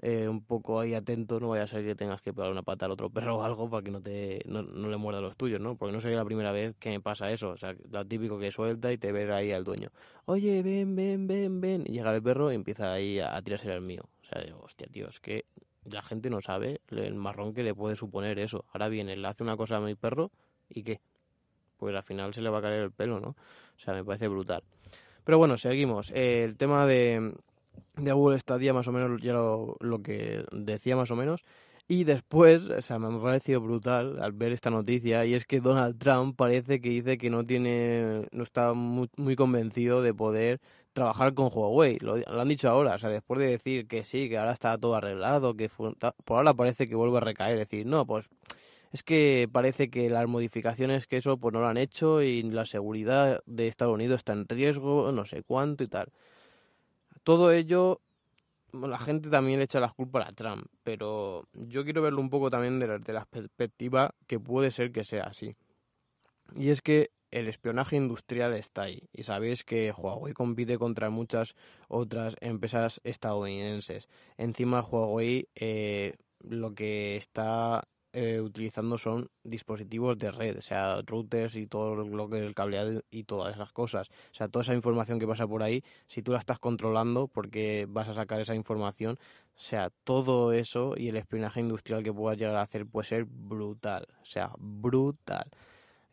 eh, 0.00 0.28
un 0.28 0.42
poco 0.44 0.80
ahí 0.80 0.94
atento, 0.94 1.40
no 1.40 1.50
vaya 1.50 1.64
a 1.64 1.66
ser 1.68 1.84
que 1.84 1.94
tengas 1.94 2.20
que 2.22 2.32
pegar 2.34 2.50
una 2.50 2.62
pata 2.62 2.86
al 2.86 2.92
otro 2.92 3.10
perro 3.10 3.38
o 3.38 3.42
algo 3.44 3.70
para 3.70 3.82
que 3.84 3.90
no 3.90 4.02
te 4.02 4.42
no, 4.46 4.62
le 4.62 4.96
muerda 4.96 5.20
los 5.20 5.36
tuyos, 5.36 5.60
¿no? 5.60 5.76
Porque 5.76 5.94
no 5.94 6.00
sería 6.00 6.18
la 6.18 6.24
primera 6.24 6.52
vez 6.52 6.74
que 6.78 6.90
me 6.90 7.00
pasa 7.00 7.30
eso, 7.30 7.50
o 7.50 7.56
sea, 7.56 7.76
lo 7.90 8.06
típico 8.06 8.38
que 8.38 8.50
suelta 8.52 8.92
y 8.92 8.98
te 8.98 9.12
ve 9.12 9.32
ahí 9.32 9.52
al 9.52 9.64
dueño. 9.64 9.90
Oye, 10.26 10.62
ven, 10.62 10.96
ven, 10.96 11.26
ven, 11.26 11.60
ven. 11.60 11.84
Y 11.86 11.92
llega 11.92 12.14
el 12.14 12.22
perro 12.22 12.52
y 12.52 12.56
empieza 12.56 12.92
ahí 12.92 13.20
a, 13.20 13.36
a 13.36 13.42
tirarse 13.42 13.72
al 13.72 13.82
mío. 13.82 14.02
O 14.22 14.26
sea, 14.26 14.42
digo, 14.42 14.60
hostia, 14.62 14.88
tío, 14.88 15.08
es 15.08 15.20
que 15.20 15.44
la 15.84 16.02
gente 16.02 16.30
no 16.30 16.40
sabe 16.40 16.80
el 16.90 17.14
marrón 17.14 17.54
que 17.54 17.62
le 17.62 17.74
puede 17.74 17.96
suponer 17.96 18.38
eso. 18.38 18.64
Ahora 18.72 18.88
viene, 18.88 19.16
le 19.16 19.28
hace 19.28 19.42
una 19.42 19.56
cosa 19.56 19.76
a 19.76 19.80
mi 19.80 19.94
perro 19.94 20.30
y 20.68 20.82
¿qué? 20.82 21.00
Pues 21.76 21.94
al 21.94 22.02
final 22.02 22.32
se 22.34 22.42
le 22.42 22.50
va 22.50 22.58
a 22.58 22.62
caer 22.62 22.82
el 22.82 22.92
pelo, 22.92 23.20
¿no? 23.20 23.28
O 23.28 23.78
sea, 23.78 23.94
me 23.94 24.04
parece 24.04 24.28
brutal. 24.28 24.62
Pero 25.24 25.38
bueno, 25.38 25.56
seguimos. 25.56 26.10
Eh, 26.12 26.44
el 26.44 26.56
tema 26.56 26.86
de, 26.86 27.34
de 27.96 28.12
Google 28.12 28.38
Stadia, 28.38 28.72
más 28.72 28.88
o 28.88 28.92
menos, 28.92 29.20
ya 29.20 29.32
lo, 29.32 29.76
lo, 29.80 30.02
que 30.02 30.44
decía 30.52 30.96
más 30.96 31.10
o 31.10 31.16
menos. 31.16 31.44
Y 31.86 32.04
después, 32.04 32.64
o 32.66 32.80
sea, 32.80 32.98
me 32.98 33.14
ha 33.14 33.22
parecido 33.22 33.60
brutal 33.60 34.22
al 34.22 34.32
ver 34.32 34.52
esta 34.52 34.70
noticia, 34.70 35.26
y 35.26 35.34
es 35.34 35.44
que 35.44 35.60
Donald 35.60 35.98
Trump 35.98 36.36
parece 36.36 36.80
que 36.80 36.88
dice 36.88 37.18
que 37.18 37.28
no 37.28 37.44
tiene, 37.44 38.26
no 38.32 38.42
está 38.42 38.72
muy, 38.72 39.10
muy 39.16 39.36
convencido 39.36 40.00
de 40.00 40.14
poder 40.14 40.60
trabajar 40.94 41.34
con 41.34 41.50
Huawei. 41.52 41.98
Lo, 41.98 42.16
han 42.26 42.48
dicho 42.48 42.70
ahora, 42.70 42.94
o 42.94 42.98
sea, 42.98 43.10
después 43.10 43.38
de 43.38 43.48
decir 43.48 43.86
que 43.86 44.04
sí, 44.04 44.30
que 44.30 44.38
ahora 44.38 44.52
está 44.52 44.78
todo 44.78 44.94
arreglado, 44.94 45.54
que 45.54 45.68
por 45.68 46.38
ahora 46.38 46.54
parece 46.54 46.86
que 46.86 46.94
vuelve 46.94 47.18
a 47.18 47.20
recaer. 47.20 47.58
decir, 47.58 47.84
no, 47.84 48.06
pues 48.06 48.30
es 48.92 49.02
que 49.02 49.48
parece 49.52 49.90
que 49.90 50.08
las 50.08 50.26
modificaciones 50.28 51.06
que 51.06 51.18
eso 51.18 51.36
pues 51.36 51.52
no 51.52 51.60
lo 51.60 51.66
han 51.66 51.76
hecho 51.76 52.22
y 52.22 52.42
la 52.44 52.64
seguridad 52.64 53.42
de 53.44 53.68
Estados 53.68 53.94
Unidos 53.94 54.18
está 54.18 54.32
en 54.32 54.48
riesgo, 54.48 55.12
no 55.12 55.26
sé 55.26 55.42
cuánto 55.42 55.84
y 55.84 55.88
tal. 55.88 56.12
Todo 57.24 57.52
ello, 57.52 58.00
la 58.72 58.98
gente 58.98 59.30
también 59.30 59.58
le 59.58 59.64
echa 59.64 59.80
las 59.80 59.94
culpas 59.94 60.28
a 60.28 60.32
Trump, 60.32 60.66
pero 60.84 61.48
yo 61.54 61.84
quiero 61.84 62.02
verlo 62.02 62.20
un 62.20 62.30
poco 62.30 62.50
también 62.50 62.78
de 62.78 62.98
de 63.00 63.12
la 63.12 63.24
perspectiva 63.24 64.14
que 64.26 64.38
puede 64.38 64.70
ser 64.70 64.92
que 64.92 65.04
sea 65.04 65.24
así. 65.24 65.56
Y 66.56 66.68
es 66.70 66.80
que 66.82 67.10
el 67.34 67.48
espionaje 67.48 67.96
industrial 67.96 68.54
está 68.54 68.82
ahí. 68.82 69.08
Y 69.12 69.24
sabéis 69.24 69.64
que 69.64 69.92
Huawei 69.92 70.32
compite 70.32 70.78
contra 70.78 71.10
muchas 71.10 71.56
otras 71.88 72.36
empresas 72.40 73.00
estadounidenses. 73.02 74.08
Encima 74.38 74.82
Huawei 74.82 75.48
eh, 75.56 76.14
lo 76.38 76.74
que 76.74 77.16
está 77.16 77.88
eh, 78.12 78.40
utilizando 78.40 78.98
son 78.98 79.28
dispositivos 79.42 80.16
de 80.16 80.30
red, 80.30 80.58
o 80.58 80.62
sea, 80.62 81.02
routers 81.02 81.56
y 81.56 81.66
todo 81.66 81.96
lo 81.96 82.30
que 82.30 82.38
es 82.38 82.44
el 82.44 82.54
cableado 82.54 83.02
y 83.10 83.24
todas 83.24 83.52
esas 83.56 83.72
cosas. 83.72 84.08
O 84.08 84.34
sea, 84.34 84.46
toda 84.46 84.62
esa 84.62 84.74
información 84.74 85.18
que 85.18 85.26
pasa 85.26 85.48
por 85.48 85.64
ahí, 85.64 85.82
si 86.06 86.22
tú 86.22 86.30
la 86.30 86.38
estás 86.38 86.60
controlando 86.60 87.26
porque 87.26 87.86
vas 87.88 88.08
a 88.08 88.14
sacar 88.14 88.40
esa 88.40 88.54
información, 88.54 89.18
o 89.56 89.60
sea, 89.60 89.90
todo 90.04 90.52
eso 90.52 90.94
y 90.96 91.08
el 91.08 91.16
espionaje 91.16 91.58
industrial 91.58 92.04
que 92.04 92.12
puedas 92.12 92.38
llegar 92.38 92.54
a 92.54 92.62
hacer 92.62 92.86
puede 92.86 93.08
ser 93.08 93.24
brutal, 93.24 94.06
o 94.22 94.24
sea, 94.24 94.52
brutal. 94.56 95.50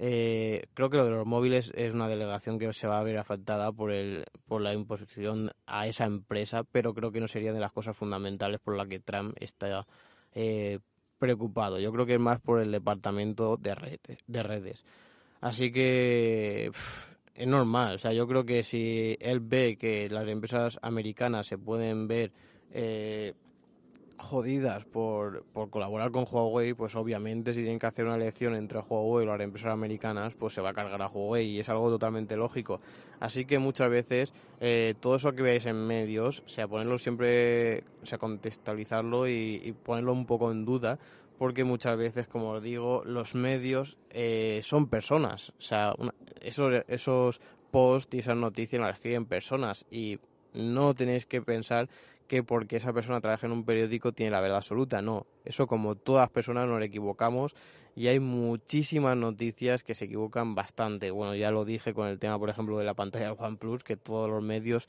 Eh, 0.03 0.65
creo 0.73 0.89
que 0.89 0.97
lo 0.97 1.05
de 1.05 1.11
los 1.11 1.27
móviles 1.27 1.71
es 1.75 1.93
una 1.93 2.07
delegación 2.07 2.57
que 2.57 2.73
se 2.73 2.87
va 2.87 2.99
a 2.99 3.03
ver 3.03 3.19
afectada 3.19 3.71
por, 3.71 3.91
el, 3.91 4.25
por 4.47 4.59
la 4.59 4.73
imposición 4.73 5.51
a 5.67 5.85
esa 5.85 6.05
empresa, 6.05 6.63
pero 6.63 6.95
creo 6.95 7.11
que 7.11 7.19
no 7.19 7.27
sería 7.27 7.53
de 7.53 7.59
las 7.59 7.71
cosas 7.71 7.95
fundamentales 7.95 8.59
por 8.59 8.75
las 8.75 8.87
que 8.87 8.99
Trump 8.99 9.35
está 9.39 9.85
eh, 10.33 10.79
preocupado. 11.19 11.79
Yo 11.79 11.91
creo 11.91 12.07
que 12.07 12.15
es 12.15 12.19
más 12.19 12.41
por 12.41 12.61
el 12.61 12.71
departamento 12.71 13.57
de 13.57 13.75
redes. 13.75 14.17
De 14.25 14.41
redes. 14.41 14.83
Así 15.39 15.71
que 15.71 16.71
es 17.35 17.47
normal. 17.47 17.93
O 17.93 17.99
sea, 17.99 18.11
yo 18.11 18.27
creo 18.27 18.43
que 18.43 18.63
si 18.63 19.15
él 19.19 19.39
ve 19.39 19.77
que 19.77 20.09
las 20.09 20.27
empresas 20.27 20.79
americanas 20.81 21.45
se 21.45 21.59
pueden 21.59 22.07
ver 22.07 22.31
eh, 22.71 23.35
jodidas 24.21 24.85
por, 24.85 25.43
por 25.53 25.69
colaborar 25.69 26.11
con 26.11 26.25
Huawei, 26.29 26.73
pues 26.73 26.95
obviamente 26.95 27.53
si 27.53 27.61
tienen 27.61 27.79
que 27.79 27.87
hacer 27.87 28.05
una 28.05 28.15
elección 28.15 28.55
entre 28.55 28.79
Huawei 28.79 29.25
y 29.25 29.27
las 29.27 29.39
empresas 29.39 29.71
americanas, 29.71 30.33
pues 30.33 30.53
se 30.53 30.61
va 30.61 30.69
a 30.69 30.73
cargar 30.73 31.01
a 31.01 31.07
Huawei 31.07 31.47
y 31.47 31.59
es 31.59 31.69
algo 31.69 31.89
totalmente 31.89 32.35
lógico. 32.37 32.79
Así 33.19 33.45
que 33.45 33.59
muchas 33.59 33.89
veces 33.89 34.33
eh, 34.59 34.95
todo 34.99 35.15
eso 35.15 35.33
que 35.33 35.41
veáis 35.41 35.65
en 35.65 35.85
medios, 35.87 36.43
o 36.45 36.49
sea, 36.49 36.67
ponerlo 36.67 36.97
siempre, 36.97 37.83
o 38.01 38.05
sea, 38.05 38.17
contextualizarlo 38.17 39.27
y, 39.27 39.75
ponerlo 39.83 40.13
un 40.13 40.25
poco 40.25 40.51
en 40.51 40.65
duda, 40.65 40.99
porque 41.37 41.63
muchas 41.63 41.97
veces, 41.97 42.27
como 42.27 42.51
os 42.51 42.61
digo, 42.61 43.03
los 43.05 43.35
medios 43.35 43.97
eh, 44.09 44.61
son 44.63 44.87
personas. 44.87 45.49
O 45.57 45.61
sea, 45.61 45.95
esos, 46.41 46.83
esos 46.87 47.41
posts 47.71 48.15
y 48.15 48.19
esas 48.19 48.37
noticias 48.37 48.81
las 48.81 48.95
escriben 48.95 49.25
personas 49.25 49.85
y 49.89 50.19
no 50.53 50.93
tenéis 50.93 51.25
que 51.25 51.41
pensar 51.41 51.89
que 52.31 52.43
porque 52.43 52.77
esa 52.77 52.93
persona 52.93 53.19
trabaja 53.19 53.45
en 53.45 53.51
un 53.51 53.65
periódico 53.65 54.13
tiene 54.13 54.31
la 54.31 54.39
verdad 54.39 54.59
absoluta. 54.59 55.01
No, 55.01 55.25
eso 55.43 55.67
como 55.67 55.95
todas 55.95 56.29
personas 56.29 56.65
nos 56.69 56.81
equivocamos 56.81 57.53
y 57.93 58.07
hay 58.07 58.21
muchísimas 58.21 59.17
noticias 59.17 59.83
que 59.83 59.95
se 59.95 60.05
equivocan 60.05 60.55
bastante. 60.55 61.11
Bueno, 61.11 61.35
ya 61.35 61.51
lo 61.51 61.65
dije 61.65 61.93
con 61.93 62.07
el 62.07 62.19
tema, 62.19 62.39
por 62.39 62.49
ejemplo, 62.49 62.77
de 62.77 62.85
la 62.85 62.93
pantalla 62.93 63.25
del 63.25 63.35
OnePlus, 63.37 63.83
que 63.83 63.97
todos 63.97 64.29
los 64.29 64.41
medios 64.41 64.87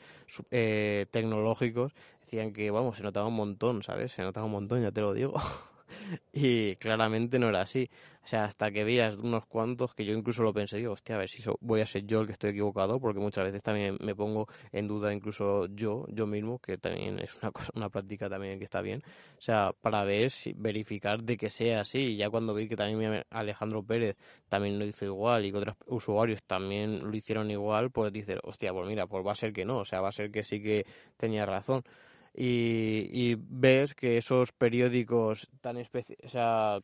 eh, 0.53 1.07
tecnológicos 1.11 1.93
decían 2.21 2.53
que, 2.53 2.71
vamos, 2.71 2.99
se 2.99 3.03
notaba 3.03 3.27
un 3.27 3.35
montón, 3.35 3.83
¿sabes? 3.83 4.13
Se 4.13 4.23
notaba 4.23 4.47
un 4.47 4.53
montón, 4.53 4.81
ya 4.81 4.93
te 4.93 5.01
lo 5.01 5.13
digo. 5.13 5.35
y 6.33 6.77
claramente 6.77 7.39
no 7.39 7.49
era 7.49 7.63
así. 7.63 7.91
O 8.25 8.27
sea, 8.27 8.45
hasta 8.45 8.71
que 8.71 8.85
veías 8.85 9.17
unos 9.17 9.47
cuantos 9.47 9.95
que 9.95 10.05
yo 10.05 10.15
incluso 10.15 10.45
lo 10.45 10.53
pensé, 10.53 10.77
digo, 10.77 10.93
hostia, 10.93 11.17
a 11.17 11.19
ver 11.19 11.29
si 11.29 11.43
voy 11.61 11.81
a 11.81 11.87
ser 11.87 12.07
yo 12.07 12.21
el 12.21 12.27
que 12.29 12.33
estoy 12.35 12.51
equivocado, 12.51 13.01
porque 13.01 13.19
muchas 13.19 13.45
veces 13.45 13.63
también 13.63 13.99
me 14.01 14.15
pongo 14.15 14.47
en 14.71 14.87
duda 14.87 15.13
incluso 15.13 15.67
yo, 15.67 16.07
yo 16.09 16.27
mismo, 16.29 16.61
que 16.61 16.79
también 16.79 17.19
es 17.19 17.37
una 17.43 17.51
cosa, 17.53 17.73
una 17.75 17.89
práctica 17.89 18.29
también 18.31 18.59
que 18.59 18.65
está 18.65 18.81
bien. 18.81 19.03
O 19.39 19.41
sea, 19.41 19.73
para 19.81 20.05
ver, 20.05 20.31
si, 20.31 20.53
verificar 20.53 21.23
de 21.23 21.37
que 21.37 21.51
sea 21.51 21.81
así. 21.81 21.99
Y 21.99 22.17
ya 22.17 22.31
cuando 22.31 22.55
vi 22.55 22.69
que 22.69 22.77
también 22.77 23.25
Alejandro 23.31 23.83
Pérez 23.83 24.17
también 24.49 24.79
lo 24.79 24.85
hizo 24.85 25.05
igual 25.05 25.45
y 25.45 25.51
que 25.51 25.59
otros 25.59 25.77
usuarios 25.87 26.43
también 26.45 27.11
lo 27.11 27.17
hicieron 27.17 27.51
igual, 27.51 27.91
pues 27.91 28.13
dices, 28.13 28.39
hostia, 28.45 28.73
pues 28.73 28.87
mira, 28.87 29.07
pues 29.09 29.27
va 29.27 29.33
a 29.33 29.35
ser 29.35 29.53
que 29.53 29.65
no, 29.65 29.79
o 29.79 29.85
sea, 29.85 30.01
va 30.01 30.11
a 30.11 30.13
ser 30.13 30.31
que 30.31 30.45
sí 30.45 30.63
que 30.63 30.87
tenía 31.17 31.45
razón 31.45 31.83
y, 32.35 33.37
ves 33.39 33.95
que 33.95 34.17
esos 34.17 34.53
periódicos 34.53 35.49
tan 35.61 35.77
o 35.77 36.83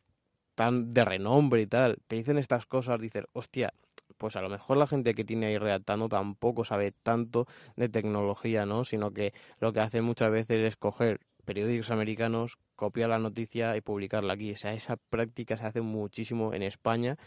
tan 0.55 0.93
de 0.93 1.05
renombre 1.05 1.61
y 1.61 1.67
tal, 1.67 1.97
te 2.07 2.17
dicen 2.17 2.37
estas 2.37 2.65
cosas, 2.65 2.99
dices, 2.99 3.23
hostia, 3.31 3.73
pues 4.17 4.35
a 4.35 4.41
lo 4.41 4.49
mejor 4.49 4.77
la 4.77 4.87
gente 4.87 5.13
que 5.13 5.23
tiene 5.23 5.47
ahí 5.47 5.57
redactando 5.57 6.09
tampoco 6.09 6.65
sabe 6.65 6.91
tanto 6.91 7.47
de 7.77 7.87
tecnología, 7.87 8.65
¿no? 8.65 8.83
Sino 8.83 9.11
que 9.11 9.33
lo 9.59 9.71
que 9.71 9.79
hace 9.79 10.01
muchas 10.01 10.31
veces 10.31 10.67
es 10.67 10.75
coger 10.75 11.21
periódicos 11.45 11.91
americanos, 11.91 12.57
copiar 12.75 13.09
la 13.09 13.19
noticia 13.19 13.75
y 13.77 13.81
publicarla 13.81 14.33
aquí. 14.33 14.51
O 14.51 14.57
sea, 14.57 14.73
esa 14.73 14.97
práctica 14.97 15.55
se 15.55 15.65
hace 15.65 15.81
muchísimo 15.81 16.53
en 16.53 16.63
España 16.63 17.17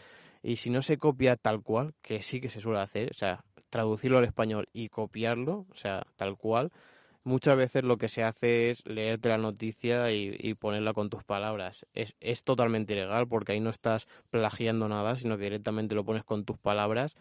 y 0.43 0.57
si 0.57 0.69
no 0.69 0.81
se 0.81 0.97
copia 0.97 1.35
tal 1.35 1.63
cual, 1.63 1.95
que 2.01 2.21
sí 2.21 2.39
que 2.39 2.49
se 2.49 2.61
suele 2.61 2.79
hacer, 2.79 3.09
o 3.11 3.15
sea, 3.15 3.43
traducirlo 3.69 4.19
al 4.19 4.25
español 4.25 4.69
y 4.71 4.89
copiarlo, 4.89 5.65
o 5.71 5.75
sea, 5.75 6.05
tal 6.15 6.37
cual, 6.37 6.71
muchas 7.23 7.57
veces 7.57 7.83
lo 7.83 7.97
que 7.97 8.09
se 8.09 8.23
hace 8.23 8.69
es 8.69 8.85
leerte 8.85 9.29
la 9.29 9.37
noticia 9.37 10.11
y, 10.11 10.53
ponerla 10.55 10.93
con 10.93 11.09
tus 11.09 11.23
palabras. 11.23 11.85
Es, 11.93 12.15
es 12.19 12.43
totalmente 12.43 12.93
ilegal 12.93 13.27
porque 13.27 13.53
ahí 13.53 13.59
no 13.59 13.69
estás 13.69 14.07
plagiando 14.29 14.87
nada, 14.87 15.15
sino 15.15 15.37
que 15.37 15.43
directamente 15.43 15.95
lo 15.95 16.05
pones 16.05 16.23
con 16.23 16.45
tus 16.45 16.57
palabras 16.57 17.15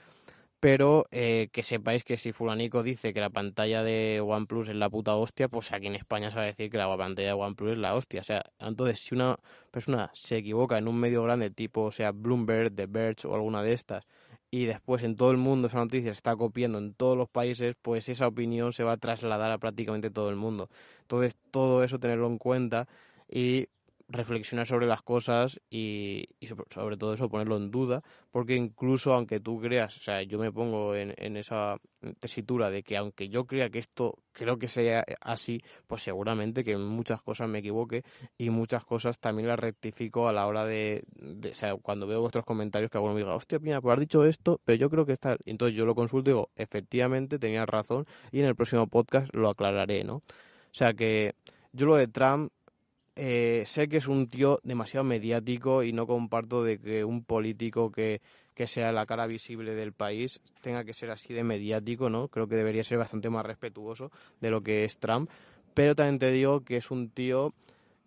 pero 0.62 1.08
eh, 1.10 1.48
que 1.50 1.64
sepáis 1.64 2.04
que 2.04 2.16
si 2.16 2.30
fulanico 2.30 2.84
dice 2.84 3.12
que 3.12 3.18
la 3.18 3.30
pantalla 3.30 3.82
de 3.82 4.20
OnePlus 4.20 4.68
es 4.68 4.76
la 4.76 4.88
puta 4.88 5.16
hostia, 5.16 5.48
pues 5.48 5.72
aquí 5.72 5.88
en 5.88 5.96
España 5.96 6.30
se 6.30 6.36
va 6.36 6.42
a 6.42 6.46
decir 6.46 6.70
que 6.70 6.78
la 6.78 6.96
pantalla 6.96 7.30
de 7.30 7.34
OnePlus 7.34 7.72
es 7.72 7.78
la 7.78 7.96
hostia. 7.96 8.20
O 8.20 8.24
sea, 8.24 8.44
entonces 8.60 9.00
si 9.00 9.12
una 9.12 9.40
persona 9.72 10.12
se 10.14 10.36
equivoca 10.36 10.78
en 10.78 10.86
un 10.86 11.00
medio 11.00 11.24
grande 11.24 11.50
tipo, 11.50 11.82
o 11.82 11.90
sea, 11.90 12.12
Bloomberg, 12.12 12.76
The 12.76 12.86
Verge 12.86 13.26
o 13.26 13.34
alguna 13.34 13.60
de 13.64 13.72
estas, 13.72 14.06
y 14.52 14.66
después 14.66 15.02
en 15.02 15.16
todo 15.16 15.30
el 15.32 15.38
mundo 15.38 15.68
esa 15.68 15.78
noticia 15.78 16.10
se 16.12 16.18
está 16.18 16.36
copiando 16.36 16.78
en 16.78 16.94
todos 16.94 17.16
los 17.16 17.28
países, 17.28 17.74
pues 17.82 18.08
esa 18.10 18.28
opinión 18.28 18.74
se 18.74 18.84
va 18.84 18.92
a 18.92 18.96
trasladar 18.98 19.50
a 19.50 19.58
prácticamente 19.58 20.10
todo 20.10 20.30
el 20.30 20.36
mundo. 20.36 20.68
Entonces 21.00 21.36
todo 21.50 21.82
eso 21.84 21.98
tenerlo 21.98 22.26
en 22.28 22.38
cuenta 22.38 22.86
y 23.30 23.68
reflexionar 24.08 24.66
sobre 24.66 24.86
las 24.86 25.02
cosas 25.02 25.60
y, 25.70 26.28
sobre, 26.70 26.96
todo 26.96 27.14
eso 27.14 27.28
ponerlo 27.28 27.56
en 27.56 27.70
duda, 27.70 28.02
porque 28.30 28.54
incluso 28.54 29.12
aunque 29.12 29.40
tú 29.40 29.60
creas, 29.60 29.96
o 29.96 30.00
sea, 30.00 30.22
yo 30.22 30.38
me 30.38 30.52
pongo 30.52 30.94
en, 30.94 31.14
en, 31.16 31.36
esa 31.36 31.78
tesitura 32.18 32.70
de 32.70 32.82
que 32.82 32.96
aunque 32.96 33.28
yo 33.28 33.46
crea 33.46 33.70
que 33.70 33.78
esto 33.78 34.18
creo 34.32 34.58
que 34.58 34.68
sea 34.68 35.04
así, 35.20 35.62
pues 35.86 36.02
seguramente 36.02 36.64
que 36.64 36.76
muchas 36.76 37.22
cosas 37.22 37.48
me 37.48 37.58
equivoque 37.58 38.02
y 38.36 38.50
muchas 38.50 38.84
cosas 38.84 39.18
también 39.18 39.48
las 39.48 39.58
rectifico 39.58 40.28
a 40.28 40.32
la 40.32 40.46
hora 40.46 40.64
de, 40.64 41.04
o 41.50 41.54
sea, 41.54 41.74
cuando 41.76 42.06
veo 42.06 42.20
vuestros 42.20 42.44
comentarios 42.44 42.90
que 42.90 42.98
alguno 42.98 43.14
me 43.14 43.20
diga, 43.20 43.34
hostia, 43.34 43.58
mira, 43.60 43.80
pues 43.80 43.94
has 43.94 44.00
dicho 44.00 44.24
esto, 44.24 44.60
pero 44.64 44.76
yo 44.76 44.90
creo 44.90 45.06
que 45.06 45.12
está, 45.12 45.36
entonces 45.44 45.76
yo 45.76 45.86
lo 45.86 45.94
consulto 45.94 46.30
y 46.30 46.32
digo, 46.32 46.50
efectivamente 46.56 47.38
tenía 47.38 47.66
razón 47.66 48.06
y 48.30 48.40
en 48.40 48.46
el 48.46 48.56
próximo 48.56 48.86
podcast 48.86 49.32
lo 49.34 49.50
aclararé, 49.50 50.04
¿no? 50.04 50.16
O 50.16 50.74
sea 50.74 50.94
que 50.94 51.34
yo 51.72 51.86
lo 51.86 51.96
de 51.96 52.08
Trump 52.08 52.50
eh, 53.14 53.64
sé 53.66 53.88
que 53.88 53.98
es 53.98 54.06
un 54.06 54.28
tío 54.28 54.58
demasiado 54.62 55.04
mediático 55.04 55.82
y 55.82 55.92
no 55.92 56.06
comparto 56.06 56.64
de 56.64 56.78
que 56.78 57.04
un 57.04 57.24
político 57.24 57.92
que, 57.92 58.22
que, 58.54 58.66
sea 58.66 58.90
la 58.92 59.04
cara 59.04 59.26
visible 59.26 59.74
del 59.74 59.92
país 59.92 60.40
tenga 60.62 60.84
que 60.84 60.94
ser 60.94 61.10
así 61.10 61.34
de 61.34 61.44
mediático, 61.44 62.08
¿no? 62.08 62.28
Creo 62.28 62.48
que 62.48 62.56
debería 62.56 62.84
ser 62.84 62.98
bastante 62.98 63.28
más 63.28 63.44
respetuoso 63.44 64.10
de 64.40 64.50
lo 64.50 64.62
que 64.62 64.84
es 64.84 64.98
Trump. 64.98 65.30
Pero 65.74 65.94
también 65.94 66.18
te 66.18 66.30
digo 66.30 66.64
que 66.64 66.76
es 66.76 66.90
un 66.90 67.10
tío 67.10 67.52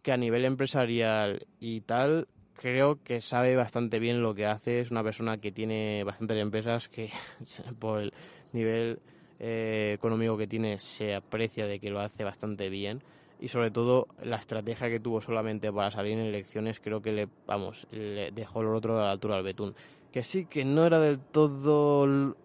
que 0.02 0.12
a 0.12 0.18
nivel 0.18 0.46
empresarial 0.46 1.46
y 1.60 1.82
tal, 1.82 2.28
creo 2.54 3.02
que 3.04 3.22
sabe 3.22 3.56
bastante 3.56 4.00
bien 4.00 4.22
lo 4.22 4.34
que 4.34 4.46
hace. 4.48 4.80
Es 4.80 4.89
una 4.89 5.04
persona 5.04 5.38
que 5.38 5.52
tiene 5.52 6.04
bastantes 6.04 6.38
empresas 6.38 6.89
que 6.89 7.12
por 7.80 8.02
el 8.02 8.13
nivel 8.54 9.00
eh, 9.39 9.94
económico 9.96 10.38
que 10.38 10.48
tiene 10.48 10.80
se 10.80 11.13
aprecia 11.13 11.68
de 11.68 11.80
que 11.80 11.89
lo 11.89 12.00
hace 12.00 12.24
bastante 12.24 12.70
bien 12.70 13.04
y 13.39 13.48
sobre 13.50 13.71
todo 13.71 14.08
la 14.24 14.38
estrategia 14.38 14.89
que 14.89 15.00
tuvo 15.00 15.21
solamente 15.21 15.71
para 15.71 15.91
salir 15.91 16.13
en 16.13 16.26
elecciones 16.26 16.80
creo 16.80 17.02
que 17.02 17.12
le 17.12 17.28
vamos 17.45 17.88
le 17.91 18.32
dejó 18.32 18.62
el 18.62 18.67
otro 18.67 19.00
a 19.00 19.06
la 19.06 19.12
altura 19.12 19.36
al 19.38 19.43
betún. 19.43 19.76
Que 20.12 20.24
sí 20.24 20.45
que 20.45 20.63
no 20.63 20.86
era 20.86 21.00
del 21.00 21.19
todo 21.19 22.36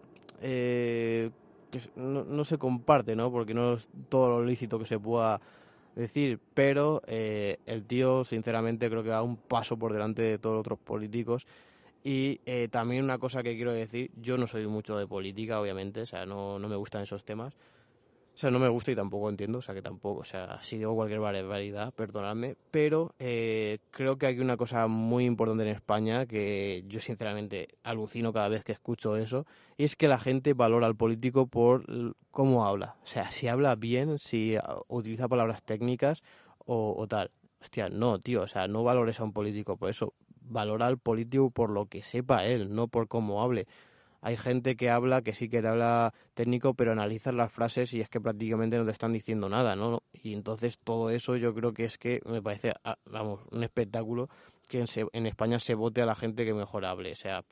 eh, 0.41 1.29
que 1.71 1.79
no, 1.95 2.43
se 2.43 2.57
comparte 2.57 3.15
no 3.15 3.31
porque 3.31 3.53
no 3.53 3.73
es 3.73 3.87
todo 4.09 4.29
lo 4.29 4.45
lícito 4.45 4.77
que 4.77 4.85
se 4.85 4.99
pueda 4.99 5.39
decir 5.95 6.39
pero 6.53 7.01
eh, 7.07 7.57
el 7.65 7.85
tío 7.85 8.25
sinceramente 8.25 8.89
creo 8.89 9.03
que 9.03 9.09
va 9.09 9.23
un 9.23 9.37
paso 9.37 9.77
por 9.77 9.93
delante 9.93 10.21
de 10.21 10.37
todos 10.37 10.55
los 10.55 10.61
otros 10.61 10.79
políticos. 10.79 11.45
Y 12.03 12.41
eh, 12.47 12.67
también 12.71 13.03
una 13.03 13.19
cosa 13.19 13.43
que 13.43 13.55
quiero 13.55 13.73
decir, 13.73 14.09
yo 14.19 14.35
no 14.35 14.47
soy 14.47 14.65
mucho 14.65 14.97
de 14.97 15.05
política, 15.05 15.61
obviamente, 15.61 16.01
o 16.01 16.05
sea, 16.07 16.25
no, 16.25 16.57
no 16.57 16.67
me 16.67 16.75
gustan 16.75 17.03
esos 17.03 17.23
temas, 17.23 17.53
sea, 18.41 18.49
no 18.49 18.57
me 18.57 18.69
gusta 18.69 18.91
y 18.91 18.95
tampoco 18.95 19.29
entiendo, 19.29 19.59
o 19.59 19.61
sea, 19.61 19.75
que 19.75 19.83
tampoco, 19.83 20.21
o 20.21 20.23
sea, 20.23 20.57
si 20.61 20.77
digo 20.77 20.95
cualquier 20.95 21.19
barbaridad, 21.19 21.93
perdonadme, 21.93 22.55
pero 22.71 23.13
eh, 23.19 23.77
creo 23.91 24.17
que 24.17 24.25
hay 24.25 24.39
una 24.39 24.57
cosa 24.57 24.87
muy 24.87 25.25
importante 25.25 25.63
en 25.63 25.69
España 25.69 26.25
que 26.25 26.83
yo 26.87 26.99
sinceramente 26.99 27.69
alucino 27.83 28.33
cada 28.33 28.49
vez 28.49 28.63
que 28.63 28.71
escucho 28.71 29.15
eso, 29.15 29.45
y 29.77 29.83
es 29.83 29.95
que 29.95 30.07
la 30.07 30.17
gente 30.17 30.53
valora 30.53 30.87
al 30.87 30.95
político 30.95 31.45
por 31.45 31.85
cómo 32.31 32.65
habla. 32.65 32.95
O 33.03 33.07
sea, 33.07 33.29
si 33.29 33.47
habla 33.47 33.75
bien, 33.75 34.17
si 34.17 34.57
utiliza 34.87 35.27
palabras 35.27 35.61
técnicas 35.61 36.23
o, 36.65 36.95
o 36.97 37.07
tal. 37.07 37.29
Hostia, 37.61 37.89
no, 37.89 38.17
tío, 38.17 38.41
o 38.41 38.47
sea, 38.47 38.67
no 38.67 38.83
valores 38.83 39.19
a 39.19 39.23
un 39.23 39.33
político 39.33 39.77
por 39.77 39.91
eso. 39.91 40.13
Valora 40.41 40.87
al 40.87 40.97
político 40.97 41.51
por 41.51 41.69
lo 41.69 41.85
que 41.85 42.01
sepa 42.01 42.45
él, 42.45 42.73
no 42.73 42.87
por 42.87 43.07
cómo 43.07 43.43
hable 43.43 43.67
hay 44.21 44.37
gente 44.37 44.75
que 44.75 44.89
habla, 44.89 45.23
que 45.23 45.33
sí 45.33 45.49
que 45.49 45.61
te 45.61 45.67
habla 45.67 46.13
técnico, 46.35 46.75
pero 46.75 46.91
analizas 46.91 47.33
las 47.33 47.51
frases 47.51 47.93
y 47.93 48.01
es 48.01 48.09
que 48.09 48.21
prácticamente 48.21 48.77
no 48.77 48.85
te 48.85 48.91
están 48.91 49.13
diciendo 49.13 49.49
nada, 49.49 49.75
¿no? 49.75 50.03
Y 50.13 50.33
entonces 50.33 50.77
todo 50.83 51.09
eso 51.09 51.35
yo 51.37 51.53
creo 51.53 51.73
que 51.73 51.85
es 51.85 51.97
que 51.97 52.21
me 52.25 52.41
parece, 52.41 52.73
ah, 52.83 52.97
vamos, 53.05 53.41
un 53.51 53.63
espectáculo 53.63 54.29
que 54.67 54.85
en, 55.11 55.25
España 55.25 55.59
se 55.59 55.73
vote 55.73 56.01
a 56.01 56.05
la 56.05 56.15
gente 56.15 56.45
que 56.45 56.53
mejor 56.53 56.85
hable, 56.85 57.11
o 57.11 57.15
sea, 57.15 57.43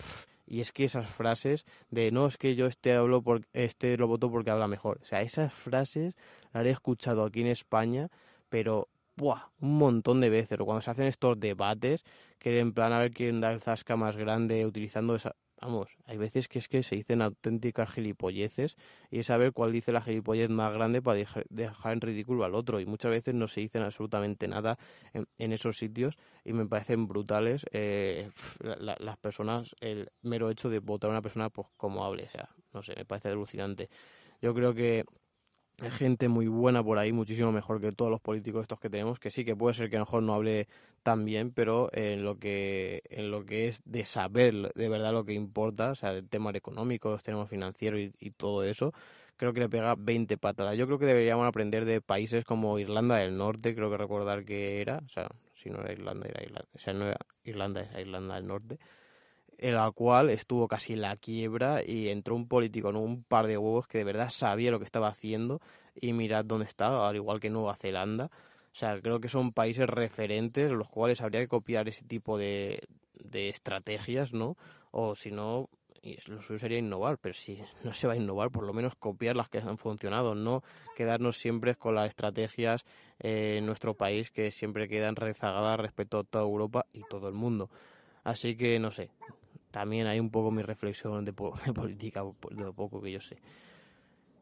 y 0.48 0.62
es 0.62 0.72
que 0.72 0.86
esas 0.86 1.10
frases 1.10 1.66
de 1.90 2.12
no 2.12 2.28
es 2.28 2.38
que 2.38 2.56
yo 2.56 2.66
este 2.66 2.94
hablo 2.94 3.22
por 3.22 3.46
este 3.52 3.98
lo 3.98 4.08
voto 4.08 4.32
porque 4.32 4.52
habla 4.52 4.68
mejor, 4.68 5.00
o 5.02 5.06
sea, 5.06 5.22
esas 5.22 5.52
frases 5.54 6.16
las 6.54 6.66
he 6.66 6.70
escuchado 6.70 7.26
aquí 7.26 7.42
en 7.42 7.48
España, 7.48 8.10
pero 8.48 8.88
¡buah! 9.18 9.50
un 9.60 9.78
montón 9.78 10.22
de 10.22 10.30
veces, 10.30 10.60
o 10.60 10.66
cuando 10.66 10.82
se 10.82 10.92
hacen 10.92 11.08
estos 11.08 11.38
debates, 11.40 12.06
que 12.38 12.60
en 12.60 12.74
plan 12.74 12.94
a 12.94 13.00
ver 13.00 13.12
quién 13.12 13.42
da 13.42 13.52
el 13.52 13.60
zasca 13.60 13.98
más 13.98 14.16
grande 14.16 14.66
utilizando 14.66 15.16
esa, 15.16 15.36
vamos, 15.62 15.90
hay 16.06 16.18
veces 16.18 16.48
que 16.48 16.60
es 16.60 16.68
que 16.68 16.84
se 16.84 16.96
dicen 16.96 17.22
auténticas 17.22 17.92
gilipolleces 17.92 18.78
y 19.12 19.20
es 19.20 19.28
saber 19.28 19.54
cuál 19.54 19.72
dice 19.72 19.92
la 19.92 20.02
gilipollez 20.02 20.50
más 20.50 20.74
grande 20.74 21.02
para 21.02 21.18
dejar, 21.50 21.94
en 21.94 22.02
ridículo 22.02 22.46
al 22.46 22.56
otro 22.56 22.80
y 22.80 22.86
muchas 22.86 23.12
veces 23.12 23.34
no 23.34 23.48
se 23.48 23.62
dicen 23.62 23.82
absolutamente 23.82 24.48
nada 24.48 24.78
en, 25.14 25.54
esos 25.54 25.78
sitios 25.78 26.18
y 26.46 26.54
me 26.54 26.66
parecen 26.66 27.08
brutales 27.08 27.66
eh, 27.72 28.30
las 28.62 29.18
personas, 29.18 29.76
el 29.82 30.10
mero 30.22 30.50
hecho 30.50 30.70
de 30.70 30.80
votar 30.80 31.10
a 31.10 31.14
una 31.14 31.22
persona 31.22 31.50
pues 31.50 31.68
como 31.78 32.06
hable, 32.06 32.26
o 32.26 32.30
sea, 32.30 32.50
no 32.74 32.84
sé, 32.84 32.94
me 32.96 33.06
parece 33.06 33.30
alucinante. 33.30 33.90
Yo 34.42 34.54
creo 34.54 34.74
que 34.74 35.04
hay 35.82 35.92
gente 35.92 36.28
muy 36.28 36.48
buena 36.48 36.84
por 36.84 36.98
ahí, 36.98 37.12
muchísimo 37.12 37.52
mejor 37.52 37.82
que 37.82 37.92
todos 37.92 38.12
los 38.12 38.22
políticos 38.22 38.64
estos 38.64 38.80
que 38.80 38.90
tenemos, 38.90 39.20
que 39.20 39.32
sí 39.32 39.46
que 39.46 39.56
puede 39.56 39.74
ser 39.74 39.90
que 39.90 39.96
a 39.98 40.00
lo 40.00 40.06
mejor 40.06 40.24
no 40.24 40.34
hable 40.34 40.68
tan 41.04 41.26
bien, 41.26 41.52
pero 41.52 41.90
en 41.94 42.24
lo 42.24 42.38
que 42.40 43.04
en 43.10 43.32
lo 43.32 43.46
que 43.46 43.68
es 43.68 43.82
de 43.86 44.06
saber 44.06 44.72
de 44.74 44.90
verdad 44.90 45.14
lo 45.14 45.26
que 45.26 45.34
importa, 45.34 45.92
o 45.92 45.96
sea, 45.96 46.12
el 46.12 46.28
tema 46.28 46.52
económico, 46.52 47.10
los 47.10 47.24
temas 47.24 47.50
financieros 47.50 48.00
y, 48.20 48.32
todo 48.32 48.64
eso, 48.64 48.94
creo 49.38 49.54
que 49.54 49.62
le 49.62 49.70
pega 49.70 49.96
20 49.98 50.38
patadas. 50.38 50.78
Yo 50.78 50.86
creo 50.88 51.00
que 51.00 51.06
deberíamos 51.06 51.48
aprender 51.48 51.86
de 51.86 52.02
países 52.02 52.46
como 52.46 52.80
Irlanda 52.80 53.18
del 53.18 53.38
Norte, 53.38 53.76
creo 53.76 53.90
que 53.90 53.98
recordar 53.98 54.46
que 54.46 54.82
era, 54.82 55.02
o 55.06 55.10
sea, 55.10 55.30
si 55.54 55.70
no 55.70 55.80
era 55.82 55.92
Irlanda, 55.94 56.28
era 56.28 56.44
Irlanda, 56.44 56.68
o 56.74 56.80
sea, 56.80 56.94
no 56.94 57.06
era 57.06 57.18
Irlanda, 57.44 57.82
era 57.82 58.02
Irlanda 58.02 58.36
del 58.36 58.48
Norte 58.48 58.80
en 59.62 59.76
la 59.76 59.92
cual 59.92 60.30
estuvo 60.30 60.68
casi 60.68 60.96
la 60.96 61.18
quiebra 61.18 61.82
y 61.86 62.08
entró 62.08 62.36
un 62.36 62.48
político 62.48 62.90
en 62.90 62.96
un 62.96 63.24
par 63.24 63.46
de 63.46 63.58
huevos 63.58 63.88
que 63.88 64.00
de 64.00 64.04
verdad 64.06 64.30
sabía 64.30 64.72
lo 64.72 64.80
que 64.80 64.86
estaba 64.86 65.10
haciendo 65.10 65.60
y 65.94 66.14
mirad 66.14 66.46
dónde 66.46 66.66
está, 66.66 67.08
al 67.08 67.16
igual 67.18 67.42
que 67.42 67.50
Nueva 67.50 67.76
Zelanda. 67.76 68.32
O 68.72 68.76
sea, 68.76 69.02
creo 69.02 69.20
que 69.20 69.28
son 69.28 69.52
países 69.52 69.88
referentes 69.88 70.72
los 70.72 70.88
cuales 70.88 71.22
habría 71.22 71.42
que 71.42 71.50
copiar 71.50 71.90
ese 71.90 72.06
tipo 72.06 72.38
de, 72.38 72.82
de 73.16 73.50
estrategias, 73.50 74.32
¿no? 74.32 74.56
O 74.92 75.16
si 75.16 75.30
no, 75.30 75.70
lo 76.28 76.42
suyo 76.42 76.60
sería 76.60 76.80
innovar, 76.80 77.18
pero 77.18 77.34
si 77.34 77.62
no 77.84 77.94
se 77.94 78.08
va 78.08 78.14
a 78.14 78.18
innovar, 78.18 78.52
por 78.52 78.64
lo 78.64 78.74
menos 78.74 78.96
copiar 78.96 79.36
las 79.36 79.50
que 79.50 79.58
han 79.58 79.78
funcionado, 79.78 80.36
no 80.36 80.64
quedarnos 80.96 81.38
siempre 81.38 81.76
con 81.76 81.96
las 81.96 82.08
estrategias 82.08 82.86
eh, 83.20 83.56
en 83.58 83.66
nuestro 83.66 83.94
país 83.94 84.32
que 84.32 84.52
siempre 84.52 84.88
quedan 84.88 85.18
rezagadas 85.18 85.82
respecto 85.82 86.20
a 86.20 86.24
toda 86.24 86.46
Europa 86.46 86.86
y 86.94 87.04
todo 87.10 87.28
el 87.28 87.34
mundo. 87.34 87.70
Así 88.24 88.56
que 88.56 88.80
no 88.80 88.92
sé, 88.92 89.10
también 89.72 90.08
hay 90.08 90.20
un 90.20 90.30
poco 90.30 90.52
mi 90.52 90.62
reflexión 90.62 91.26
de, 91.26 91.34
política, 91.74 92.24
de 92.52 92.64
lo 92.64 92.74
poco 92.74 93.02
que 93.02 93.12
yo 93.12 93.22
sé. 93.22 93.38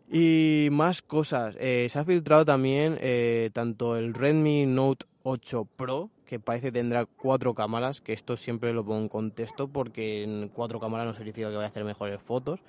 Y 0.09 0.69
más 0.71 1.01
cosas. 1.01 1.55
Eh, 1.59 1.87
se 1.89 1.99
ha 1.99 2.05
filtrado 2.05 2.45
también 2.45 2.97
eh, 3.01 3.49
tanto 3.53 3.97
el 3.97 4.13
Redmi 4.13 4.65
Note 4.65 5.05
8 5.23 5.67
Pro, 5.75 6.09
que 6.25 6.39
parece 6.39 6.71
tendrá 6.71 7.05
cuatro 7.05 7.53
cámaras, 7.53 7.99
que 7.99 8.13
esto 8.13 8.37
siempre 8.37 8.71
lo 8.73 8.85
pongo 8.85 9.01
en 9.01 9.09
contexto 9.09 9.67
porque 9.67 10.23
en 10.23 10.49
cuatro 10.49 10.79
cámaras 10.79 11.07
no 11.07 11.13
significa 11.13 11.49
que 11.49 11.55
vaya 11.55 11.67
a 11.67 11.69
hacer 11.69 11.83
mejores 11.83 12.21
fotos. 12.21 12.61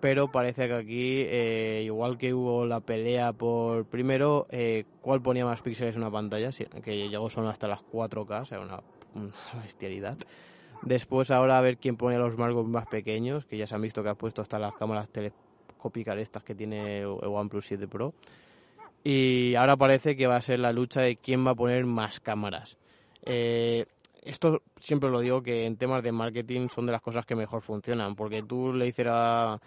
Pero 0.00 0.32
parece 0.32 0.66
que 0.66 0.74
aquí, 0.74 1.24
eh, 1.28 1.82
igual 1.84 2.16
que 2.16 2.32
hubo 2.32 2.64
la 2.64 2.80
pelea 2.80 3.34
por 3.34 3.84
primero, 3.84 4.46
cuál 5.02 5.20
ponía 5.20 5.44
más 5.44 5.60
píxeles 5.60 5.94
en 5.94 6.00
una 6.00 6.10
pantalla, 6.10 6.50
que 6.82 7.08
llegó 7.08 7.28
son 7.28 7.46
hasta 7.46 7.68
las 7.68 7.80
4K, 7.80 8.42
o 8.42 8.44
sea, 8.46 8.60
una, 8.60 8.80
una 9.14 9.62
bestialidad. 9.62 10.16
Después 10.82 11.30
ahora 11.30 11.58
a 11.58 11.60
ver 11.60 11.76
quién 11.76 11.96
pone 11.96 12.18
los 12.18 12.36
marcos 12.38 12.66
más 12.66 12.86
pequeños, 12.86 13.44
que 13.44 13.56
ya 13.58 13.66
se 13.66 13.74
han 13.74 13.82
visto 13.82 14.02
que 14.02 14.08
ha 14.08 14.14
puesto 14.14 14.42
hasta 14.42 14.58
las 14.58 14.74
cámaras 14.74 15.08
telescópicas 15.10 16.18
estas 16.18 16.42
que 16.42 16.54
tiene 16.54 17.00
el 17.00 17.06
OnePlus 17.06 17.66
7 17.66 17.86
Pro. 17.86 18.14
Y 19.02 19.54
ahora 19.54 19.76
parece 19.76 20.16
que 20.16 20.26
va 20.26 20.36
a 20.36 20.42
ser 20.42 20.60
la 20.60 20.72
lucha 20.72 21.00
de 21.00 21.16
quién 21.16 21.46
va 21.46 21.52
a 21.52 21.54
poner 21.54 21.84
más 21.84 22.20
cámaras. 22.20 22.76
Eh, 23.22 23.86
esto 24.22 24.62
siempre 24.78 25.10
lo 25.10 25.20
digo 25.20 25.42
que 25.42 25.66
en 25.66 25.76
temas 25.76 26.02
de 26.02 26.12
marketing 26.12 26.68
son 26.68 26.86
de 26.86 26.92
las 26.92 27.00
cosas 27.00 27.24
que 27.24 27.34
mejor 27.34 27.62
funcionan, 27.62 28.14
porque 28.14 28.42
tú 28.42 28.72
le 28.72 28.84
dices 28.86 29.06
a, 29.08 29.58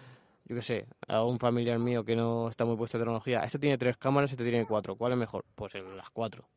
yo 0.44 0.56
qué 0.56 0.62
sé, 0.62 0.86
a 1.08 1.24
un 1.24 1.38
familiar 1.38 1.78
mío 1.78 2.04
que 2.04 2.14
no 2.14 2.48
está 2.48 2.64
muy 2.64 2.76
puesto 2.76 2.96
en 2.96 3.02
tecnología, 3.02 3.40
este 3.40 3.58
tiene 3.58 3.78
tres 3.78 3.96
cámaras, 3.96 4.30
este 4.30 4.44
tiene 4.44 4.64
cuatro, 4.66 4.94
¿cuál 4.96 5.12
es 5.12 5.18
mejor? 5.18 5.44
Pues 5.54 5.74
las 5.74 6.10
cuatro. 6.10 6.48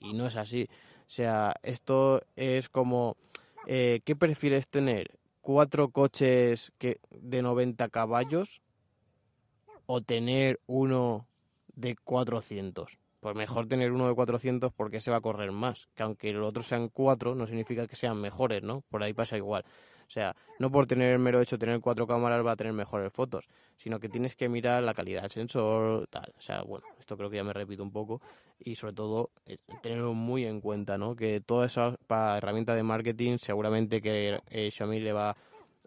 Y 0.00 0.12
no 0.12 0.26
es 0.26 0.36
así. 0.36 0.66
O 1.06 1.10
sea, 1.10 1.54
esto 1.62 2.22
es 2.34 2.68
como, 2.68 3.16
eh, 3.66 4.00
¿qué 4.04 4.16
prefieres 4.16 4.68
tener? 4.68 5.18
¿Cuatro 5.40 5.90
coches 5.90 6.72
que, 6.78 7.00
de 7.10 7.42
90 7.42 7.88
caballos 7.88 8.62
o 9.86 10.00
tener 10.00 10.60
uno 10.66 11.26
de 11.74 11.96
400? 11.96 12.98
Pues 13.20 13.34
mejor 13.36 13.66
tener 13.66 13.92
uno 13.92 14.08
de 14.08 14.14
400 14.14 14.72
porque 14.72 15.00
se 15.00 15.10
va 15.10 15.18
a 15.18 15.22
correr 15.22 15.50
más. 15.50 15.88
Que 15.94 16.02
aunque 16.02 16.32
los 16.32 16.48
otros 16.48 16.66
sean 16.66 16.88
cuatro, 16.88 17.34
no 17.34 17.46
significa 17.46 17.86
que 17.86 17.96
sean 17.96 18.20
mejores, 18.20 18.62
¿no? 18.62 18.82
Por 18.90 19.02
ahí 19.02 19.12
pasa 19.12 19.36
igual. 19.36 19.64
O 20.06 20.10
sea, 20.10 20.34
no 20.58 20.70
por 20.70 20.86
tener 20.86 21.12
el 21.12 21.18
mero 21.18 21.40
hecho 21.40 21.56
de 21.56 21.66
tener 21.66 21.80
cuatro 21.80 22.06
cámaras 22.06 22.44
va 22.44 22.52
a 22.52 22.56
tener 22.56 22.72
mejores 22.72 23.12
fotos, 23.12 23.48
sino 23.76 23.98
que 24.00 24.08
tienes 24.08 24.36
que 24.36 24.48
mirar 24.48 24.82
la 24.82 24.94
calidad 24.94 25.22
del 25.22 25.30
sensor, 25.30 26.06
tal. 26.08 26.32
O 26.36 26.40
sea, 26.40 26.62
bueno, 26.62 26.86
esto 26.98 27.16
creo 27.16 27.30
que 27.30 27.36
ya 27.36 27.44
me 27.44 27.52
repito 27.52 27.82
un 27.82 27.92
poco 27.92 28.20
y 28.58 28.74
sobre 28.76 28.94
todo 28.94 29.30
eh, 29.46 29.58
tenerlo 29.82 30.14
muy 30.14 30.44
en 30.44 30.60
cuenta, 30.60 30.98
¿no? 30.98 31.16
Que 31.16 31.40
toda 31.40 31.66
esa 31.66 31.96
herramienta 32.08 32.74
de 32.74 32.82
marketing 32.82 33.38
seguramente 33.38 34.00
que 34.00 34.40
eh, 34.48 34.70
Xiaomi 34.70 35.00
le 35.00 35.12
va 35.12 35.36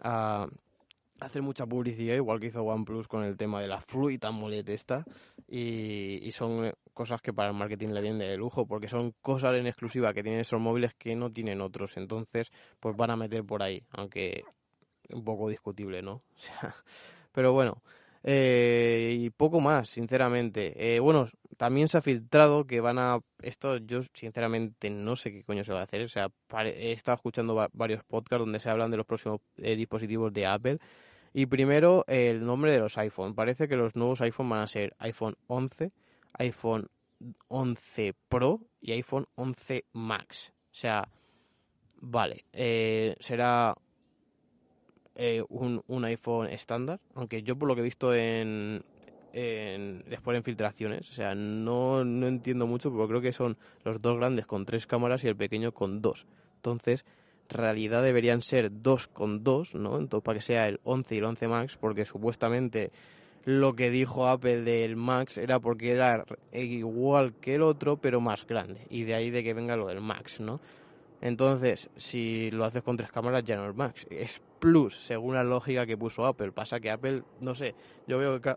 a 0.01 0.47
hacer 1.19 1.41
mucha 1.41 1.65
publicidad, 1.65 2.15
igual 2.15 2.39
que 2.39 2.47
hizo 2.47 2.63
OnePlus 2.63 3.07
con 3.07 3.23
el 3.23 3.37
tema 3.37 3.61
de 3.61 3.67
la 3.67 3.81
Fluid 3.81 4.23
AMOLED 4.23 4.69
esta, 4.69 5.05
y, 5.47 6.19
y, 6.21 6.31
son 6.31 6.71
cosas 6.97 7.21
que 7.21 7.31
para 7.31 7.49
el 7.49 7.55
marketing 7.55 7.89
le 7.89 8.01
vienen 8.01 8.17
de 8.17 8.35
lujo, 8.37 8.65
porque 8.65 8.87
son 8.87 9.13
cosas 9.21 9.55
en 9.55 9.67
exclusiva 9.67 10.15
que 10.15 10.23
tienen 10.23 10.41
esos 10.41 10.59
móviles 10.59 10.95
que 10.95 11.15
no 11.15 11.31
tienen 11.31 11.61
otros, 11.61 11.95
entonces 11.95 12.49
pues 12.79 12.97
van 12.97 13.11
a 13.11 13.15
meter 13.15 13.45
por 13.45 13.61
ahí, 13.61 13.83
aunque 13.91 14.43
un 15.09 15.23
poco 15.23 15.47
discutible, 15.47 16.01
¿no? 16.01 16.23
Pero 17.31 17.53
bueno, 17.53 17.83
eh, 18.23 19.15
y 19.15 19.29
poco 19.29 19.59
más, 19.59 19.89
sinceramente. 19.89 20.73
Eh, 20.95 20.99
bueno, 20.99 21.27
también 21.55 21.87
se 21.87 21.99
ha 21.99 22.01
filtrado 22.01 22.65
que 22.65 22.81
van 22.81 22.97
a... 22.97 23.19
Esto 23.43 23.77
yo 23.77 24.01
sinceramente 24.15 24.89
no 24.89 25.15
sé 25.15 25.31
qué 25.31 25.43
coño 25.43 25.63
se 25.63 25.73
va 25.73 25.81
a 25.81 25.83
hacer. 25.83 26.01
O 26.01 26.09
sea, 26.09 26.31
he 26.65 26.93
estado 26.93 27.15
escuchando 27.15 27.69
varios 27.73 28.03
podcasts 28.05 28.43
donde 28.43 28.59
se 28.59 28.71
hablan 28.71 28.89
de 28.89 28.97
los 28.97 29.05
próximos 29.05 29.41
eh, 29.57 29.75
dispositivos 29.75 30.33
de 30.33 30.47
Apple 30.47 30.79
y 31.31 31.45
primero, 31.45 32.03
el 32.07 32.43
nombre 32.43 32.71
de 32.71 32.79
los 32.79 32.97
iPhone. 32.97 33.35
Parece 33.35 33.67
que 33.67 33.75
los 33.75 33.95
nuevos 33.95 34.21
iPhone 34.21 34.49
van 34.49 34.61
a 34.61 34.67
ser 34.67 34.95
iPhone 34.97 35.35
11, 35.45 35.91
iPhone 36.37 36.87
11 37.47 38.13
Pro 38.29 38.61
y 38.79 38.91
iPhone 38.91 39.27
11 39.35 39.85
Max. 39.93 40.53
O 40.71 40.75
sea, 40.75 41.07
vale, 41.95 42.45
eh, 42.53 43.15
será 43.19 43.75
eh, 45.15 45.43
un, 45.49 45.83
un, 45.87 46.05
iPhone 46.05 46.47
estándar, 46.47 46.99
aunque 47.15 47.41
yo 47.41 47.57
por 47.57 47.67
lo 47.67 47.75
que 47.75 47.81
he 47.81 47.83
visto 47.83 48.13
en, 48.13 48.83
en, 49.33 50.03
después 50.07 50.37
en 50.37 50.43
filtraciones, 50.43 51.09
o 51.09 51.13
sea, 51.13 51.33
no, 51.33 52.03
no 52.03 52.27
entiendo 52.27 52.67
mucho, 52.67 52.91
pero 52.91 53.07
creo 53.07 53.21
que 53.21 53.33
son 53.33 53.57
los 53.83 54.01
dos 54.01 54.17
grandes 54.17 54.45
con 54.45 54.65
tres 54.65 54.85
cámaras 54.85 55.23
y 55.23 55.27
el 55.27 55.35
pequeño 55.35 55.73
con 55.73 56.01
dos. 56.01 56.27
Entonces, 56.57 57.05
realidad 57.49 58.03
deberían 58.03 58.41
ser 58.41 58.71
2,2, 58.71 59.75
¿no? 59.75 59.99
Entonces, 59.99 60.23
para 60.23 60.39
que 60.39 60.45
sea 60.45 60.67
el 60.67 60.79
11 60.83 61.15
y 61.15 61.17
el 61.19 61.23
11 61.25 61.47
Max, 61.47 61.77
porque 61.77 62.05
supuestamente 62.05 62.91
lo 63.47 63.77
que 63.77 63.89
dijo 63.89 64.27
Apple 64.27 64.63
del 64.63 64.97
Max 64.97 65.37
era 65.37 65.61
porque 65.61 65.91
era 65.91 66.25
igual 66.51 67.33
que 67.35 67.55
el 67.55 67.61
otro, 67.61 67.95
pero 67.95 68.19
más 68.19 68.45
grande. 68.45 68.85
Y 68.89 69.03
de 69.03 69.13
ahí 69.13 69.29
de 69.29 69.41
que 69.41 69.53
venga 69.53 69.77
lo 69.77 69.87
del 69.87 70.01
Max, 70.01 70.41
¿no? 70.41 70.59
Entonces, 71.21 71.89
si 71.95 72.51
lo 72.51 72.65
haces 72.65 72.83
con 72.83 72.97
tres 72.97 73.09
cámaras, 73.09 73.45
ya 73.45 73.55
no 73.55 73.69
es 73.69 73.73
Max. 73.73 74.05
Es 74.09 74.41
Plus, 74.59 74.97
según 74.97 75.35
la 75.35 75.45
lógica 75.45 75.85
que 75.85 75.95
puso 75.95 76.25
Apple. 76.25 76.51
Pasa 76.51 76.81
que 76.81 76.91
Apple, 76.91 77.23
no 77.39 77.55
sé, 77.55 77.73
yo 78.05 78.17
veo 78.17 78.41
que 78.41 78.53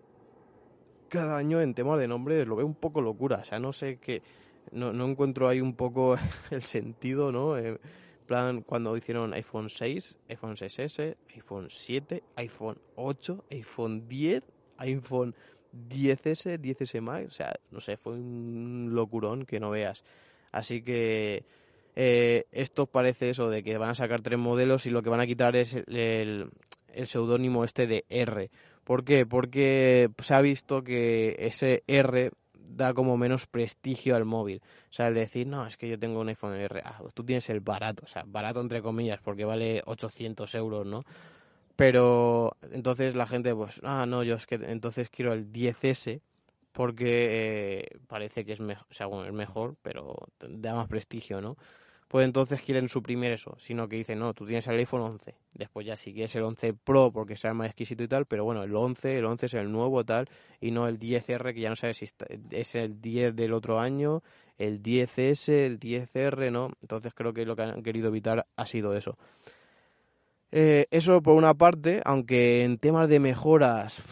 cada 1.08 1.36
año 1.36 1.60
en 1.60 1.72
temas 1.72 2.00
de 2.00 2.08
nombres 2.08 2.44
lo 2.48 2.56
veo 2.56 2.66
un 2.66 2.74
poco 2.74 3.00
locura. 3.00 3.36
O 3.42 3.44
sea, 3.44 3.60
no 3.60 3.72
sé 3.72 3.98
qué. 3.98 4.24
No, 4.72 4.92
no 4.92 5.04
encuentro 5.06 5.46
ahí 5.46 5.60
un 5.60 5.76
poco 5.76 6.16
el 6.50 6.64
sentido, 6.64 7.30
¿no? 7.30 7.56
Eh, 7.56 7.78
plan 8.26 8.62
cuando 8.62 8.96
hicieron 8.96 9.34
iPhone 9.34 9.70
6, 9.70 10.16
iPhone 10.30 10.56
6S, 10.56 11.16
iPhone 11.36 11.68
7, 11.70 12.24
iPhone 12.34 12.78
8, 12.96 13.44
iPhone 13.50 14.08
10, 14.08 14.42
iPhone 14.80 15.34
10S, 15.72 16.60
10S 16.60 17.00
Max, 17.00 17.26
o 17.26 17.30
sea, 17.30 17.54
no 17.70 17.80
sé, 17.80 17.96
fue 17.96 18.14
un 18.14 18.90
locurón 18.92 19.46
que 19.46 19.60
no 19.60 19.70
veas. 19.70 20.02
Así 20.52 20.82
que 20.82 21.44
eh, 21.96 22.44
esto 22.52 22.86
parece 22.86 23.30
eso 23.30 23.48
de 23.48 23.62
que 23.62 23.78
van 23.78 23.90
a 23.90 23.94
sacar 23.94 24.22
tres 24.22 24.38
modelos 24.38 24.86
y 24.86 24.90
lo 24.90 25.02
que 25.02 25.10
van 25.10 25.20
a 25.20 25.26
quitar 25.26 25.56
es 25.56 25.74
el, 25.74 26.50
el 26.92 27.06
seudónimo 27.06 27.64
este 27.64 27.86
de 27.86 28.04
R. 28.08 28.50
¿Por 28.84 29.04
qué? 29.04 29.26
Porque 29.26 30.10
se 30.18 30.34
ha 30.34 30.40
visto 30.40 30.82
que 30.82 31.36
ese 31.38 31.84
R 31.86 32.30
da 32.54 32.94
como 32.94 33.16
menos 33.16 33.46
prestigio 33.46 34.16
al 34.16 34.24
móvil. 34.24 34.62
O 34.90 34.92
sea, 34.92 35.08
el 35.08 35.14
decir, 35.14 35.46
no, 35.46 35.66
es 35.66 35.76
que 35.76 35.88
yo 35.88 35.98
tengo 35.98 36.20
un 36.20 36.28
iPhone 36.28 36.54
R, 36.54 36.82
ah, 36.84 37.00
tú 37.14 37.24
tienes 37.24 37.48
el 37.50 37.60
barato, 37.60 38.04
o 38.04 38.08
sea, 38.08 38.24
barato 38.26 38.60
entre 38.60 38.82
comillas, 38.82 39.20
porque 39.22 39.44
vale 39.44 39.82
800 39.86 40.54
euros, 40.54 40.86
¿no? 40.86 41.04
Pero 41.80 42.58
entonces 42.72 43.14
la 43.14 43.26
gente, 43.26 43.54
pues, 43.54 43.80
ah, 43.84 44.04
no, 44.04 44.22
yo 44.22 44.34
es 44.34 44.46
que 44.46 44.56
entonces 44.56 45.08
quiero 45.08 45.32
el 45.32 45.50
10S 45.50 46.20
porque 46.72 47.28
eh, 47.80 47.98
parece 48.06 48.44
que 48.44 48.52
es, 48.52 48.60
mejor, 48.60 48.86
o 48.90 48.92
sea, 48.92 49.06
bueno, 49.06 49.24
es 49.24 49.32
mejor, 49.32 49.76
pero 49.80 50.14
da 50.40 50.74
más 50.74 50.88
prestigio, 50.88 51.40
¿no? 51.40 51.56
pues 52.10 52.26
entonces 52.26 52.60
quieren 52.60 52.88
suprimir 52.88 53.30
eso, 53.30 53.54
sino 53.56 53.88
que 53.88 53.94
dicen, 53.94 54.18
no, 54.18 54.34
tú 54.34 54.44
tienes 54.44 54.66
el 54.66 54.76
iPhone 54.78 55.00
11, 55.00 55.36
después 55.54 55.86
ya 55.86 55.96
si 55.96 56.12
quieres 56.12 56.34
el 56.34 56.42
11 56.42 56.74
Pro 56.74 57.12
porque 57.12 57.36
será 57.36 57.54
más 57.54 57.68
exquisito 57.68 58.02
y 58.02 58.08
tal, 58.08 58.26
pero 58.26 58.44
bueno, 58.44 58.64
el 58.64 58.74
11, 58.74 59.18
el 59.18 59.24
11 59.24 59.46
es 59.46 59.54
el 59.54 59.72
nuevo 59.72 60.04
tal, 60.04 60.28
y 60.60 60.72
no 60.72 60.86
el 60.88 60.98
10R 60.98 61.54
que 61.54 61.60
ya 61.60 61.70
no 61.70 61.76
sabes 61.76 61.98
si 61.98 62.08
es 62.50 62.74
el 62.74 63.00
10 63.00 63.36
del 63.36 63.52
otro 63.52 63.78
año, 63.78 64.24
el 64.58 64.82
10S, 64.82 65.50
el 65.50 65.78
10R, 65.78 66.50
¿no? 66.50 66.72
Entonces 66.82 67.14
creo 67.14 67.32
que 67.32 67.46
lo 67.46 67.54
que 67.54 67.62
han 67.62 67.82
querido 67.82 68.08
evitar 68.08 68.44
ha 68.54 68.66
sido 68.66 68.94
eso. 68.94 69.16
Eh, 70.52 70.86
eso 70.90 71.22
por 71.22 71.34
una 71.34 71.54
parte, 71.54 72.02
aunque 72.04 72.64
en 72.64 72.78
temas 72.78 73.08
de 73.08 73.20
mejoras, 73.20 74.02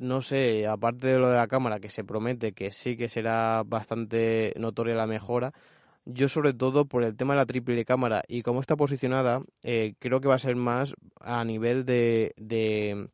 no 0.00 0.20
sé, 0.20 0.66
aparte 0.66 1.06
de 1.06 1.18
lo 1.18 1.28
de 1.28 1.36
la 1.36 1.46
cámara, 1.46 1.78
que 1.80 1.88
se 1.88 2.04
promete 2.04 2.52
que 2.52 2.70
sí 2.70 2.96
que 2.96 3.08
será 3.08 3.62
bastante 3.64 4.52
notoria 4.56 4.94
la 4.94 5.06
mejora, 5.06 5.52
yo 6.04 6.28
sobre 6.28 6.54
todo 6.54 6.86
por 6.86 7.02
el 7.04 7.16
tema 7.16 7.34
de 7.34 7.38
la 7.38 7.46
triple 7.46 7.84
cámara 7.84 8.22
y 8.28 8.42
cómo 8.42 8.60
está 8.60 8.76
posicionada, 8.76 9.42
eh, 9.62 9.94
creo 9.98 10.20
que 10.20 10.28
va 10.28 10.36
a 10.36 10.38
ser 10.38 10.56
más 10.56 10.94
a 11.20 11.44
nivel 11.44 11.84
de, 11.84 12.32
de 12.36 13.08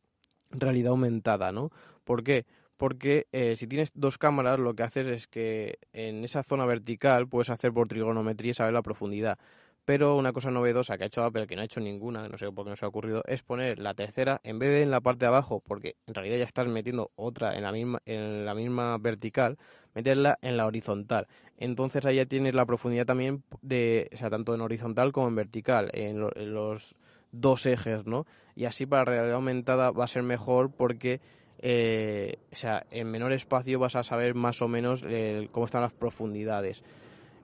realidad 0.50 0.90
aumentada, 0.90 1.52
¿no? 1.52 1.70
¿Por 2.04 2.22
qué? 2.22 2.46
Porque 2.76 3.28
eh, 3.32 3.56
si 3.56 3.66
tienes 3.66 3.92
dos 3.94 4.18
cámaras, 4.18 4.58
lo 4.58 4.74
que 4.74 4.82
haces 4.82 5.06
es 5.06 5.28
que 5.28 5.78
en 5.92 6.24
esa 6.24 6.42
zona 6.42 6.66
vertical 6.66 7.28
puedes 7.28 7.50
hacer 7.50 7.72
por 7.72 7.88
trigonometría 7.88 8.50
y 8.50 8.54
saber 8.54 8.72
la 8.72 8.82
profundidad. 8.82 9.38
Pero 9.84 10.16
una 10.16 10.32
cosa 10.32 10.50
novedosa 10.50 10.96
que 10.96 11.04
ha 11.04 11.06
hecho 11.08 11.24
Apple, 11.24 11.46
que 11.46 11.56
no 11.56 11.62
ha 11.62 11.64
hecho 11.64 11.80
ninguna, 11.80 12.28
no 12.28 12.38
sé 12.38 12.50
por 12.52 12.64
qué 12.64 12.70
no 12.70 12.76
se 12.76 12.84
ha 12.84 12.88
ocurrido, 12.88 13.22
es 13.26 13.42
poner 13.42 13.80
la 13.80 13.94
tercera 13.94 14.40
en 14.44 14.60
vez 14.60 14.70
de 14.70 14.82
en 14.82 14.92
la 14.92 15.00
parte 15.00 15.24
de 15.24 15.28
abajo, 15.28 15.60
porque 15.66 15.96
en 16.06 16.14
realidad 16.14 16.38
ya 16.38 16.44
estás 16.44 16.68
metiendo 16.68 17.10
otra 17.16 17.56
en 17.56 17.64
la 17.64 17.72
misma, 17.72 18.00
en 18.06 18.44
la 18.44 18.54
misma 18.54 18.96
vertical, 18.98 19.58
meterla 19.94 20.38
en 20.40 20.56
la 20.56 20.66
horizontal. 20.66 21.26
Entonces 21.58 22.06
ahí 22.06 22.16
ya 22.16 22.26
tienes 22.26 22.54
la 22.54 22.64
profundidad 22.64 23.06
también 23.06 23.42
de, 23.60 24.08
o 24.12 24.16
sea, 24.16 24.30
tanto 24.30 24.54
en 24.54 24.60
horizontal 24.60 25.12
como 25.12 25.28
en 25.28 25.34
vertical, 25.34 25.90
en, 25.94 26.20
los 26.20 26.94
dos 27.32 27.66
ejes, 27.66 28.06
¿no? 28.06 28.26
Y 28.54 28.66
así 28.66 28.86
para 28.86 29.04
realidad 29.04 29.34
aumentada 29.34 29.90
va 29.90 30.04
a 30.04 30.08
ser 30.08 30.22
mejor 30.22 30.70
porque 30.70 31.20
eh, 31.58 32.38
o 32.52 32.56
sea, 32.56 32.86
en 32.90 33.10
menor 33.10 33.32
espacio 33.32 33.78
vas 33.78 33.96
a 33.96 34.02
saber 34.02 34.34
más 34.34 34.62
o 34.62 34.68
menos 34.68 35.04
eh, 35.06 35.48
cómo 35.52 35.66
están 35.66 35.82
las 35.82 35.92
profundidades. 35.92 36.82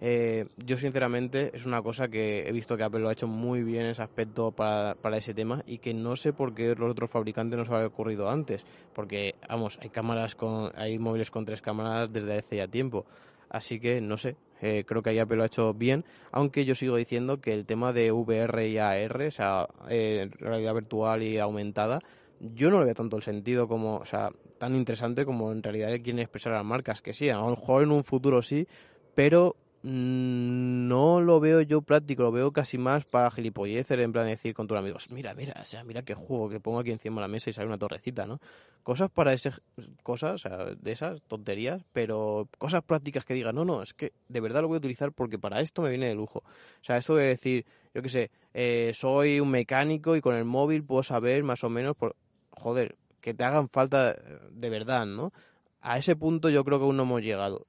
Eh, 0.00 0.46
yo 0.64 0.78
sinceramente 0.78 1.50
es 1.54 1.66
una 1.66 1.82
cosa 1.82 2.08
que 2.08 2.48
he 2.48 2.52
visto 2.52 2.76
que 2.76 2.84
Apple 2.84 3.00
lo 3.00 3.08
ha 3.08 3.12
hecho 3.12 3.26
muy 3.26 3.64
bien 3.64 3.82
en 3.82 3.90
ese 3.90 4.02
aspecto 4.02 4.52
para, 4.52 4.94
para 4.94 5.16
ese 5.16 5.34
tema 5.34 5.64
y 5.66 5.78
que 5.78 5.92
no 5.92 6.14
sé 6.14 6.32
por 6.32 6.54
qué 6.54 6.74
los 6.76 6.90
otros 6.90 7.10
fabricantes 7.10 7.58
no 7.58 7.64
se 7.64 7.74
había 7.74 7.88
ocurrido 7.88 8.30
antes, 8.30 8.64
porque 8.94 9.34
vamos, 9.48 9.78
hay 9.82 9.90
cámaras 9.90 10.36
con, 10.36 10.70
hay 10.76 10.98
móviles 10.98 11.32
con 11.32 11.44
tres 11.44 11.60
cámaras 11.60 12.12
desde 12.12 12.36
hace 12.36 12.56
ya 12.56 12.68
tiempo, 12.68 13.06
así 13.48 13.80
que 13.80 14.00
no 14.00 14.16
sé, 14.16 14.36
eh, 14.60 14.84
creo 14.86 15.02
que 15.02 15.10
ahí 15.10 15.18
Apple 15.18 15.36
lo 15.36 15.42
ha 15.42 15.46
hecho 15.46 15.74
bien, 15.74 16.04
aunque 16.30 16.64
yo 16.64 16.76
sigo 16.76 16.94
diciendo 16.94 17.40
que 17.40 17.52
el 17.52 17.66
tema 17.66 17.92
de 17.92 18.12
VR 18.12 18.68
y 18.68 18.78
AR, 18.78 19.22
o 19.22 19.30
sea, 19.32 19.68
eh, 19.88 20.30
realidad 20.38 20.74
virtual 20.74 21.24
y 21.24 21.38
aumentada, 21.38 21.98
yo 22.40 22.70
no 22.70 22.78
le 22.78 22.84
veo 22.84 22.94
tanto 22.94 23.16
el 23.16 23.22
sentido 23.24 23.66
como, 23.66 23.96
o 23.96 24.04
sea, 24.04 24.30
tan 24.58 24.76
interesante 24.76 25.24
como 25.24 25.50
en 25.50 25.60
realidad 25.60 25.88
quieren 26.04 26.20
expresar 26.20 26.52
las 26.52 26.64
marcas, 26.64 27.02
que 27.02 27.12
sí, 27.12 27.28
a 27.30 27.36
lo 27.38 27.48
mejor 27.50 27.82
en 27.82 27.90
un 27.90 28.04
futuro 28.04 28.42
sí, 28.42 28.68
pero 29.16 29.56
no 29.82 31.20
lo 31.20 31.38
veo 31.38 31.60
yo 31.60 31.82
práctico, 31.82 32.24
lo 32.24 32.32
veo 32.32 32.52
casi 32.52 32.78
más 32.78 33.04
para 33.04 33.30
gilipollecer, 33.30 34.00
en 34.00 34.12
plan 34.12 34.24
de 34.24 34.32
decir 34.32 34.54
con 34.54 34.66
tus 34.66 34.76
amigos, 34.76 35.10
mira, 35.10 35.34
mira, 35.34 35.54
o 35.60 35.64
sea, 35.64 35.84
mira 35.84 36.02
qué 36.02 36.14
juego 36.14 36.48
que 36.48 36.58
pongo 36.58 36.80
aquí 36.80 36.90
encima 36.90 37.16
de 37.16 37.20
la 37.22 37.28
mesa 37.28 37.50
y 37.50 37.52
sale 37.52 37.68
una 37.68 37.78
torrecita, 37.78 38.26
¿no? 38.26 38.40
Cosas 38.82 39.10
para 39.10 39.32
esas 39.32 39.60
cosas, 40.02 40.34
o 40.34 40.38
sea, 40.38 40.56
de 40.74 40.92
esas 40.92 41.22
tonterías, 41.22 41.84
pero 41.92 42.48
cosas 42.58 42.82
prácticas 42.82 43.24
que 43.24 43.34
digan, 43.34 43.54
no, 43.54 43.64
no, 43.64 43.82
es 43.82 43.94
que 43.94 44.12
de 44.28 44.40
verdad 44.40 44.62
lo 44.62 44.68
voy 44.68 44.76
a 44.76 44.78
utilizar 44.78 45.12
porque 45.12 45.38
para 45.38 45.60
esto 45.60 45.82
me 45.82 45.90
viene 45.90 46.06
de 46.06 46.14
lujo. 46.14 46.40
O 46.40 46.84
sea, 46.84 46.96
esto 46.96 47.14
de 47.14 47.26
decir, 47.26 47.64
yo 47.94 48.02
qué 48.02 48.08
sé, 48.08 48.30
eh, 48.54 48.90
soy 48.94 49.38
un 49.38 49.50
mecánico 49.50 50.16
y 50.16 50.20
con 50.20 50.34
el 50.34 50.44
móvil 50.44 50.84
puedo 50.84 51.02
saber 51.02 51.44
más 51.44 51.62
o 51.62 51.68
menos, 51.68 51.94
por... 51.96 52.16
joder, 52.50 52.96
que 53.20 53.34
te 53.34 53.44
hagan 53.44 53.68
falta 53.68 54.16
de 54.50 54.70
verdad, 54.70 55.06
¿no? 55.06 55.32
A 55.80 55.98
ese 55.98 56.16
punto 56.16 56.50
yo 56.50 56.64
creo 56.64 56.78
que 56.78 56.84
aún 56.84 56.96
no 56.96 57.04
hemos 57.04 57.22
llegado. 57.22 57.67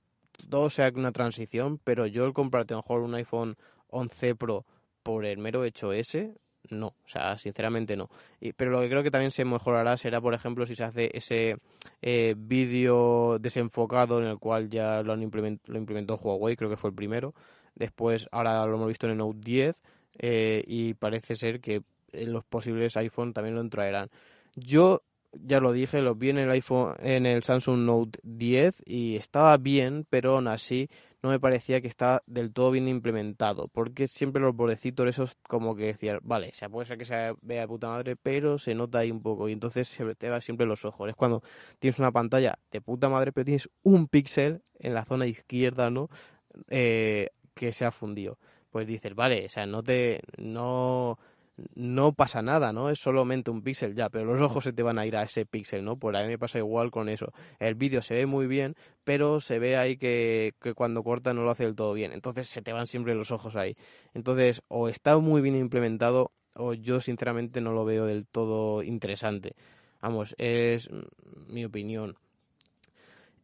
Todo 0.50 0.70
sea 0.70 0.92
una 0.96 1.12
transición, 1.12 1.80
pero 1.84 2.06
yo 2.06 2.26
el 2.26 2.34
comprarte 2.34 2.74
a 2.74 2.78
lo 2.78 2.84
mejor 2.84 3.02
un 3.02 3.16
iPhone 3.16 3.56
11 3.88 4.36
Pro 4.36 4.66
por 5.04 5.26
el 5.26 5.38
mero 5.40 5.64
hecho 5.64 5.92
ese, 5.94 6.36
no, 6.70 6.88
o 6.88 7.08
sea, 7.08 7.38
sinceramente 7.38 7.96
no. 7.96 8.10
Pero 8.56 8.72
lo 8.72 8.82
que 8.82 8.90
creo 8.90 9.04
que 9.04 9.12
también 9.12 9.32
se 9.32 9.46
mejorará 9.46 9.98
será, 9.98 10.22
por 10.22 10.34
ejemplo, 10.34 10.66
si 10.66 10.76
se 10.76 10.84
hace 10.84 11.10
ese 11.14 11.58
eh, 12.02 12.36
vídeo 12.38 13.40
desenfocado 13.40 14.22
en 14.22 14.28
el 14.28 14.38
cual 14.38 14.70
ya 14.70 15.02
lo, 15.02 15.14
han 15.14 15.22
lo 15.22 15.78
implementó 15.78 16.16
Huawei, 16.16 16.56
creo 16.56 16.70
que 16.70 16.78
fue 16.78 16.92
el 16.92 16.96
primero. 16.96 17.34
Después, 17.76 18.28
ahora 18.32 18.66
lo 18.66 18.76
hemos 18.76 18.88
visto 18.88 19.08
en 19.08 19.14
el 19.14 19.18
Note 19.18 19.40
10 19.42 19.84
eh, 20.20 20.64
y 20.68 20.94
parece 20.96 21.36
ser 21.36 21.62
que 21.62 21.82
en 22.12 22.34
los 22.34 22.44
posibles 22.44 22.98
iPhone 22.98 23.34
también 23.34 23.56
lo 23.56 23.68
traerán. 23.70 24.10
Yo 24.56 25.02
ya 25.34 25.60
lo 25.60 25.72
dije, 25.72 26.02
lo 26.02 26.16
vi 26.16 26.30
en 26.30 26.40
el 26.40 26.50
iPhone, 26.52 26.96
en 27.00 27.26
el 27.26 27.44
Samsung 27.44 27.80
Note 27.80 28.20
10 28.24 28.82
y 28.86 29.16
estaba 29.16 29.58
bien, 29.58 30.06
pero 30.10 30.36
aún 30.36 30.48
así 30.48 30.90
no 31.22 31.30
me 31.30 31.40
parecía 31.40 31.82
que 31.82 31.88
estaba 31.88 32.24
del 32.28 32.54
todo 32.54 32.72
bien 32.72 32.88
implementado, 32.88 33.68
porque 33.68 34.08
siempre 34.08 34.42
los 34.42 34.56
bordecitos 34.56 35.08
esos 35.08 35.36
como 35.48 35.76
que 35.76 35.88
decían, 35.88 36.20
vale, 36.24 36.52
se 36.54 36.70
puede 36.70 36.86
ser 36.86 36.98
que 36.98 37.06
se 37.06 37.36
vea 37.42 37.62
de 37.62 37.68
puta 37.68 37.90
madre, 37.90 38.16
pero 38.16 38.58
se 38.58 38.74
nota 38.74 39.00
ahí 39.00 39.12
un 39.12 39.22
poco 39.22 39.50
y 39.50 39.54
entonces 39.54 39.88
se 39.88 40.16
te 40.16 40.30
va 40.30 40.40
siempre 40.42 40.66
los 40.66 40.86
ojos. 40.86 41.10
Es 41.10 41.16
cuando 41.16 41.44
tienes 41.80 42.00
una 42.00 42.12
pantalla 42.12 42.58
de 42.72 42.82
puta 42.82 43.10
madre, 43.10 43.32
pero 43.34 43.46
tienes 43.46 43.70
un 43.84 44.08
píxel 44.08 44.62
en 44.80 44.94
la 44.94 45.06
zona 45.06 45.28
izquierda, 45.28 45.90
¿no? 45.90 46.10
Eh, 46.70 47.30
que 47.54 47.74
se 47.74 47.86
ha 47.86 47.92
fundido. 47.92 48.38
Pues 48.72 48.88
dices, 48.88 49.16
vale, 49.16 49.46
o 49.46 49.50
sea, 49.50 49.66
no 49.66 49.84
te, 49.84 50.22
no, 50.38 51.20
no 51.76 52.14
pasa 52.14 52.42
nada, 52.42 52.74
¿no? 52.74 52.90
Es 52.90 53.00
solamente 53.00 53.52
un 53.52 53.62
píxel 53.62 53.96
ya, 53.96 54.10
pero 54.10 54.26
los 54.26 54.42
ojos 54.42 54.64
se 54.64 54.74
te 54.74 54.84
van 54.84 55.00
a 55.00 55.06
ir 55.06 55.16
a 55.16 55.24
ese 55.24 55.46
píxel, 55.46 55.84
¿no? 55.84 55.98
Por 55.98 56.16
ahí 56.16 56.28
me 56.28 56.38
pasa 56.38 56.60
igual 56.60 56.92
con 56.92 57.10
eso. 57.10 57.32
El 57.60 57.76
vídeo 57.76 58.02
se 58.02 58.16
ve 58.16 58.26
muy 58.26 58.48
bien, 58.48 58.76
pero 59.04 59.40
se 59.42 59.60
ve 59.60 59.78
ahí 59.78 59.98
que, 59.98 60.54
que, 60.62 60.74
cuando 60.74 61.04
corta 61.04 61.34
no 61.34 61.44
lo 61.44 61.52
hace 61.52 61.66
del 61.66 61.76
todo 61.76 61.94
bien. 61.94 62.12
Entonces 62.14 62.50
se 62.50 62.62
te 62.62 62.74
van 62.74 62.88
siempre 62.88 63.16
los 63.16 63.32
ojos 63.32 63.56
ahí. 63.56 63.76
Entonces, 64.14 64.62
o 64.68 64.90
está 64.90 65.18
muy 65.18 65.42
bien 65.42 65.56
implementado, 65.56 66.32
o 66.54 66.74
yo 66.74 67.02
sinceramente 67.02 67.62
no 67.62 67.74
lo 67.74 67.86
veo 67.86 68.06
del 68.06 68.28
todo 68.28 68.84
interesante. 68.84 69.56
Vamos, 70.02 70.36
es 70.38 70.90
mi 71.48 71.66
opinión. 71.66 72.18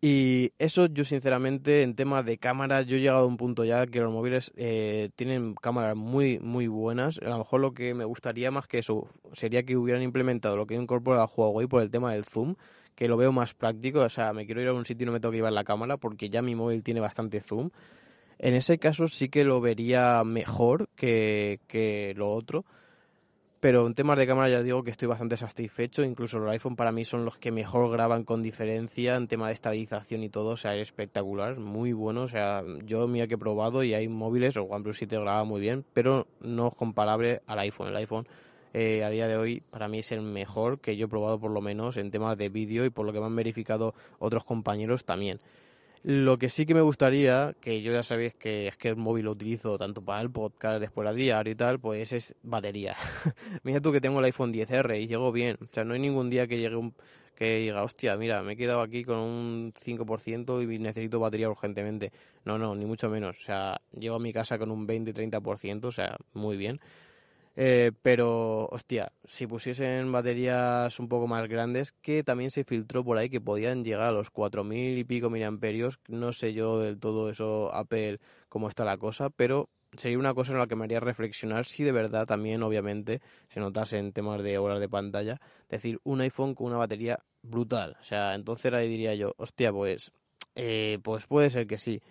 Y 0.08 0.53
eso 0.60 0.86
yo 0.86 1.03
sinceramente 1.03 1.82
en 1.82 1.95
tema 1.95 2.22
de 2.22 2.38
cámara, 2.38 2.84
yo 2.84 2.95
he 2.95 2.99
llegado 2.99 3.24
a 3.24 3.26
un 3.26 3.38
punto 3.38 3.66
ya 3.66 3.88
que 3.88 4.01
los 4.01 4.14
móviles 4.14 4.51
eh, 4.56 5.10
tienen 5.16 5.56
cámaras 5.56 5.95
muy 5.97 6.38
muy 6.38 6.68
buenas. 6.68 7.18
A 7.26 7.30
lo 7.30 7.39
mejor 7.39 7.60
lo 7.62 7.74
que 7.74 7.95
me 7.95 8.06
gustaría 8.06 8.51
más 8.51 8.68
que 8.68 8.78
eso 8.78 9.08
sería 9.34 9.64
que 9.64 9.76
hubieran 9.76 10.03
implementado 10.03 10.58
lo 10.58 10.68
que 10.68 10.76
incorpora 10.76 11.24
a 11.24 11.26
Huawei 11.26 11.66
por 11.66 11.82
el 11.82 11.89
tema 11.89 12.14
del 12.14 12.24
zoom, 12.24 12.53
que 12.93 13.08
lo 13.08 13.18
veo 13.18 13.32
más 13.32 13.56
práctico. 13.56 14.01
O 14.01 14.10
sea, 14.10 14.32
me 14.32 14.45
quiero 14.45 14.62
ir 14.62 14.68
a 14.68 14.74
un 14.74 14.86
sitio 14.86 15.06
y 15.06 15.08
no 15.08 15.12
me 15.12 15.20
tengo 15.20 15.32
que 15.32 15.38
llevar 15.38 15.53
la 15.53 15.64
cámara 15.64 15.97
porque 15.97 16.30
ya 16.30 16.43
mi 16.43 16.53
móvil 16.53 16.84
tiene 16.84 16.99
bastante 16.99 17.41
zoom. 17.41 17.72
En 18.38 18.53
ese 18.53 18.78
caso 18.78 19.08
sí 19.08 19.30
que 19.30 19.43
lo 19.43 19.60
vería 19.60 20.24
mejor 20.24 20.88
que, 20.95 21.62
que 21.68 22.14
lo 22.16 22.30
otro 22.32 22.64
pero 23.66 23.88
en 23.88 23.95
temas 23.95 24.20
de 24.20 24.28
cámara 24.28 24.47
ya 24.47 24.61
digo 24.61 24.84
que 24.84 24.91
estoy 24.91 25.07
bastante 25.07 25.38
satisfecho, 25.38 26.03
incluso 26.03 26.38
los 26.38 26.51
iPhone 26.51 26.76
para 26.76 26.91
mí 26.91 27.03
son 27.03 27.26
los 27.26 27.39
que 27.39 27.51
mejor 27.51 27.89
graban 27.89 28.24
con 28.24 28.43
diferencia 28.43 29.16
en 29.16 29.28
tema 29.28 29.47
de 29.47 29.53
estabilización 29.53 30.22
y 30.22 30.30
todo, 30.30 30.49
o 30.49 30.55
sea, 30.55 30.76
es 30.76 30.82
espectacular, 30.82 31.57
muy 31.57 31.91
bueno, 31.91 32.22
o 32.22 32.28
sea, 32.28 32.61
yo 32.84 33.07
mira 33.07 33.26
que 33.26 33.34
he 33.34 33.38
probado 33.39 33.82
y 33.84 33.95
hay 33.95 34.07
móviles, 34.07 34.55
o 34.57 34.66
OnePlus 34.66 34.99
7 34.99 35.18
graba 35.18 35.45
muy 35.45 35.61
bien, 35.61 35.84
pero 35.93 36.28
no 36.41 36.68
es 36.68 36.76
comparable 36.76 37.41
al 37.47 37.57
iPhone, 37.57 37.88
el 37.88 37.95
iPhone 37.95 38.28
eh, 38.76 39.03
a 39.03 39.09
día 39.09 39.28
de 39.28 39.36
hoy 39.36 39.63
para 39.72 39.88
mí 39.88 39.97
es 39.97 40.11
el 40.11 40.22
mejor 40.22 40.80
que 40.80 40.95
yo 40.95 41.07
he 41.07 41.09
probado 41.09 41.39
por 41.39 41.49
lo 41.49 41.61
menos 41.61 41.97
en 41.97 42.11
temas 42.11 42.38
de 42.38 42.49
vídeo 42.49 42.86
y 42.86 42.91
por 42.91 43.07
lo 43.07 43.13
que 43.13 43.20
me 43.20 43.26
han 43.26 43.36
verificado 43.36 43.95
otros 44.20 44.43
compañeros 44.43 45.05
también. 45.05 45.39
Lo 46.08 46.38
que 46.38 46.49
sí 46.49 46.68
que 46.68 46.76
me 46.76 46.82
gustaría, 46.82 47.56
que 47.60 47.82
yo 47.82 47.91
ya 47.91 48.03
sabéis 48.03 48.36
que 48.36 48.68
es 48.68 48.78
que 48.78 48.89
el 48.89 48.95
móvil 48.95 49.26
lo 49.26 49.32
utilizo 49.32 49.76
tanto 49.80 50.06
para 50.06 50.22
el 50.22 50.30
podcast, 50.30 50.80
después 50.80 51.10
a 51.10 51.14
diario 51.14 51.51
y 51.51 51.56
tal, 51.56 51.80
pues 51.80 52.14
es 52.14 52.36
batería. 52.43 52.95
mira 53.64 53.82
tú 53.82 53.91
que 53.91 53.99
tengo 53.99 54.20
el 54.20 54.26
iPhone 54.26 54.53
10R 54.53 55.01
y 55.01 55.08
llego 55.08 55.32
bien. 55.32 55.58
O 55.64 55.68
sea, 55.74 55.84
no 55.84 55.95
hay 55.95 55.99
ningún 55.99 56.30
día 56.30 56.45
que 56.45 56.60
llegue 56.60 56.76
un 56.76 56.93
que 57.34 57.58
diga, 57.58 57.84
hostia, 57.84 58.16
mira, 58.18 58.43
me 58.43 58.53
he 58.53 58.56
quedado 58.56 58.82
aquí 58.82 59.03
con 59.03 59.18
un 59.18 59.74
5% 59.74 60.62
y 60.62 60.78
necesito 60.78 61.20
batería 61.20 61.49
urgentemente. 61.49 62.12
No, 62.43 62.60
no, 62.60 62.76
ni 62.76 62.86
mucho 62.86 63.10
menos. 63.10 63.39
O 63.41 63.43
sea, 63.43 63.82
llego 63.91 64.18
a 64.18 64.20
mi 64.20 64.32
casa 64.32 64.60
con 64.60 64.70
un 64.70 64.88
20-30%, 64.88 65.86
o 65.86 65.91
sea, 65.91 66.16
muy 66.34 66.56
bien. 66.56 66.80
Eh, 67.58 67.91
pero, 68.01 68.68
hostia, 68.68 69.12
si 69.24 69.47
pusiesen 69.47 70.12
baterías 70.12 70.99
un 70.99 71.08
poco 71.08 71.28
más 71.28 71.47
grandes, 71.47 71.93
que 72.01 72.24
también 72.24 72.51
se 72.51 72.66
filtró 72.66 73.03
por 73.03 73.18
ahí 73.18 73.30
que 73.30 73.39
podían 73.39 73.84
llegar 73.86 74.08
a 74.10 74.12
los 74.12 74.30
4.000 74.30 74.97
y 74.97 75.03
pico 75.06 75.30
miliamperios, 75.30 75.99
no 76.10 76.34
sé 76.34 76.53
yo 76.53 76.80
del 76.80 76.99
todo 76.99 77.30
eso, 77.30 77.74
Apple, 77.74 78.20
cómo 78.49 78.68
está 78.68 78.84
la 78.84 78.97
cosa, 78.97 79.30
pero 79.30 79.70
sería 79.95 80.20
una 80.20 80.34
cosa 80.34 80.51
en 80.51 80.60
la 80.60 80.68
que 80.68 80.76
me 80.76 80.84
haría 80.84 80.99
reflexionar 80.99 81.66
si 81.66 81.84
de 81.84 81.93
verdad 81.93 82.26
también, 82.26 82.62
obviamente, 82.64 83.22
se 83.47 83.62
notase 83.62 83.97
en 83.99 84.12
temas 84.12 84.43
de 84.43 84.58
horas 84.58 84.82
de 84.82 84.89
pantalla, 84.89 85.39
decir, 85.70 85.99
un 86.03 86.22
iPhone 86.22 86.56
con 86.56 86.68
una 86.68 86.78
batería 86.78 87.20
brutal. 87.41 87.95
O 88.01 88.03
sea, 88.03 88.36
entonces 88.36 88.74
ahí 88.74 88.89
diría 88.89 89.16
yo, 89.16 89.34
hostia, 89.38 89.72
pues, 89.72 90.12
eh, 90.56 90.99
pues 91.03 91.28
puede 91.28 91.49
ser 91.49 91.68
que 91.68 91.78
sí. 91.78 92.01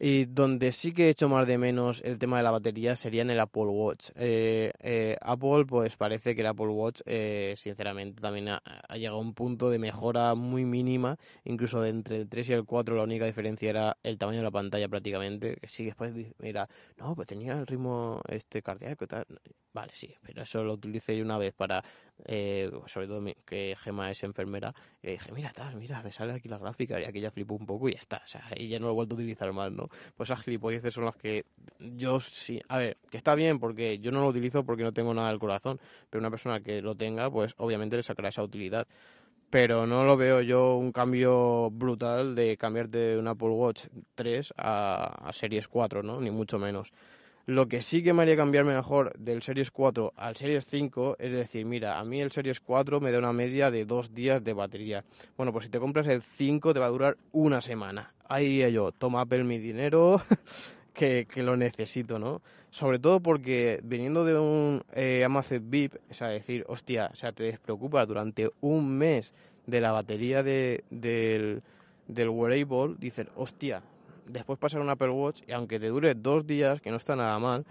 Y 0.00 0.24
donde 0.24 0.72
sí 0.72 0.92
que 0.92 1.06
he 1.06 1.10
hecho 1.10 1.28
más 1.28 1.46
de 1.46 1.58
menos 1.58 2.02
el 2.04 2.18
tema 2.18 2.38
de 2.38 2.42
la 2.42 2.50
batería 2.50 2.96
sería 2.96 3.22
en 3.22 3.30
el 3.30 3.40
Apple 3.40 3.64
Watch. 3.64 4.10
Eh, 4.16 4.72
eh, 4.80 5.16
Apple, 5.20 5.66
pues 5.66 5.96
parece 5.96 6.34
que 6.34 6.40
el 6.40 6.46
Apple 6.46 6.68
Watch, 6.68 7.02
eh, 7.06 7.54
sinceramente, 7.58 8.20
también 8.20 8.48
ha, 8.48 8.62
llegado 8.94 9.18
a 9.18 9.20
un 9.20 9.34
punto 9.34 9.70
de 9.70 9.78
mejora 9.78 10.34
muy 10.34 10.64
mínima. 10.64 11.18
Incluso 11.44 11.80
de 11.80 11.90
entre 11.90 12.16
el 12.16 12.28
3 12.28 12.48
y 12.50 12.52
el 12.54 12.64
4, 12.64 12.96
la 12.96 13.02
única 13.02 13.26
diferencia 13.26 13.70
era 13.70 13.98
el 14.02 14.18
tamaño 14.18 14.38
de 14.38 14.44
la 14.44 14.50
pantalla 14.50 14.88
prácticamente. 14.88 15.56
Que 15.56 15.68
sí, 15.68 15.84
después 15.84 16.14
mira, 16.38 16.68
no, 16.96 17.14
pues 17.14 17.28
tenía 17.28 17.52
el 17.52 17.66
ritmo 17.66 18.22
este 18.28 18.62
cardíaco 18.62 19.04
y 19.04 19.08
tal. 19.08 19.26
Vale, 19.74 19.92
sí, 19.94 20.14
pero 20.22 20.42
eso 20.42 20.62
lo 20.64 20.74
utilicé 20.74 21.20
una 21.22 21.38
vez 21.38 21.54
para, 21.54 21.82
eh, 22.26 22.70
sobre 22.86 23.06
todo 23.06 23.22
que 23.44 23.76
Gema 23.78 24.10
es 24.10 24.22
enfermera, 24.22 24.74
y 25.02 25.06
le 25.06 25.12
dije, 25.12 25.32
mira 25.32 25.52
tal, 25.52 25.76
mira, 25.76 26.02
me 26.02 26.12
sale 26.12 26.32
aquí 26.32 26.48
la 26.48 26.58
gráfica, 26.58 27.00
y 27.00 27.04
aquí 27.04 27.20
ya 27.20 27.30
flipó 27.30 27.54
un 27.54 27.66
poco 27.66 27.88
y 27.88 27.92
ya 27.92 27.98
está, 27.98 28.22
o 28.24 28.28
sea, 28.28 28.44
y 28.56 28.68
ya 28.68 28.78
no 28.78 28.86
lo 28.86 28.92
he 28.92 28.94
vuelto 28.94 29.14
a 29.14 29.18
utilizar 29.18 29.52
más, 29.52 29.72
¿no? 29.72 29.88
Pues 30.16 30.30
esas 30.30 30.42
gilipolleces 30.44 30.94
son 30.94 31.04
las 31.04 31.16
que 31.16 31.44
yo 31.78 32.20
sí, 32.20 32.60
a 32.68 32.78
ver, 32.78 32.98
que 33.10 33.16
está 33.16 33.34
bien 33.34 33.58
porque 33.58 33.98
yo 33.98 34.10
no 34.10 34.20
lo 34.20 34.28
utilizo 34.28 34.64
porque 34.64 34.82
no 34.82 34.92
tengo 34.92 35.14
nada 35.14 35.28
del 35.28 35.38
corazón, 35.38 35.80
pero 36.10 36.20
una 36.20 36.30
persona 36.30 36.60
que 36.60 36.82
lo 36.82 36.94
tenga, 36.94 37.30
pues 37.30 37.54
obviamente 37.58 37.96
le 37.96 38.02
sacará 38.02 38.28
esa 38.28 38.42
utilidad. 38.42 38.86
Pero 39.50 39.86
no 39.86 40.04
lo 40.04 40.16
veo 40.16 40.40
yo 40.40 40.76
un 40.76 40.92
cambio 40.92 41.70
brutal 41.70 42.34
de 42.34 42.56
cambiar 42.56 42.88
de 42.88 43.18
un 43.18 43.28
Apple 43.28 43.50
Watch 43.50 43.84
3 44.14 44.54
a, 44.56 45.28
a 45.28 45.32
Series 45.34 45.68
4, 45.68 46.02
¿no? 46.02 46.20
Ni 46.22 46.30
mucho 46.30 46.58
menos. 46.58 46.90
Lo 47.46 47.66
que 47.66 47.82
sí 47.82 48.04
que 48.04 48.12
me 48.12 48.22
haría 48.22 48.36
cambiarme 48.36 48.72
mejor 48.72 49.18
del 49.18 49.42
Series 49.42 49.72
4 49.72 50.12
al 50.16 50.36
Series 50.36 50.64
5 50.64 51.16
es 51.18 51.32
decir, 51.32 51.66
mira, 51.66 51.98
a 51.98 52.04
mí 52.04 52.20
el 52.20 52.30
Series 52.30 52.60
4 52.60 53.00
me 53.00 53.10
da 53.10 53.18
una 53.18 53.32
media 53.32 53.72
de 53.72 53.84
dos 53.84 54.14
días 54.14 54.44
de 54.44 54.52
batería. 54.52 55.04
Bueno, 55.36 55.52
pues 55.52 55.64
si 55.64 55.70
te 55.70 55.80
compras 55.80 56.06
el 56.06 56.22
5 56.22 56.72
te 56.72 56.78
va 56.78 56.86
a 56.86 56.90
durar 56.90 57.16
una 57.32 57.60
semana. 57.60 58.14
Ahí 58.28 58.46
diría 58.46 58.68
yo, 58.68 58.92
toma 58.92 59.22
Apple 59.22 59.42
mi 59.42 59.58
dinero, 59.58 60.22
que, 60.94 61.26
que, 61.26 61.42
lo 61.42 61.56
necesito, 61.56 62.20
¿no? 62.20 62.42
Sobre 62.70 63.00
todo 63.00 63.18
porque 63.18 63.80
viniendo 63.82 64.24
de 64.24 64.38
un 64.38 64.84
eh, 64.92 65.24
Amazon 65.24 65.68
VIP, 65.68 65.96
es 66.08 66.20
decir, 66.20 66.64
hostia, 66.68 67.10
o 67.12 67.16
sea, 67.16 67.32
te 67.32 67.42
despreocupas 67.42 68.06
durante 68.06 68.50
un 68.60 68.96
mes 68.96 69.34
de 69.66 69.80
la 69.80 69.90
batería 69.90 70.44
de, 70.44 70.84
del, 70.90 71.60
del 72.06 72.28
wearable, 72.28 72.94
dices, 73.00 73.26
hostia, 73.34 73.82
después 74.32 74.58
pasar 74.58 74.80
un 74.80 74.90
Apple 74.90 75.10
Watch 75.10 75.42
y 75.46 75.52
aunque 75.52 75.78
te 75.78 75.88
dure 75.88 76.14
dos 76.14 76.46
días, 76.46 76.80
que 76.80 76.90
no 76.90 76.96
está 76.96 77.14
nada 77.14 77.38
mal, 77.38 77.64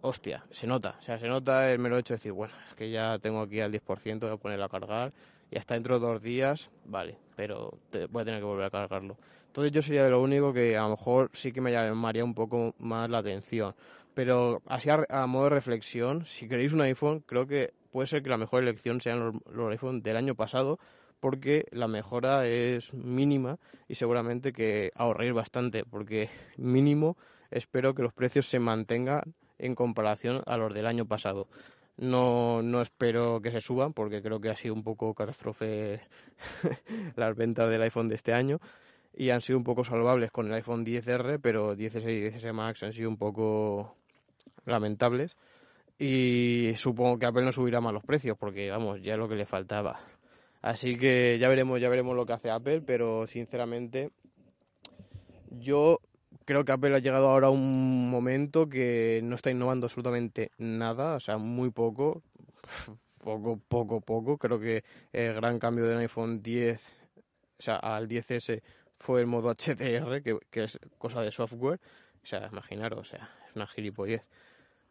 hostia, 0.00 0.44
se 0.50 0.66
nota. 0.66 0.96
O 0.98 1.02
sea, 1.02 1.18
se 1.18 1.28
nota 1.28 1.70
el 1.70 1.78
mero 1.78 1.98
hecho 1.98 2.14
de 2.14 2.18
decir, 2.18 2.32
bueno, 2.32 2.54
es 2.68 2.74
que 2.76 2.90
ya 2.90 3.18
tengo 3.18 3.40
aquí 3.40 3.60
al 3.60 3.72
10%, 3.72 4.20
voy 4.20 4.30
a 4.30 4.36
ponerlo 4.36 4.64
a 4.64 4.68
cargar 4.68 5.12
y 5.50 5.58
hasta 5.58 5.74
dentro 5.74 5.98
de 5.98 6.06
dos 6.06 6.22
días, 6.22 6.70
vale, 6.84 7.16
pero 7.36 7.78
voy 8.10 8.22
a 8.22 8.24
tener 8.24 8.40
que 8.40 8.46
volver 8.46 8.66
a 8.66 8.70
cargarlo. 8.70 9.16
Entonces 9.46 9.72
yo 9.72 9.82
sería 9.82 10.04
de 10.04 10.10
lo 10.10 10.20
único 10.20 10.52
que 10.52 10.76
a 10.76 10.82
lo 10.82 10.90
mejor 10.90 11.30
sí 11.32 11.52
que 11.52 11.60
me 11.60 11.72
llamaría 11.72 12.24
un 12.24 12.34
poco 12.34 12.74
más 12.78 13.08
la 13.10 13.18
atención. 13.18 13.74
Pero 14.14 14.62
así 14.66 14.90
a, 14.90 15.26
modo 15.26 15.44
de 15.44 15.50
reflexión, 15.50 16.24
si 16.26 16.48
queréis 16.48 16.72
un 16.72 16.80
iPhone, 16.80 17.20
creo 17.20 17.46
que 17.46 17.72
puede 17.90 18.06
ser 18.06 18.22
que 18.22 18.30
la 18.30 18.36
mejor 18.36 18.62
elección 18.62 19.00
sean 19.00 19.20
los, 19.20 19.34
los 19.52 20.02
del 20.02 20.16
año 20.16 20.34
pasado, 20.34 20.78
porque 21.20 21.66
la 21.70 21.88
mejora 21.88 22.46
es 22.46 22.94
mínima 22.94 23.58
y 23.88 23.94
seguramente 23.94 24.52
que 24.52 24.92
ahorréis 24.94 25.32
bastante, 25.32 25.84
porque 25.84 26.30
mínimo 26.56 27.16
espero 27.50 27.94
que 27.94 28.02
los 28.02 28.12
precios 28.12 28.48
se 28.48 28.58
mantengan 28.58 29.34
en 29.58 29.74
comparación 29.74 30.42
a 30.46 30.56
los 30.56 30.72
del 30.74 30.86
año 30.86 31.06
pasado. 31.06 31.48
No, 31.96 32.62
no 32.62 32.80
espero 32.80 33.40
que 33.42 33.50
se 33.50 33.60
suban 33.60 33.92
porque 33.92 34.22
creo 34.22 34.40
que 34.40 34.50
ha 34.50 34.56
sido 34.56 34.74
un 34.74 34.84
poco 34.84 35.14
catástrofe 35.14 36.00
las 37.16 37.36
ventas 37.36 37.68
del 37.68 37.82
iPhone 37.82 38.08
de 38.08 38.14
este 38.14 38.32
año 38.32 38.60
y 39.12 39.30
han 39.30 39.40
sido 39.40 39.58
un 39.58 39.64
poco 39.64 39.82
salvables 39.82 40.30
con 40.30 40.46
el 40.46 40.54
iPhone 40.54 40.86
10R, 40.86 41.40
pero 41.42 41.74
16 41.74 42.16
y 42.16 42.20
16 42.20 42.54
Max 42.54 42.84
han 42.84 42.92
sido 42.92 43.08
un 43.08 43.16
poco 43.16 43.96
lamentables 44.64 45.36
y 45.98 46.72
supongo 46.76 47.18
que 47.18 47.26
Apple 47.26 47.44
no 47.44 47.52
subirá 47.52 47.80
más 47.80 47.92
los 47.92 48.04
precios 48.04 48.38
porque 48.38 48.70
vamos, 48.70 49.02
ya 49.02 49.14
es 49.14 49.18
lo 49.18 49.28
que 49.28 49.34
le 49.34 49.46
faltaba. 49.46 49.98
Así 50.60 50.96
que 50.96 51.38
ya 51.40 51.48
veremos, 51.48 51.80
ya 51.80 51.88
veremos 51.88 52.16
lo 52.16 52.26
que 52.26 52.32
hace 52.32 52.50
Apple, 52.50 52.82
pero 52.82 53.26
sinceramente 53.26 54.10
yo 55.50 56.00
creo 56.44 56.64
que 56.64 56.72
Apple 56.72 56.94
ha 56.94 56.98
llegado 56.98 57.28
ahora 57.28 57.48
a 57.48 57.50
un 57.50 58.10
momento 58.10 58.68
que 58.68 59.20
no 59.22 59.36
está 59.36 59.50
innovando 59.50 59.86
absolutamente 59.86 60.50
nada, 60.58 61.16
o 61.16 61.20
sea, 61.20 61.38
muy 61.38 61.70
poco, 61.70 62.22
poco, 63.18 63.60
poco, 63.68 64.00
poco. 64.00 64.38
Creo 64.38 64.58
que 64.58 64.82
el 65.12 65.34
gran 65.34 65.58
cambio 65.58 65.86
del 65.86 65.98
iPhone 65.98 66.42
10, 66.42 66.92
o 67.58 67.62
sea, 67.62 67.76
al 67.76 68.08
10S 68.08 68.62
fue 68.98 69.20
el 69.20 69.26
modo 69.26 69.54
HDR, 69.54 70.22
que, 70.22 70.38
que 70.50 70.64
es 70.64 70.78
cosa 70.98 71.22
de 71.22 71.32
software. 71.32 71.80
O 72.22 72.26
sea, 72.26 72.48
imaginaros, 72.50 73.00
o 73.00 73.04
sea, 73.04 73.30
es 73.46 73.54
una 73.54 73.66
gilipollez. 73.66 74.28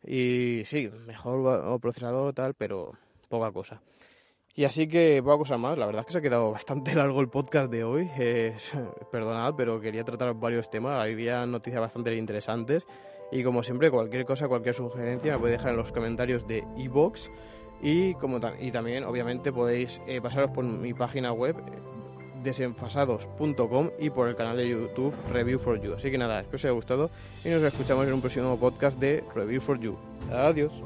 Y 0.03 0.63
sí, 0.65 0.89
mejor 1.05 1.79
procesador 1.81 2.33
tal, 2.33 2.53
pero 2.53 2.93
poca 3.29 3.51
cosa. 3.51 3.81
Y 4.57 4.65
así 4.65 4.87
que 4.87 5.21
poca 5.23 5.37
cosa 5.37 5.59
más, 5.59 5.77
la 5.77 5.85
verdad 5.85 5.99
es 5.99 6.07
que 6.07 6.13
se 6.13 6.17
ha 6.17 6.21
quedado 6.21 6.51
bastante 6.51 6.95
largo 6.95 7.21
el 7.21 7.29
podcast 7.29 7.71
de 7.71 7.83
hoy, 7.83 8.09
eh, 8.17 8.57
perdonad, 9.11 9.53
pero 9.55 9.79
quería 9.79 10.03
tratar 10.03 10.33
varios 10.33 10.71
temas, 10.71 10.99
había 10.99 11.45
noticias 11.45 11.79
bastante 11.79 12.15
interesantes 12.15 12.83
y 13.31 13.43
como 13.43 13.61
siempre 13.61 13.91
cualquier 13.91 14.25
cosa, 14.25 14.47
cualquier 14.47 14.73
sugerencia 14.73 15.33
me 15.33 15.39
podéis 15.39 15.59
dejar 15.59 15.73
en 15.73 15.77
los 15.77 15.91
comentarios 15.91 16.47
de 16.47 16.65
iVoox 16.75 17.29
y, 17.83 18.15
como 18.15 18.39
y 18.59 18.71
también 18.71 19.03
obviamente 19.03 19.53
podéis 19.53 20.01
eh, 20.07 20.21
pasaros 20.21 20.49
por 20.49 20.65
mi 20.65 20.91
página 20.95 21.31
web 21.33 21.55
desenfasados.com 22.41 23.91
y 23.99 24.09
por 24.09 24.27
el 24.27 24.35
canal 24.35 24.57
de 24.57 24.69
YouTube 24.69 25.13
Review 25.31 25.59
for 25.59 25.79
You. 25.79 25.93
Así 25.93 26.09
que 26.09 26.17
nada, 26.17 26.39
espero 26.39 26.49
que 26.49 26.55
os 26.55 26.65
haya 26.65 26.73
gustado 26.73 27.11
y 27.45 27.49
nos 27.49 27.61
escuchamos 27.61 28.07
en 28.07 28.13
un 28.13 28.21
próximo 28.21 28.57
podcast 28.57 28.97
de 28.97 29.23
Review 29.35 29.61
for 29.61 29.79
You. 29.79 29.95
Adiós. 30.31 30.81